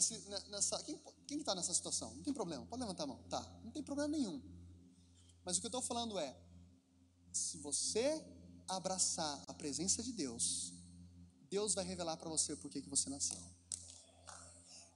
nessa. 0.49 0.83
Quem, 1.27 1.37
está 1.37 1.53
nessa 1.53 1.73
situação? 1.75 2.15
Não 2.15 2.23
tem 2.23 2.33
problema. 2.33 2.65
Pode 2.65 2.81
levantar 2.81 3.03
a 3.03 3.07
mão. 3.07 3.21
Tá. 3.29 3.41
Não 3.63 3.69
tem 3.69 3.83
problema 3.83 4.09
nenhum. 4.09 4.41
Mas 5.45 5.57
o 5.57 5.59
que 5.59 5.67
eu 5.67 5.69
estou 5.69 5.83
falando 5.83 6.17
é: 6.17 6.35
se 7.31 7.59
você 7.59 8.25
abraçar 8.67 9.39
a 9.47 9.53
presença 9.53 10.01
de 10.01 10.13
Deus, 10.13 10.73
Deus 11.47 11.75
vai 11.75 11.85
revelar 11.85 12.17
para 12.17 12.29
você 12.29 12.55
por 12.55 12.71
que 12.71 12.81
você 12.89 13.07
nasceu. 13.07 13.60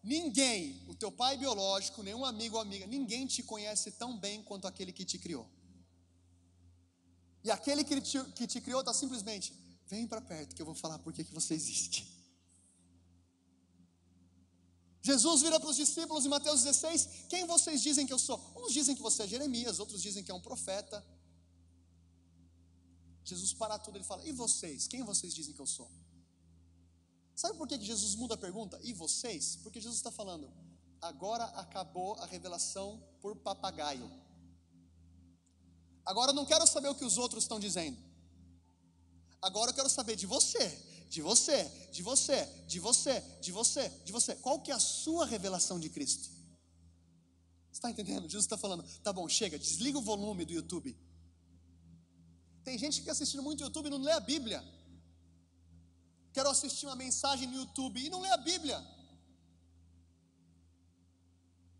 Ninguém, 0.06 0.84
o 0.88 0.94
teu 0.94 1.12
pai 1.12 1.36
biológico, 1.36 2.04
nenhum 2.04 2.24
amigo 2.24 2.58
ou 2.58 2.62
amiga, 2.62 2.86
ninguém 2.86 3.26
te 3.26 3.42
conhece 3.42 3.90
tão 3.90 4.16
bem 4.16 4.44
quanto 4.44 4.68
aquele 4.68 4.94
que 4.94 5.04
te 5.04 5.18
criou. 5.18 5.50
E 7.44 7.50
aquele 7.50 7.84
que 7.84 8.00
te, 8.00 8.24
que 8.36 8.46
te 8.46 8.62
criou 8.62 8.82
está 8.82 8.94
simplesmente, 8.94 9.52
vem 9.88 10.06
para 10.06 10.22
perto 10.22 10.56
que 10.56 10.62
eu 10.62 10.66
vou 10.66 10.76
falar 10.76 11.00
por 11.00 11.12
que, 11.12 11.24
você 11.24 11.56
existe. 11.56 12.08
Jesus 15.02 15.42
vira 15.42 15.60
para 15.60 15.72
os 15.72 15.76
discípulos 15.76 16.24
em 16.24 16.30
Mateus 16.30 16.62
16: 16.62 17.26
Quem 17.28 17.48
vocês 17.48 17.82
dizem 17.82 18.06
que 18.06 18.14
eu 18.14 18.20
sou? 18.20 18.40
Uns 18.56 18.74
dizem 18.74 18.96
que 18.96 19.02
você 19.02 19.24
é 19.24 19.28
Jeremias, 19.28 19.80
outros 19.80 20.04
dizem 20.04 20.24
que 20.24 20.30
é 20.30 20.36
um 20.36 20.42
profeta. 20.42 21.04
Jesus 23.24 23.54
para 23.54 23.80
tudo, 23.80 23.98
ele 23.98 24.04
fala: 24.04 24.24
E 24.24 24.32
vocês? 24.32 24.88
Quem 24.88 25.02
vocês 25.02 25.34
dizem 25.34 25.56
que 25.56 25.62
eu 25.62 25.66
sou? 25.66 25.90
Sabe 27.36 27.58
por 27.58 27.68
que 27.68 27.80
Jesus 27.80 28.16
muda 28.16 28.36
a 28.36 28.38
pergunta? 28.38 28.80
E 28.82 28.94
vocês? 28.94 29.58
Porque 29.58 29.82
Jesus 29.82 29.98
está 29.98 30.10
falando, 30.10 30.50
agora 31.02 31.44
acabou 31.44 32.16
a 32.16 32.26
revelação 32.26 33.04
por 33.22 33.36
papagaio. 33.36 34.10
Agora 36.06 36.32
eu 36.32 36.36
não 36.36 36.46
quero 36.46 36.66
saber 36.66 36.88
o 36.88 36.96
que 36.96 37.04
os 37.04 37.18
outros 37.18 37.44
estão 37.44 37.60
dizendo. 37.60 37.98
Agora 39.42 39.72
eu 39.72 39.76
quero 39.76 39.90
saber 39.90 40.16
de 40.16 40.26
você, 40.26 40.70
de 41.10 41.22
você, 41.22 41.66
de 41.92 42.02
você, 42.02 42.46
de 42.68 42.80
você, 42.80 43.22
de 43.42 43.52
você, 43.52 43.90
de 44.06 44.12
você. 44.14 44.36
Qual 44.36 44.62
que 44.62 44.72
é 44.72 44.74
a 44.74 44.80
sua 44.80 45.26
revelação 45.26 45.78
de 45.78 45.90
Cristo? 45.90 46.30
Está 47.72 47.90
entendendo? 47.92 48.30
Jesus 48.30 48.46
está 48.46 48.58
falando, 48.58 48.84
tá 49.04 49.12
bom, 49.12 49.28
chega, 49.28 49.60
desliga 49.60 49.98
o 49.98 50.02
volume 50.02 50.46
do 50.46 50.54
YouTube. 50.54 50.98
Tem 52.64 52.78
gente 52.78 52.94
que 52.94 53.00
fica 53.02 53.12
assistindo 53.12 53.44
muito 53.44 53.62
YouTube 53.62 53.88
e 53.88 53.90
não 53.90 54.02
lê 54.02 54.14
a 54.14 54.20
Bíblia 54.22 54.64
quero 56.36 56.50
assistir 56.50 56.86
uma 56.86 56.98
mensagem 56.98 57.48
no 57.48 57.56
YouTube 57.62 57.98
e 58.06 58.10
não 58.10 58.20
lê 58.20 58.30
a 58.30 58.36
Bíblia. 58.36 58.86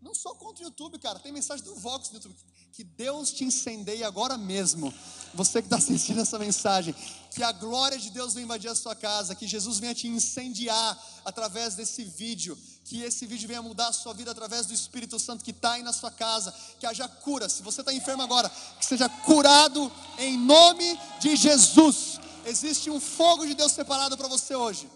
Não 0.00 0.14
sou 0.14 0.34
contra 0.36 0.62
o 0.62 0.66
YouTube, 0.68 0.98
cara. 0.98 1.18
Tem 1.18 1.30
mensagem 1.30 1.62
do 1.62 1.74
Vox 1.74 2.08
no 2.08 2.16
YouTube. 2.16 2.34
Que 2.72 2.82
Deus 2.82 3.32
te 3.32 3.44
incendeie 3.44 4.02
agora 4.02 4.38
mesmo. 4.38 4.92
Você 5.34 5.60
que 5.60 5.66
está 5.66 5.76
assistindo 5.76 6.20
essa 6.20 6.38
mensagem. 6.38 6.94
Que 7.32 7.42
a 7.42 7.52
glória 7.52 7.98
de 7.98 8.08
Deus 8.08 8.32
venha 8.32 8.44
invadir 8.44 8.70
a 8.70 8.74
sua 8.74 8.94
casa. 8.94 9.34
Que 9.34 9.46
Jesus 9.46 9.78
venha 9.78 9.94
te 9.94 10.08
incendiar 10.08 10.98
através 11.22 11.74
desse 11.74 12.04
vídeo. 12.04 12.56
Que 12.84 13.02
esse 13.02 13.26
vídeo 13.26 13.48
venha 13.48 13.60
mudar 13.60 13.88
a 13.88 13.92
sua 13.92 14.14
vida 14.14 14.30
através 14.30 14.64
do 14.64 14.72
Espírito 14.72 15.18
Santo 15.18 15.44
que 15.44 15.50
está 15.50 15.72
aí 15.72 15.82
na 15.82 15.92
sua 15.92 16.10
casa. 16.10 16.54
Que 16.80 16.86
haja 16.86 17.06
cura. 17.08 17.46
Se 17.48 17.62
você 17.62 17.82
está 17.82 17.92
enfermo 17.92 18.22
agora, 18.22 18.48
que 18.78 18.86
seja 18.86 19.08
curado 19.08 19.92
em 20.18 20.38
nome 20.38 20.98
de 21.20 21.36
Jesus. 21.36 22.20
Existe 22.46 22.88
um 22.90 23.00
fogo 23.00 23.44
de 23.44 23.54
Deus 23.54 23.72
separado 23.72 24.16
para 24.16 24.28
você 24.28 24.54
hoje. 24.54 24.88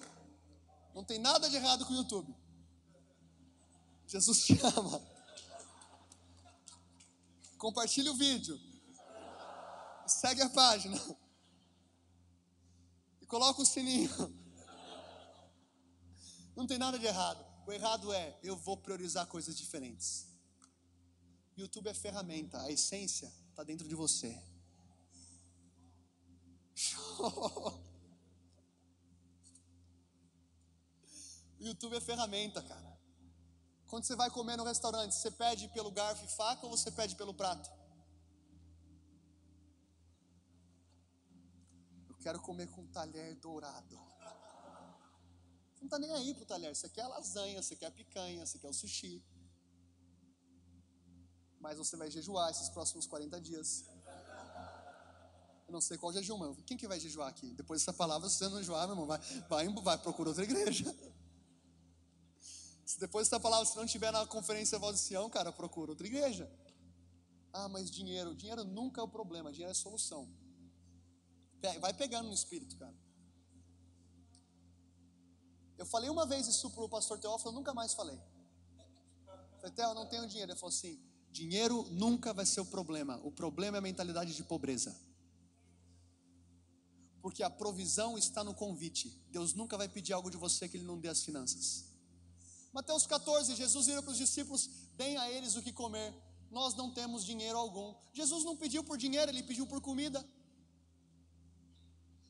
Não 0.95 1.03
tem 1.03 1.19
nada 1.19 1.51
de 1.51 1.57
errado 1.57 1.85
com 1.85 1.93
o 1.93 1.97
YouTube. 1.97 2.33
Jesus 4.07 4.45
te 4.45 4.53
ama. 4.63 5.03
Compartilhe 7.59 8.09
o 8.09 8.15
vídeo. 8.15 8.59
Segue 10.07 10.43
a 10.43 10.49
página. 10.51 10.97
E 13.21 13.27
coloca 13.27 13.61
o 13.61 13.67
sininho. 13.67 14.11
Não 16.55 16.69
tem 16.69 16.79
nada 16.79 17.01
de 17.01 17.07
errado. 17.07 17.45
O 17.67 17.73
errado 17.73 18.13
é 18.13 18.39
eu 18.45 18.57
vou 18.57 18.77
priorizar 18.77 19.27
coisas 19.27 19.57
diferentes. 19.57 20.29
YouTube 21.57 21.89
é 21.89 21.95
ferramenta, 21.95 22.63
a 22.63 22.71
essência 22.71 23.33
está 23.51 23.65
dentro 23.65 23.89
de 23.89 23.95
você. 23.95 24.41
O 31.61 31.63
YouTube 31.63 31.95
é 31.95 32.01
ferramenta, 32.01 32.63
cara. 32.63 32.99
Quando 33.87 34.05
você 34.05 34.17
vai 34.17 34.31
comer 34.31 34.57
no 34.57 34.65
restaurante, 34.65 35.15
você 35.15 35.31
pede 35.31 35.69
pelo 35.69 35.91
garfo 35.91 36.25
e 36.25 36.29
faca 36.29 36.65
ou 36.65 36.71
você 36.75 36.91
pede 36.91 37.15
pelo 37.17 37.35
prato? 37.35 37.71
Eu 42.09 42.15
quero 42.23 42.41
comer 42.41 42.67
com 42.69 42.81
um 42.81 42.87
talher 42.87 43.35
dourado. 43.35 43.99
Você 45.75 45.81
não 45.81 45.87
está 45.87 45.99
nem 45.99 46.13
aí 46.13 46.35
pro 46.35 46.47
talher. 46.47 46.75
Você 46.75 46.89
quer 46.89 47.03
a 47.03 47.09
lasanha, 47.09 47.63
você 47.63 47.77
quer 47.77 47.87
a 47.87 47.91
picanha, 47.91 48.47
você 48.47 48.59
quer 48.59 48.69
o 48.69 48.73
sushi. 48.73 49.23
Mas 51.59 51.77
você 51.77 51.95
vai 51.95 52.11
jejuar 52.11 52.51
esses 52.51 52.71
próximos 52.71 53.07
40 53.07 53.39
dias. 53.39 53.90
Eu 55.71 55.75
não 55.75 55.81
sei 55.81 55.97
qual 55.97 56.13
jejum, 56.13 56.37
mas 56.37 56.57
quem 56.67 56.77
que 56.77 56.89
vai 56.89 56.99
jejuar 56.99 57.29
aqui? 57.29 57.55
Depois 57.55 57.81
dessa 57.81 57.93
palavra, 57.93 58.29
se 58.29 58.39
você 58.39 58.49
não 58.49 58.59
jejuar, 58.59 58.89
meu 58.89 58.95
irmão, 58.95 59.07
vai, 59.07 59.21
vai, 59.49 59.69
vai 59.69 59.99
procura 59.99 60.31
outra 60.31 60.43
igreja. 60.43 60.85
Se 62.85 62.99
depois 62.99 63.29
dessa 63.29 63.39
palavra, 63.39 63.65
se 63.65 63.77
não 63.77 63.87
tiver 63.87 64.11
na 64.11 64.27
conferência 64.27 64.77
Voz 64.81 64.97
de 64.97 65.03
Sião, 65.03 65.31
cara, 65.31 65.53
procura 65.53 65.93
outra 65.93 66.05
igreja. 66.05 66.51
Ah, 67.53 67.69
mas 67.69 67.89
dinheiro, 67.89 68.35
dinheiro 68.35 68.65
nunca 68.65 69.01
é 69.01 69.05
o 69.05 69.07
problema, 69.07 69.53
dinheiro 69.53 69.71
é 69.71 69.71
a 69.71 69.77
solução. 69.77 70.29
Vai 71.79 71.95
pegando 71.95 72.27
no 72.27 72.35
espírito, 72.35 72.77
cara. 72.77 72.97
Eu 75.79 75.87
falei 75.87 76.11
uma 76.11 76.27
vez 76.27 76.49
isso 76.49 76.69
para 76.71 76.83
o 76.83 76.89
pastor 76.89 77.21
Teófilo, 77.21 77.51
eu 77.51 77.55
nunca 77.55 77.73
mais 77.73 77.95
falei. 77.95 78.19
falei, 79.61 79.71
Teó, 79.71 79.95
não 79.95 80.07
tenho 80.07 80.27
dinheiro. 80.27 80.51
Ele 80.51 80.59
falou 80.59 80.75
assim: 80.75 81.01
dinheiro 81.31 81.87
nunca 81.93 82.35
vai 82.35 82.45
ser 82.45 82.61
o 82.61 82.67
problema. 82.67 83.21
O 83.23 83.31
problema 83.31 83.77
é 83.77 83.79
a 83.79 83.83
mentalidade 83.83 84.35
de 84.35 84.43
pobreza 84.43 85.10
porque 87.21 87.43
a 87.43 87.51
provisão 87.51 88.17
está 88.17 88.43
no 88.43 88.55
convite. 88.55 89.17
Deus 89.31 89.55
nunca 89.55 89.77
vai 89.77 89.89
pedir 89.89 90.13
algo 90.13 90.31
de 90.31 90.37
você 90.37 90.69
que 90.69 90.77
Ele 90.77 90.85
não 90.85 90.99
dê 90.99 91.09
as 91.09 91.23
finanças. 91.23 91.85
Mateus 92.73 93.07
14, 93.07 93.55
Jesus 93.55 93.87
vira 93.87 94.03
para 94.03 94.13
os 94.13 94.19
discípulos: 94.19 94.69
deem 94.97 95.17
a 95.17 95.31
eles 95.31 95.57
o 95.57 95.63
que 95.63 95.73
comer. 95.73 96.15
Nós 96.51 96.75
não 96.75 96.91
temos 96.91 97.25
dinheiro 97.25 97.57
algum. 97.57 97.95
Jesus 98.13 98.45
não 98.45 98.57
pediu 98.57 98.83
por 98.83 98.97
dinheiro, 98.99 99.31
Ele 99.31 99.43
pediu 99.43 99.67
por 99.67 99.81
comida. 99.81 100.25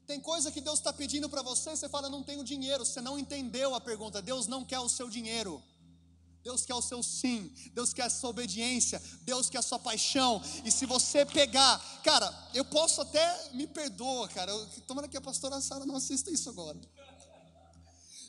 Tem 0.07 0.21
coisa 0.21 0.51
que 0.51 0.61
Deus 0.61 0.81
está 0.81 0.93
pedindo 0.93 1.29
para 1.29 1.41
você, 1.41 1.71
você 1.71 1.89
fala, 1.89 2.09
não 2.09 2.23
tenho 2.23 2.43
dinheiro. 2.43 2.85
Você 2.85 3.01
não 3.01 3.19
entendeu 3.19 3.75
a 3.75 3.81
pergunta. 3.81 4.21
Deus 4.21 4.47
não 4.47 4.65
quer 4.65 4.81
o 4.81 4.89
seu 4.89 5.09
dinheiro. 5.09 5.63
Deus 6.43 6.65
quer 6.65 6.75
o 6.75 6.83
seu 6.83 7.03
sim, 7.03 7.53
Deus 7.73 7.93
quer 7.93 8.05
a 8.05 8.11
sua 8.11 8.31
obediência, 8.31 9.01
Deus 9.23 9.51
quer 9.51 9.59
a 9.59 9.63
sua 9.63 9.79
paixão. 9.79 10.43
E 10.65 10.71
se 10.71 10.87
você 10.87 11.27
pegar, 11.27 11.79
cara, 12.03 12.33
eu 12.55 12.65
posso 12.65 13.01
até 13.03 13.51
me 13.53 13.67
perdoa, 13.67 14.29
cara. 14.29 14.51
Eu, 14.51 14.67
tomara 14.87 15.07
que 15.07 15.17
a 15.17 15.21
pastora 15.21 15.61
Sara 15.61 15.85
não 15.85 15.97
assista 15.97 16.31
isso 16.31 16.49
agora. 16.49 16.79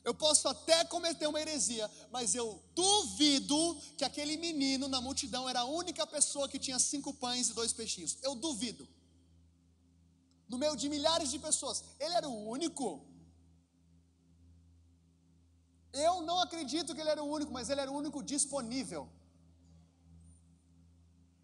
Eu 0.03 0.13
posso 0.13 0.47
até 0.47 0.83
cometer 0.85 1.27
uma 1.27 1.39
heresia, 1.39 1.89
mas 2.11 2.33
eu 2.33 2.61
duvido 2.75 3.77
que 3.97 4.03
aquele 4.03 4.35
menino 4.35 4.87
na 4.87 4.99
multidão 4.99 5.47
era 5.47 5.61
a 5.61 5.65
única 5.65 6.05
pessoa 6.07 6.49
que 6.49 6.57
tinha 6.57 6.79
cinco 6.79 7.13
pães 7.13 7.49
e 7.49 7.53
dois 7.53 7.71
peixinhos. 7.71 8.17
Eu 8.23 8.33
duvido. 8.33 8.87
No 10.49 10.57
meio 10.57 10.75
de 10.75 10.89
milhares 10.89 11.29
de 11.29 11.39
pessoas, 11.39 11.83
ele 11.99 12.13
era 12.15 12.27
o 12.27 12.49
único. 12.49 13.05
Eu 15.93 16.21
não 16.21 16.39
acredito 16.39 16.95
que 16.95 17.01
ele 17.01 17.09
era 17.09 17.23
o 17.23 17.29
único, 17.29 17.51
mas 17.51 17.69
ele 17.69 17.81
era 17.81 17.91
o 17.91 17.95
único 17.95 18.23
disponível. 18.23 19.09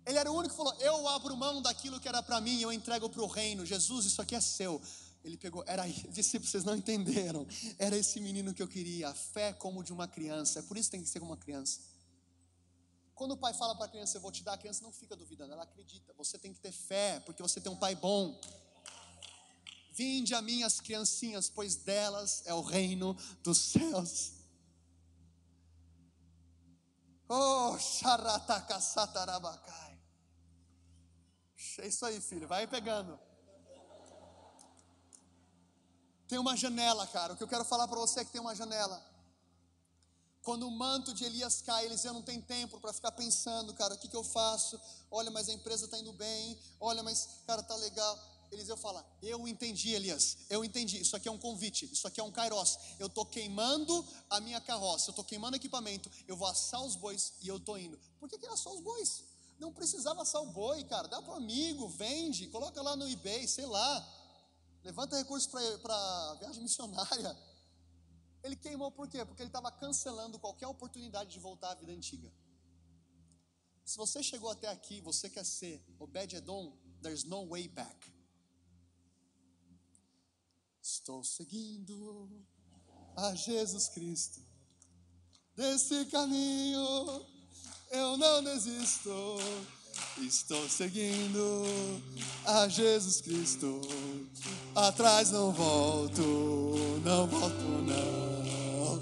Ele 0.05 0.17
era 0.17 0.31
o 0.31 0.35
único 0.35 0.51
que 0.51 0.57
falou: 0.57 0.73
Eu 0.79 1.07
abro 1.09 1.35
mão 1.35 1.61
daquilo 1.61 1.99
que 1.99 2.07
era 2.07 2.23
para 2.23 2.39
mim, 2.39 2.61
eu 2.61 2.71
entrego 2.71 3.09
para 3.09 3.21
o 3.21 3.27
reino. 3.27 3.65
Jesus, 3.65 4.05
isso 4.05 4.21
aqui 4.21 4.35
é 4.35 4.41
seu. 4.41 4.81
Ele 5.23 5.35
pegou, 5.35 5.63
era 5.67 5.85
discípulos, 6.09 6.49
vocês 6.49 6.63
não 6.63 6.75
entenderam. 6.75 7.45
Era 7.77 7.97
esse 7.97 8.19
menino 8.21 8.53
que 8.53 8.63
eu 8.63 8.67
queria, 8.67 9.09
a 9.09 9.13
fé 9.13 9.51
como 9.51 9.83
de 9.83 9.91
uma 9.91 10.07
criança. 10.07 10.59
É 10.59 10.61
por 10.61 10.77
isso 10.77 10.89
que 10.89 10.95
tem 10.95 11.03
que 11.03 11.09
ser 11.09 11.19
como 11.19 11.31
uma 11.31 11.37
criança. 11.37 11.81
Quando 13.13 13.31
o 13.31 13.37
pai 13.37 13.53
fala 13.53 13.75
para 13.75 13.85
a 13.85 13.89
criança, 13.89 14.17
eu 14.17 14.21
vou 14.21 14.31
te 14.31 14.43
dar, 14.43 14.53
a 14.53 14.57
criança 14.57 14.81
não 14.83 14.91
fica 14.91 15.15
duvidando, 15.15 15.51
ela 15.51 15.63
acredita. 15.63 16.13
Você 16.13 16.37
tem 16.37 16.53
que 16.53 16.59
ter 16.59 16.71
fé, 16.71 17.19
porque 17.25 17.41
você 17.41 17.59
tem 17.59 17.71
um 17.71 17.75
pai 17.75 17.95
bom. 17.95 18.39
Vinde 19.91 20.35
a 20.35 20.41
mim 20.41 20.63
as 20.63 20.79
criancinhas, 20.79 21.49
pois 21.49 21.75
delas 21.75 22.43
é 22.45 22.53
o 22.53 22.61
reino 22.61 23.17
dos 23.43 23.57
céus. 23.57 24.36
Oh, 27.29 27.77
xaratacassatarabacai. 27.77 29.99
É 31.79 31.87
isso 31.87 32.05
aí, 32.05 32.21
filho, 32.21 32.47
vai 32.47 32.65
pegando. 32.65 33.19
Tem 36.27 36.39
uma 36.39 36.55
janela, 36.55 37.05
cara. 37.07 37.33
O 37.33 37.37
que 37.37 37.43
eu 37.43 37.47
quero 37.47 37.65
falar 37.65 37.87
para 37.87 37.99
você 37.99 38.21
é 38.21 38.25
que 38.25 38.31
tem 38.31 38.41
uma 38.41 38.55
janela. 38.55 39.05
Quando 40.41 40.67
o 40.67 40.71
manto 40.71 41.13
de 41.13 41.25
Elias 41.25 41.61
cai, 41.61 41.85
Eliseu 41.85 42.13
não 42.13 42.21
tem 42.21 42.41
tempo 42.41 42.79
para 42.79 42.93
ficar 42.93 43.11
pensando, 43.11 43.73
cara, 43.73 43.95
o 43.95 43.97
que, 43.97 44.07
que 44.07 44.15
eu 44.15 44.23
faço? 44.23 44.79
Olha, 45.11 45.29
mas 45.29 45.49
a 45.49 45.53
empresa 45.53 45.83
está 45.85 45.99
indo 45.99 46.13
bem. 46.13 46.57
Olha, 46.79 47.03
mas, 47.03 47.41
cara, 47.45 47.61
tá 47.61 47.75
legal. 47.75 48.17
Eliseu 48.51 48.77
fala: 48.77 49.05
Eu 49.21 49.47
entendi, 49.47 49.93
Elias, 49.93 50.37
eu 50.49 50.63
entendi. 50.63 50.99
Isso 50.99 51.15
aqui 51.15 51.27
é 51.27 51.31
um 51.31 51.37
convite, 51.37 51.85
isso 51.91 52.07
aqui 52.07 52.19
é 52.19 52.23
um 52.23 52.31
kairos. 52.31 52.77
Eu 52.99 53.07
estou 53.07 53.25
queimando 53.25 54.05
a 54.29 54.39
minha 54.39 54.61
carroça, 54.61 55.09
eu 55.09 55.11
estou 55.11 55.25
queimando 55.25 55.55
equipamento. 55.55 56.09
Eu 56.27 56.37
vou 56.37 56.47
assar 56.47 56.83
os 56.83 56.95
bois 56.95 57.33
e 57.41 57.47
eu 57.47 57.57
estou 57.57 57.77
indo. 57.77 57.99
Por 58.19 58.29
que, 58.29 58.37
que 58.37 58.45
ele 58.45 58.53
assou 58.53 58.75
os 58.75 58.81
bois? 58.81 59.23
Não 59.59 59.73
precisava 59.73 60.21
assar 60.21 60.41
o 60.41 60.51
boi, 60.51 60.83
cara. 60.83 61.07
Dá 61.07 61.21
para 61.21 61.33
o 61.33 61.37
amigo, 61.37 61.87
vende, 61.89 62.47
coloca 62.47 62.81
lá 62.81 62.95
no 62.95 63.07
eBay, 63.07 63.47
sei 63.47 63.65
lá. 63.65 64.13
Levanta 64.83 65.17
recursos 65.17 65.47
para 65.47 66.33
viagem 66.35 66.61
missionária. 66.61 67.37
Ele 68.43 68.55
queimou 68.55 68.91
por 68.91 69.07
quê? 69.07 69.25
Porque 69.25 69.41
ele 69.41 69.49
estava 69.49 69.71
cancelando 69.71 70.39
qualquer 70.39 70.67
oportunidade 70.67 71.31
de 71.31 71.39
voltar 71.39 71.71
à 71.71 71.75
vida 71.75 71.91
antiga. 71.91 72.31
Se 73.83 73.97
você 73.97 74.21
chegou 74.21 74.49
até 74.49 74.67
aqui, 74.67 75.01
você 75.01 75.29
quer 75.29 75.45
ser 75.45 75.83
Obed-Edom, 75.97 76.77
there's 77.01 77.23
no 77.23 77.47
way 77.47 77.67
back. 77.67 78.16
Estou 81.07 81.23
seguindo 81.23 82.29
a 83.15 83.33
Jesus 83.33 83.87
Cristo. 83.87 84.41
Desse 85.55 86.03
caminho 86.07 87.25
eu 87.91 88.17
não 88.17 88.43
desisto. 88.43 89.09
Estou 90.17 90.67
seguindo 90.67 91.63
a 92.45 92.67
Jesus 92.67 93.21
Cristo. 93.21 93.79
Atrás 94.75 95.31
não 95.31 95.53
volto, 95.53 96.21
não 97.05 97.25
volto 97.25 97.63
não. 97.83 98.99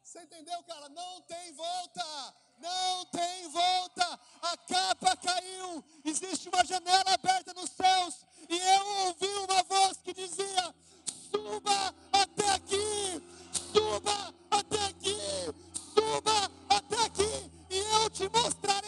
Você 0.00 0.22
entendeu, 0.22 0.62
cara? 0.62 0.88
Não 0.90 1.22
tem 1.22 1.52
volta. 1.54 2.34
Não 2.60 3.04
tem 3.06 3.48
volta. 3.48 4.20
A 4.42 4.56
capa 4.58 5.16
caiu. 5.16 5.84
Existe 6.04 6.48
uma 6.48 6.64
janela 6.64 7.14
aberta 7.14 7.52
nos 7.52 7.70
céus. 7.70 8.14
E 8.54 8.56
eu 8.56 8.86
ouvi 9.06 9.26
uma 9.42 9.62
voz 9.64 9.98
que 10.04 10.14
dizia: 10.14 10.72
Suba 11.28 11.92
até 12.12 12.50
aqui. 12.50 13.20
Suba 13.72 14.32
até 14.48 14.84
aqui. 14.84 15.16
Suba 15.92 16.50
até 16.68 17.04
aqui. 17.04 17.50
E 17.68 17.78
eu 17.78 18.10
te 18.10 18.28
mostrarei 18.28 18.83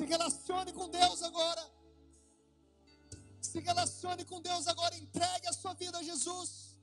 Se 0.00 0.06
relacione 0.06 0.72
com 0.72 0.88
Deus 0.88 1.22
agora. 1.22 1.62
Se 3.38 3.60
relacione 3.60 4.24
com 4.24 4.40
Deus 4.40 4.66
agora, 4.66 4.96
entregue 4.96 5.46
a 5.46 5.52
sua 5.52 5.74
vida 5.74 5.98
a 5.98 6.02
Jesus. 6.02 6.74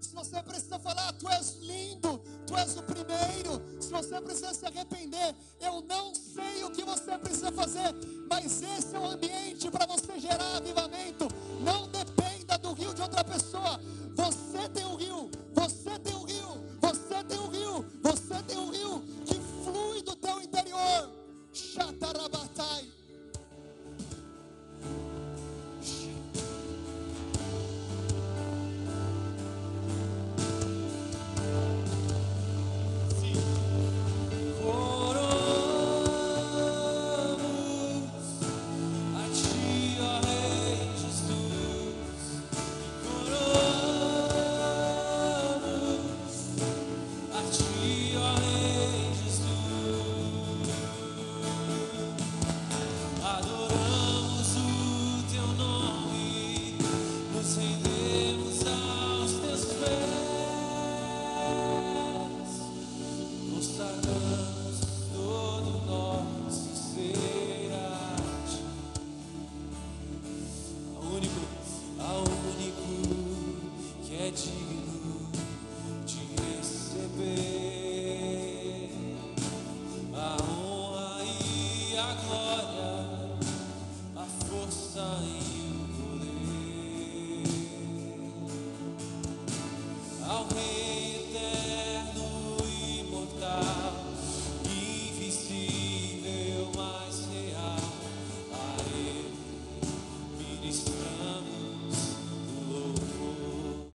Se 0.00 0.14
você 0.14 0.40
precisa 0.44 0.78
falar, 0.78 1.12
tu 1.14 1.28
és 1.28 1.56
lindo, 1.56 2.22
tu 2.46 2.56
és 2.56 2.76
o 2.76 2.84
primeiro. 2.84 3.82
Se 3.82 3.90
você 3.90 4.20
precisa 4.20 4.54
se 4.54 4.64
arrepender, 4.64 5.34
eu 5.58 5.80
não 5.80 6.14
sei 6.14 6.62
o 6.62 6.70
que 6.70 6.84
você 6.84 7.18
precisa 7.18 7.50
fazer, 7.50 7.92
mas 8.30 8.62
esse 8.62 8.94
é 8.94 8.98
o 9.00 9.04
ambiente 9.04 9.68
para 9.68 9.84
você 9.84 10.20
gerar 10.20 10.58
avivamento. 10.58 11.26
Não 11.60 11.88
dependa 11.88 12.56
do 12.58 12.74
rio 12.74 12.94
de 12.94 13.02
outra 13.02 13.24
pessoa. 13.24 13.80
Você 14.14 14.68
tem 14.68 14.84
o 14.84 14.94
rio, 14.94 15.28
você 15.52 15.98
tem 15.98 16.14